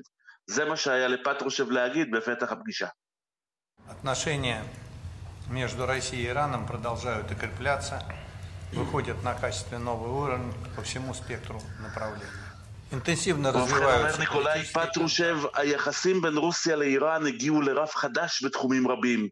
זה 0.47 0.65
מה 0.65 0.78
שהיה 0.78 1.07
לפטרושב 1.07 1.72
להגיד 1.72 2.11
בפתח 2.11 2.51
הפגישה. 2.51 2.88
Отношения 3.89 4.61
между 5.49 5.86
Россией 5.86 6.26
и 6.26 6.28
Ираном 6.28 6.65
продолжают 6.65 7.32
укрепляться, 7.32 7.99
выходят 8.74 9.24
на 9.24 9.34
качественно 9.34 9.86
новый 9.86 10.09
уровень 10.09 10.53
по 10.76 10.82
всему 10.82 11.13
спектру 11.13 11.61
направлений. 11.80 12.26
אינטנסיבנה 12.91 13.49
רזיוויות. 13.49 14.19
ניקולאי 14.19 14.63
פטרושב, 14.63 15.38
היחסים 15.55 16.22
בין 16.22 16.38
רוסיה 16.38 16.76
לאיראן 16.76 17.26
הגיעו 17.28 17.61
לרף 17.61 17.95
חדש 17.95 18.43
בתחומים 18.43 18.88
רבים. 18.88 19.28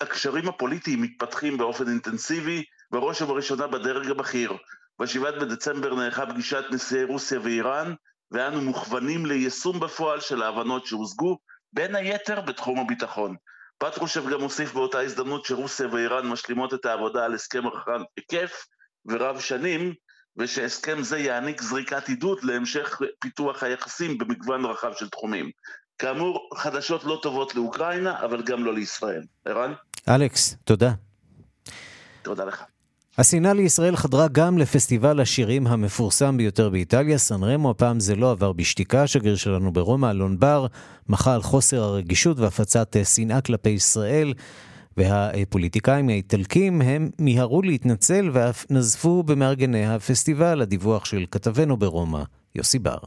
הקשרים 0.00 0.48
הפוליטיים 0.48 1.02
מתפתחים 1.02 1.58
באופן 1.58 1.88
אינטנסיבי, 1.88 2.64
בראש 2.90 3.22
ובראשונה 3.22 3.66
בדרג 3.66 4.10
הבכיר. 4.10 4.52
ב-7 4.98 5.40
בדצמבר 5.40 5.94
נערכה 5.94 6.26
פגישת 6.26 6.64
נשיאי 6.70 7.04
רוסיה 7.04 7.40
ואיראן, 7.42 7.94
ואנו 8.30 8.60
מוכוונים 8.60 9.26
ליישום 9.26 9.80
בפועל 9.80 10.20
של 10.20 10.42
ההבנות 10.42 10.86
שהושגו, 10.86 11.38
בין 11.72 11.96
היתר 11.96 12.40
בתחום 12.40 12.78
הביטחון. 12.78 13.36
פטרושב 13.77 14.29
גם 14.29 14.41
הוסיף 14.41 14.73
באותה 14.73 14.99
הזדמנות 14.99 15.45
שרוסיה 15.45 15.87
ואיראן 15.91 16.27
משלימות 16.27 16.73
את 16.73 16.85
העבודה 16.85 17.25
על 17.25 17.33
הסכם 17.33 17.67
רחב 17.67 17.99
היקף 18.17 18.65
ורב 19.05 19.39
שנים, 19.39 19.93
ושהסכם 20.37 21.03
זה 21.03 21.17
יעניק 21.17 21.61
זריקת 21.61 22.07
עידוד 22.07 22.43
להמשך 22.43 23.01
פיתוח 23.19 23.63
היחסים 23.63 24.17
במגוון 24.17 24.65
רחב 24.65 24.93
של 24.93 25.09
תחומים. 25.09 25.51
כאמור, 25.99 26.49
חדשות 26.55 27.03
לא 27.03 27.19
טובות 27.21 27.55
לאוקראינה, 27.55 28.19
אבל 28.19 28.41
גם 28.41 28.65
לא 28.65 28.73
לישראל. 28.73 29.23
ערן? 29.45 29.73
אלכס, 30.09 30.57
תודה. 30.63 30.91
תודה 32.21 32.45
לך. 32.45 32.63
השנאה 33.17 33.53
לישראל 33.53 33.95
חדרה 33.95 34.27
גם 34.31 34.57
לפסטיבל 34.57 35.19
השירים 35.19 35.67
המפורסם 35.67 36.37
ביותר 36.37 36.69
באיטליה, 36.69 37.17
סן 37.17 37.43
רמו, 37.43 37.69
הפעם 37.69 37.99
זה 37.99 38.15
לא 38.15 38.31
עבר 38.31 38.53
בשתיקה, 38.53 39.03
השגריר 39.03 39.35
שלנו 39.35 39.73
ברומא, 39.73 40.11
אלון 40.11 40.39
בר, 40.39 40.67
מחה 41.09 41.33
על 41.33 41.41
חוסר 41.41 41.83
הרגישות 41.83 42.39
והפצת 42.39 42.95
שנאה 43.15 43.41
כלפי 43.41 43.69
ישראל, 43.69 44.33
והפוליטיקאים 44.97 46.09
האיטלקים 46.09 46.81
הם 46.81 47.09
מיהרו 47.19 47.61
להתנצל 47.61 48.29
ואף 48.33 48.65
נזפו 48.69 49.23
במארגני 49.23 49.85
הפסטיבל, 49.85 50.61
הדיווח 50.61 51.05
של 51.05 51.25
כתבנו 51.31 51.77
ברומא, 51.77 52.23
יוסי 52.55 52.79
בר. 52.79 52.97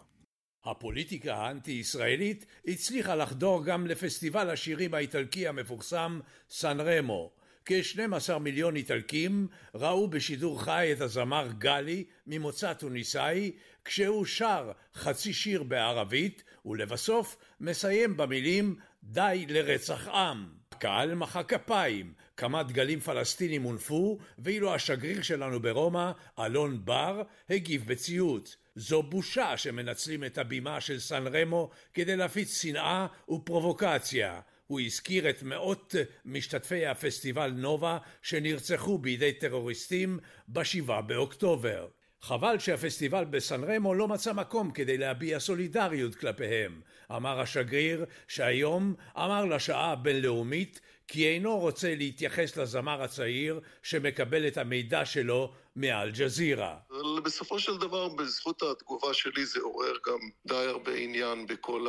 הפוליטיקה 0.65 1.35
האנטי-ישראלית 1.35 2.47
הצליחה 2.69 3.15
לחדור 3.15 3.65
גם 3.65 3.87
לפסטיבל 3.87 4.51
השירים 4.51 4.95
האיטלקי 4.95 5.49
המפורסם 5.49 6.21
סן 6.51 6.81
רמו. 6.81 7.38
כ-12 7.69 8.39
מיליון 8.39 8.77
איטלקים 8.77 9.47
ראו 9.75 10.09
בשידור 10.09 10.63
חי 10.63 10.93
את 10.93 11.01
הזמר 11.01 11.49
גלי 11.59 12.05
ממוצא 12.27 12.73
טוניסאי 12.73 13.53
כשהוא 13.85 14.27
שר 14.27 14.73
חצי 14.95 15.33
שיר 15.33 15.63
בערבית 15.63 16.45
ולבסוף 16.65 17.37
מסיים 17.61 18.17
במילים 18.17 18.77
די 19.03 19.47
לרצח 19.49 20.09
עם. 20.09 20.47
הקהל 20.73 21.15
מחא 21.15 21.43
כפיים, 21.43 22.13
כמה 22.37 22.63
דגלים 22.63 23.01
פלסטינים 23.01 23.63
הונפו 23.63 24.19
ואילו 24.39 24.75
השגריר 24.75 25.23
שלנו 25.23 25.61
ברומא, 25.61 26.11
אלון 26.39 26.85
בר, 26.85 27.23
הגיב 27.51 27.85
בציוץ 27.87 28.57
זו 28.77 29.03
בושה 29.03 29.57
שמנצלים 29.57 30.25
את 30.25 30.39
הבימה 30.39 30.81
של 30.81 30.99
סן 30.99 31.27
רמו 31.27 31.71
כדי 31.95 32.17
להפיץ 32.17 32.63
שנאה 32.63 33.07
ופרובוקציה 33.29 34.41
הוא 34.69 34.81
הזכיר 34.81 35.31
את 35.31 35.43
מאות 35.43 35.95
משתתפי 36.25 36.87
הפסטיבל 36.87 37.51
נובה 37.51 37.99
שנרצחו 38.23 38.99
בידי 38.99 39.33
טרוריסטים 39.33 40.19
בשבעה 40.49 41.03
באוקטובר. 41.03 41.89
חבל 42.21 42.59
שהפסטיבל 42.59 43.25
בסן 43.25 43.65
רמו 43.65 43.95
לא 43.95 44.09
מצא 44.09 44.33
מקום 44.33 44.71
כדי 44.71 44.99
להביע 44.99 45.41
סולידריות 45.41 46.15
כלפיהם. 46.15 46.81
אמר 47.17 47.41
השגריר 47.41 48.05
שהיום 48.29 48.95
אמר 49.17 49.45
לשעה 49.45 49.93
הבינלאומית 49.93 50.81
כי 51.09 51.29
אינו 51.29 51.59
רוצה 51.59 51.95
להתייחס 51.95 52.57
לזמר 52.57 53.03
הצעיר 53.03 53.61
שמקבל 53.83 54.47
את 54.47 54.57
המידע 54.57 55.05
שלו 55.05 55.53
מאל-ג'זירה. 55.77 56.77
בסופו 57.25 57.59
של 57.59 57.79
דבר, 57.79 58.09
בזכות 58.09 58.63
התגובה 58.63 59.15
שלי 59.15 59.47
זה 59.47 59.61
עורר 59.61 59.95
גם 60.07 60.19
די 60.47 60.55
הרבה 60.55 60.95
עניין 60.95 61.47
בכל 61.47 61.87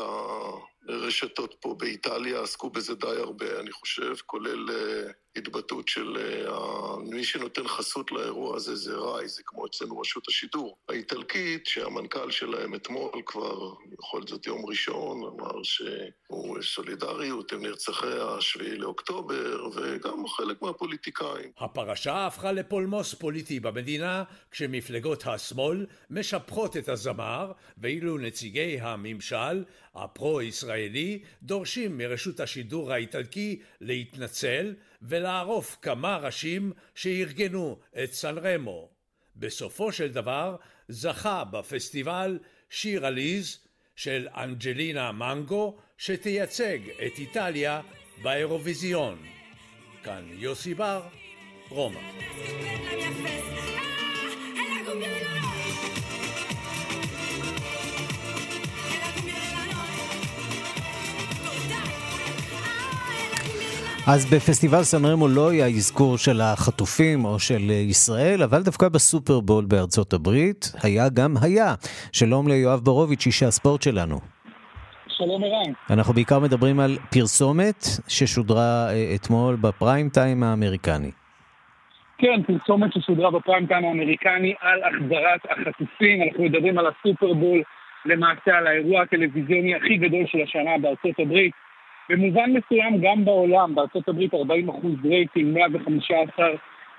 הרשתות 0.89 1.55
פה 1.59 1.75
באיטליה, 1.79 2.41
עסקו 2.41 2.69
בזה 2.69 2.95
די 2.95 3.07
הרבה, 3.07 3.59
אני 3.59 3.71
חושב, 3.71 4.13
כולל 4.25 4.69
uh, 4.69 5.11
התבטאות 5.35 5.87
של 5.87 6.17
uh, 6.47 6.51
מי 6.99 7.23
שנותן 7.23 7.67
חסות 7.67 8.11
לאירוע 8.11 8.55
הזה 8.55 8.75
זה 8.75 8.95
ראי, 8.95 9.27
זה 9.27 9.41
כמו 9.45 9.65
אצלנו 9.65 9.99
רשות 9.99 10.27
השידור 10.27 10.77
האיטלקית, 10.89 11.65
שהמנכ"ל 11.65 12.31
שלהם 12.31 12.75
אתמול 12.75 13.21
כבר, 13.25 13.73
בכל 13.91 14.21
זאת 14.27 14.47
יום 14.47 14.65
ראשון, 14.65 15.23
אמר 15.23 15.63
שהוא 15.63 16.57
סולידריות 16.61 17.51
עם 17.51 17.61
נרצחי 17.61 18.17
השביעי 18.19 18.77
לאוקטובר, 18.77 19.69
וגם 19.75 20.27
חלק 20.27 20.61
מהפוליטיקאים. 20.61 21.51
הפרשה 21.57 22.25
הפכה 22.25 22.51
לפולמוס 22.51 23.13
פוליטי 23.13 23.59
במדינה, 23.59 24.23
כשמפלגות 24.51 25.27
השמאל 25.27 25.85
משבחות 26.09 26.77
את 26.77 26.89
הזמר, 26.89 27.51
ואילו 27.77 28.17
נציגי 28.17 28.79
הממשל, 28.81 29.63
הפרו-ישראלי, 30.03 31.19
דורשים 31.43 31.97
מרשות 31.97 32.39
השידור 32.39 32.93
האיטלקי 32.93 33.59
להתנצל 33.81 34.75
ולערוף 35.01 35.77
כמה 35.81 36.17
ראשים 36.17 36.71
שארגנו 36.95 37.79
את 38.03 38.13
סן 38.13 38.37
רמו. 38.37 38.89
בסופו 39.35 39.91
של 39.91 40.07
דבר 40.07 40.55
זכה 40.87 41.43
בפסטיבל 41.43 42.39
שיר 42.69 43.05
עליז 43.05 43.57
של 43.95 44.27
אנג'לינה 44.35 45.11
מנגו 45.11 45.77
שתייצג 45.97 46.79
את 46.89 47.19
איטליה 47.19 47.81
באירוויזיון. 48.21 49.25
כאן 50.03 50.25
יוסי 50.31 50.73
בר, 50.73 51.01
רומא. 51.69 51.99
אז 64.13 64.33
בפסטיבל 64.33 64.83
סן 64.83 65.05
רמו 65.05 65.27
לא 65.27 65.49
היה 65.49 65.67
אזכור 65.67 66.17
של 66.17 66.41
החטופים 66.41 67.25
או 67.25 67.39
של 67.39 67.63
ישראל, 67.89 68.43
אבל 68.43 68.61
דווקא 68.63 68.89
בסופרבול 68.89 69.65
בארצות 69.65 70.13
הברית 70.13 70.61
היה 70.83 71.05
גם 71.17 71.31
היה. 71.43 71.69
שלום 72.13 72.47
ליואב 72.47 72.79
ברוביץ', 72.79 73.25
איש 73.25 73.43
הספורט 73.43 73.81
שלנו. 73.81 74.17
שלום 75.07 75.43
ערן. 75.43 75.71
אנחנו 75.89 76.13
בעיקר 76.13 76.39
מדברים 76.39 76.79
על 76.79 76.97
פרסומת 77.13 77.81
ששודרה 78.07 78.89
אה, 78.89 79.15
אתמול 79.15 79.55
בפריים 79.55 80.09
טיים 80.09 80.43
האמריקני. 80.43 81.11
כן, 82.17 82.43
פרסומת 82.47 82.93
ששודרה 82.93 83.31
בפריים 83.31 83.65
טיים 83.65 83.85
האמריקני 83.85 84.53
על 84.61 84.79
החזרת 84.83 85.41
החטופים. 85.49 86.21
אנחנו 86.23 86.43
מדברים 86.43 86.77
על 86.77 86.85
הסופרבול, 86.87 87.61
למעשה 88.05 88.57
על 88.57 88.67
האירוע 88.67 89.01
הטלוויזיוני 89.01 89.75
הכי 89.75 89.97
גדול 89.97 90.23
של 90.27 90.39
השנה 90.43 90.77
בארצות 90.81 91.19
הברית. 91.19 91.68
במובן 92.09 92.53
מסוים 92.53 93.01
גם 93.01 93.25
בעולם, 93.25 93.75
הברית 94.07 94.33
40 94.33 94.69
אחוז 94.69 94.93
רייטינג, 95.05 95.57
115 95.57 96.49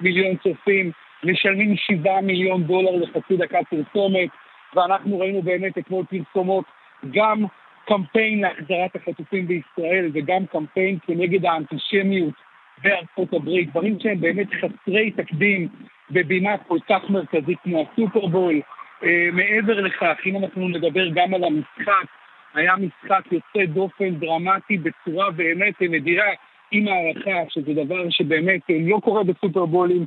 מיליון 0.00 0.36
צופים, 0.36 0.90
משלמים 1.24 1.76
7 1.76 2.20
מיליון 2.20 2.64
דולר 2.64 2.90
לחצי 2.90 3.36
דקה 3.36 3.58
פרסומת, 3.70 4.28
ואנחנו 4.74 5.18
ראינו 5.18 5.42
באמת 5.42 5.78
אתמול 5.78 6.04
פרסומות 6.04 6.64
גם 7.10 7.44
קמפיין 7.86 8.40
להחזרת 8.40 8.96
החטופים 8.96 9.46
בישראל 9.46 10.10
וגם 10.12 10.46
קמפיין 10.46 10.98
כנגד 11.06 11.44
האנטישמיות 11.44 12.34
בארצות 12.82 13.32
הברית, 13.32 13.70
דברים 13.70 13.96
שהם 14.00 14.20
באמת 14.20 14.46
חסרי 14.54 15.10
תקדים 15.10 15.68
בבימה 16.10 16.58
כל 16.58 16.78
כך 16.88 17.10
מרכזית 17.10 17.58
כמו 17.64 17.86
הסופרבול. 17.92 18.60
אה, 19.04 19.28
מעבר 19.32 19.80
לכך, 19.80 20.16
אם 20.26 20.36
אנחנו 20.36 20.68
נדבר 20.68 21.08
גם 21.08 21.34
על 21.34 21.44
המשחק, 21.44 22.06
היה 22.54 22.74
משחק 22.76 23.24
יוצא 23.32 23.72
דופן 23.72 24.14
דרמטי 24.14 24.78
בצורה 24.78 25.30
באמת 25.30 25.74
נדירה 25.80 26.26
עם 26.70 26.88
הארכה, 26.88 27.50
שזה 27.50 27.74
דבר 27.74 28.10
שבאמת 28.10 28.60
לא 28.68 29.00
קורה 29.04 29.24
בסופרבולים. 29.24 30.04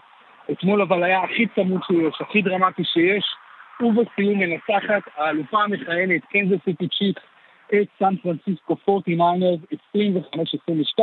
אתמול 0.51 0.81
אבל 0.81 1.03
היה 1.03 1.23
הכי 1.23 1.45
צמוד 1.55 1.81
שיש, 1.87 2.21
הכי 2.21 2.41
דרמטי 2.41 2.83
שיש. 2.83 3.25
ובסיום 3.81 4.39
מנצחת 4.39 5.03
האלופה 5.17 5.63
המכהנת 5.63 6.21
קנזס 6.25 6.63
סיטי 6.65 6.87
צ'יפס 6.87 7.21
את 7.73 7.87
סן 7.99 8.15
פרנסיסקו 8.15 8.75
49ers 8.89 9.75
25-22. 10.99 11.01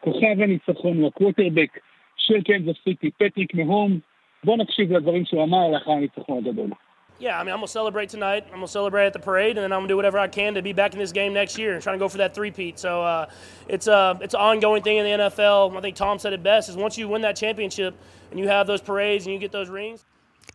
כוכב 0.00 0.40
הניצחון 0.42 0.96
הוא 0.96 1.08
הקווטרבק 1.08 1.78
של 2.16 2.42
קנזס 2.42 2.82
סיטי, 2.84 3.10
פטריק 3.10 3.54
מהומס. 3.54 3.98
בואו 4.44 4.56
נקשיב 4.56 4.92
לדברים 4.92 5.24
שהוא 5.24 5.44
אמר 5.44 5.68
לאחר 5.68 5.90
הניצחון 5.90 6.38
הגדול. 6.38 6.70
Yeah, 7.19 7.39
I 7.39 7.43
mean, 7.43 7.51
I'm 7.51 7.57
gonna 7.57 7.67
celebrate 7.67 8.09
tonight. 8.09 8.43
I'm 8.47 8.59
gonna 8.61 8.67
celebrate 8.67 9.07
at 9.07 9.13
the 9.13 9.19
parade, 9.19 9.57
and 9.57 9.63
then 9.63 9.71
I'm 9.73 9.79
gonna 9.79 9.87
do 9.87 9.95
whatever 9.95 10.19
I 10.19 10.27
can 10.27 10.53
to 10.53 10.61
be 10.61 10.71
back 10.71 10.93
in 10.93 10.99
this 10.99 11.11
game 11.11 11.33
next 11.33 11.57
year 11.57 11.73
and 11.73 11.81
trying 11.81 11.95
to 11.95 11.99
go 11.99 12.09
for 12.09 12.19
that 12.19 12.35
three-peat. 12.35 12.77
So 12.77 13.03
uh, 13.03 13.25
it's 13.67 13.87
a 13.87 13.93
uh, 13.93 14.19
it's 14.25 14.35
an 14.35 14.41
ongoing 14.41 14.83
thing 14.83 14.97
in 14.97 15.05
the 15.09 15.15
NFL. 15.25 15.75
I 15.75 15.81
think 15.81 15.95
Tom 15.95 16.19
said 16.19 16.33
it 16.33 16.43
best: 16.43 16.69
is 16.69 16.75
once 16.77 16.95
you 16.99 17.07
win 17.07 17.21
that 17.21 17.35
championship 17.35 17.95
and 18.29 18.39
you 18.39 18.47
have 18.47 18.67
those 18.67 18.81
parades 18.81 19.25
and 19.25 19.33
you 19.33 19.39
get 19.39 19.51
those 19.51 19.69
rings. 19.69 20.05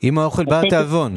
עם 0.03 0.19
האוכל 0.19 0.45
בא 0.45 0.61
התיאבון. 0.61 1.17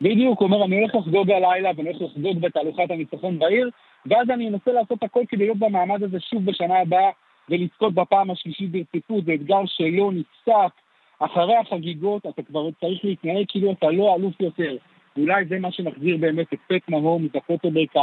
בדיוק, 0.00 0.40
הוא 0.40 0.46
אומר, 0.46 0.64
אני 0.64 0.80
הולך 0.80 0.94
לחגוג 0.94 1.30
הלילה 1.30 1.70
ואני 1.76 1.88
הולך 1.88 2.02
לחגוג 2.02 2.40
בתהלוכת 2.40 2.90
הניצחון 2.90 3.38
בעיר, 3.38 3.70
ואז 4.06 4.30
אני 4.30 4.48
אנסה 4.48 4.72
לעשות 4.72 5.02
הכל 5.02 5.20
כדי 5.28 5.44
להיות 5.44 5.58
במעמד 5.58 6.02
הזה 6.02 6.20
שוב 6.20 6.44
בשנה 6.44 6.80
הבאה 6.80 7.10
ולזכות 7.48 7.94
בפעם 7.94 8.30
השלישית 8.30 8.72
ברציפות, 8.72 9.24
זה 9.24 9.34
אתגר 9.34 9.62
שלא 9.66 10.10
נפסק. 10.12 10.72
אחרי 11.19 11.55
החגיגות 11.55 12.25
אתה 12.25 12.41
כבר 12.43 12.69
צריך 12.79 13.05
להתנהג 13.05 13.45
כאילו 13.47 13.71
אתה 13.71 13.91
לא 13.91 14.15
אלוף 14.15 14.33
יותר. 14.39 14.75
ואולי 15.17 15.45
זה 15.45 15.59
מה 15.59 15.71
שמחזיר 15.71 16.17
באמת 16.17 16.53
את 16.53 16.59
פט 16.67 16.89
מהום, 16.89 17.25
את 17.25 17.35
הקוטרבק 17.35 17.93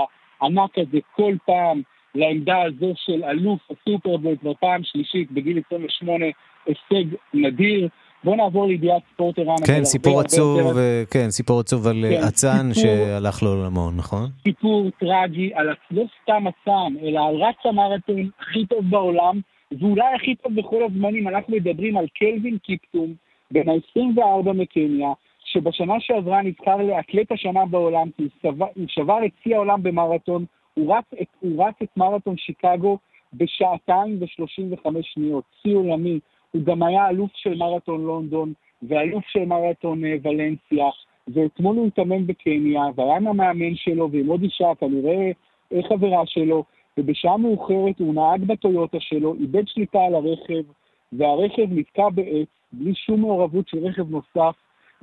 הענק 0.41 0.79
הזה 0.79 0.99
כל 1.17 1.35
פעם 1.47 1.83
לעמדה 2.15 2.63
הזו 2.63 2.93
של 2.97 3.25
אלוף 3.25 3.61
הסופרבול 3.71 4.37
כבר 4.37 4.55
פעם 4.61 4.81
שלישית 4.85 5.33
בגיל 5.33 5.61
28, 5.67 6.25
הישג 6.67 7.17
נדיר. 7.35 7.89
בוא 8.25 8.37
נעבור 8.37 8.67
לידיעת 8.67 9.03
ספורט 9.13 9.39
ערן. 9.39 9.57
כן, 9.67 9.85
סיפור 9.85 10.21
עצוב, 10.21 10.79
אה, 10.79 11.03
כן, 11.11 11.31
סיפור 11.31 11.61
עצוב 11.61 11.87
על 11.87 12.05
כן, 12.11 12.27
אצן 12.29 12.75
שהלך 12.75 13.43
לעולמו, 13.43 13.91
נכון? 13.91 14.27
סיפור 14.43 14.91
טרגי 15.01 15.51
על 15.55 15.75
לא 15.91 16.05
סתם 16.23 16.45
אצן, 16.49 16.95
אלא 17.03 17.29
על 17.29 17.35
רץ 17.35 17.57
המרתון 17.65 18.31
הכי 18.41 18.67
טוב 18.67 18.91
בעולם, 18.91 19.41
ואולי 19.73 20.15
הכי 20.15 20.35
טוב 20.35 20.55
בכל 20.55 20.83
הזמנים. 20.85 21.29
אנחנו 21.29 21.57
מדברים 21.57 21.97
על 21.97 22.07
קלווין 22.09 22.59
קיפטום, 22.59 23.15
בן 23.51 23.69
ה-24 23.69 24.53
מקניה, 24.53 25.13
שבשנה 25.45 25.95
שעברה 26.01 26.43
נבחר 26.43 26.77
לאתלט 26.77 27.33
השנה 27.33 27.67
בעולם, 27.67 28.09
כי 28.17 28.29
הוא 28.43 28.87
שבר 28.87 29.19
את 29.27 29.33
שיא 29.43 29.55
העולם 29.57 29.83
במרתון, 29.83 30.45
הוא 30.75 30.95
רץ 30.95 31.05
את, 31.23 31.29
את 31.83 31.97
מרתון 31.97 32.37
שיקגו 32.37 32.99
בשעתיים 33.35 34.19
ו-35 34.21 34.89
שניות, 35.03 35.45
שיא 35.63 35.77
עולמי. 35.77 36.19
הוא 36.53 36.63
גם 36.63 36.83
היה 36.83 37.09
אלוף 37.09 37.31
של 37.35 37.55
מרתון 37.55 38.05
לונדון 38.05 38.53
ואלוף 38.83 39.25
של 39.29 39.45
מרתון 39.45 40.05
אה, 40.05 40.17
ולנסיה, 40.23 40.87
ואתמול 41.29 41.77
הוא 41.77 41.87
התאמן 41.87 42.27
בקניה, 42.27 42.83
והיה 42.97 43.17
עם 43.17 43.27
המאמן 43.27 43.75
שלו 43.75 44.11
ועם 44.13 44.27
עוד 44.27 44.43
אישה, 44.43 44.75
כנראה 44.81 45.31
אה, 45.73 45.81
חברה 45.89 46.27
שלו, 46.27 46.65
ובשעה 46.99 47.37
מאוחרת 47.37 47.99
הוא 47.99 48.15
נהג 48.15 48.45
בטויוטה 48.45 48.97
שלו, 49.01 49.35
איבד 49.35 49.69
שליטה 49.69 49.99
על 49.99 50.15
הרכב, 50.15 50.63
והרכב 51.13 51.67
נתקע 51.71 52.09
בעץ, 52.15 52.49
בלי 52.73 52.95
שום 52.95 53.21
מעורבות 53.21 53.69
של 53.69 53.79
רכב 53.79 54.11
נוסף, 54.11 54.55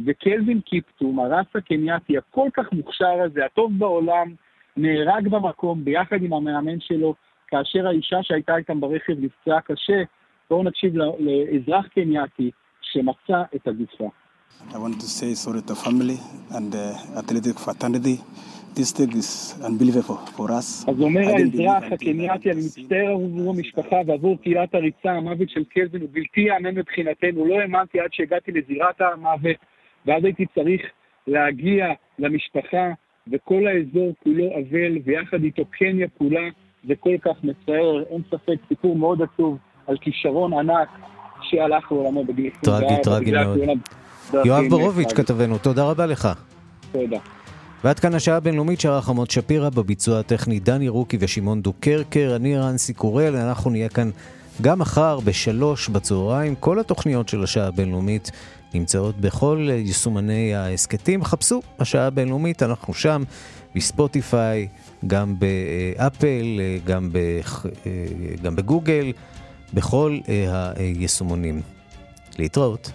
וקלווין 0.05 0.61
קיפטום, 0.61 1.19
הרס 1.19 1.45
הקנייתי 1.55 2.17
הכל 2.17 2.49
כך 2.53 2.73
מוכשר 2.73 3.21
הזה, 3.25 3.45
הטוב 3.45 3.71
בעולם, 3.77 4.33
נהרג 4.77 5.27
במקום 5.27 5.85
ביחד 5.85 6.23
עם 6.23 6.33
המאמן 6.33 6.79
שלו, 6.79 7.15
כאשר 7.47 7.87
האישה 7.87 8.17
שהייתה 8.21 8.57
איתם 8.57 8.79
ברכב 8.81 9.13
נפצעה 9.19 9.61
קשה, 9.61 10.03
בואו 10.49 10.63
נקשיב 10.63 10.93
לאזרח 10.95 11.87
קנייתי 11.87 12.51
שמצא 12.81 13.41
את 13.55 13.67
הגופה. 13.67 14.09
I 14.69 14.77
want 14.77 14.99
to 14.99 15.07
say 15.07 15.33
sorry 15.33 15.61
to 15.61 15.75
family 15.75 16.19
and 16.51 16.71
the 16.71 16.85
athletic 17.19 17.57
fraternity. 17.57 18.17
This 18.75 18.91
thing 18.91 19.11
is 19.21 19.55
unbelievable 19.61 20.19
for 20.37 20.49
us. 20.49 20.89
אז 20.89 21.01
אומר 21.01 21.21
האזרח 21.21 21.83
הקנייתי, 21.91 22.51
אני 22.51 22.59
מצטער 22.59 23.11
עבור 23.11 23.49
המשפחה 23.55 23.95
ועבור 24.07 24.37
קהילת 24.41 24.75
הריצה, 24.75 25.11
המוות 25.11 25.49
של 25.49 25.63
קלווין 25.63 26.01
הוא 26.01 26.09
בלתי 26.13 26.41
יאמן 26.41 26.75
מבחינתנו. 26.75 27.45
לא 27.45 27.59
האמנתי 27.59 27.99
עד 27.99 28.09
שהגעתי 28.11 28.51
לזירת 28.51 29.01
המוות, 29.01 29.55
ואז 30.05 30.23
הייתי 30.23 30.45
צריך 30.55 30.81
להגיע 31.27 31.85
למשפחה, 32.19 32.87
וכל 33.31 33.67
האזור 33.67 34.13
כולו 34.23 34.45
אבל, 34.45 34.97
ויחד 35.05 35.43
איתו 35.43 35.65
קניה 35.65 36.07
כולה, 36.17 36.49
זה 36.87 36.93
כל 36.99 37.17
כך 37.21 37.43
מצער, 37.43 38.03
אין 38.09 38.21
ספק, 38.31 38.55
סיפור 38.69 38.95
מאוד 38.95 39.21
עצוב. 39.21 39.57
על 39.87 39.97
כישרון 39.97 40.53
ענק 40.53 40.89
שהלך 41.41 41.91
לעולמו 41.91 42.25
בגיל 42.25 42.49
24. 42.61 42.87
טרגי, 42.87 43.01
טרגי 43.03 43.31
מאוד. 43.31 43.79
יואב 44.45 44.63
בורוביץ' 44.69 45.13
כתבנו, 45.13 45.57
תודה 45.57 45.83
רבה 45.83 46.05
לך. 46.05 46.27
תודה. 46.91 47.17
ועד 47.83 47.99
כאן 47.99 48.13
השעה 48.13 48.37
הבינלאומית 48.37 48.81
שערך 48.81 49.09
עמוד 49.09 49.31
שפירא 49.31 49.69
בביצוע 49.69 50.19
הטכני 50.19 50.59
דני 50.59 50.89
רוקי 50.89 51.17
ושמעון 51.19 51.61
דוקרקר, 51.61 52.33
אני 52.35 52.57
רנסי 52.57 52.93
קורל, 52.93 53.35
אנחנו 53.35 53.69
נהיה 53.69 53.89
כאן 53.89 54.09
גם 54.61 54.79
מחר 54.79 55.19
בשלוש 55.19 55.89
בצהריים. 55.89 56.55
כל 56.55 56.79
התוכניות 56.79 57.29
של 57.29 57.43
השעה 57.43 57.67
הבינלאומית 57.67 58.31
נמצאות 58.73 59.17
בכל 59.17 59.67
יישומני 59.71 60.55
ההסכתים. 60.55 61.23
חפשו 61.23 61.61
השעה 61.79 62.07
הבינלאומית, 62.07 62.63
אנחנו 62.63 62.93
שם, 62.93 63.23
בספוטיפיי, 63.75 64.67
גם 65.07 65.35
באפל, 65.39 66.59
גם, 66.85 67.09
גם 68.43 68.55
בגוגל. 68.55 69.11
בכל 69.73 70.19
אה, 70.29 70.71
היישומונים. 70.75 71.61
להתראות. 72.39 72.91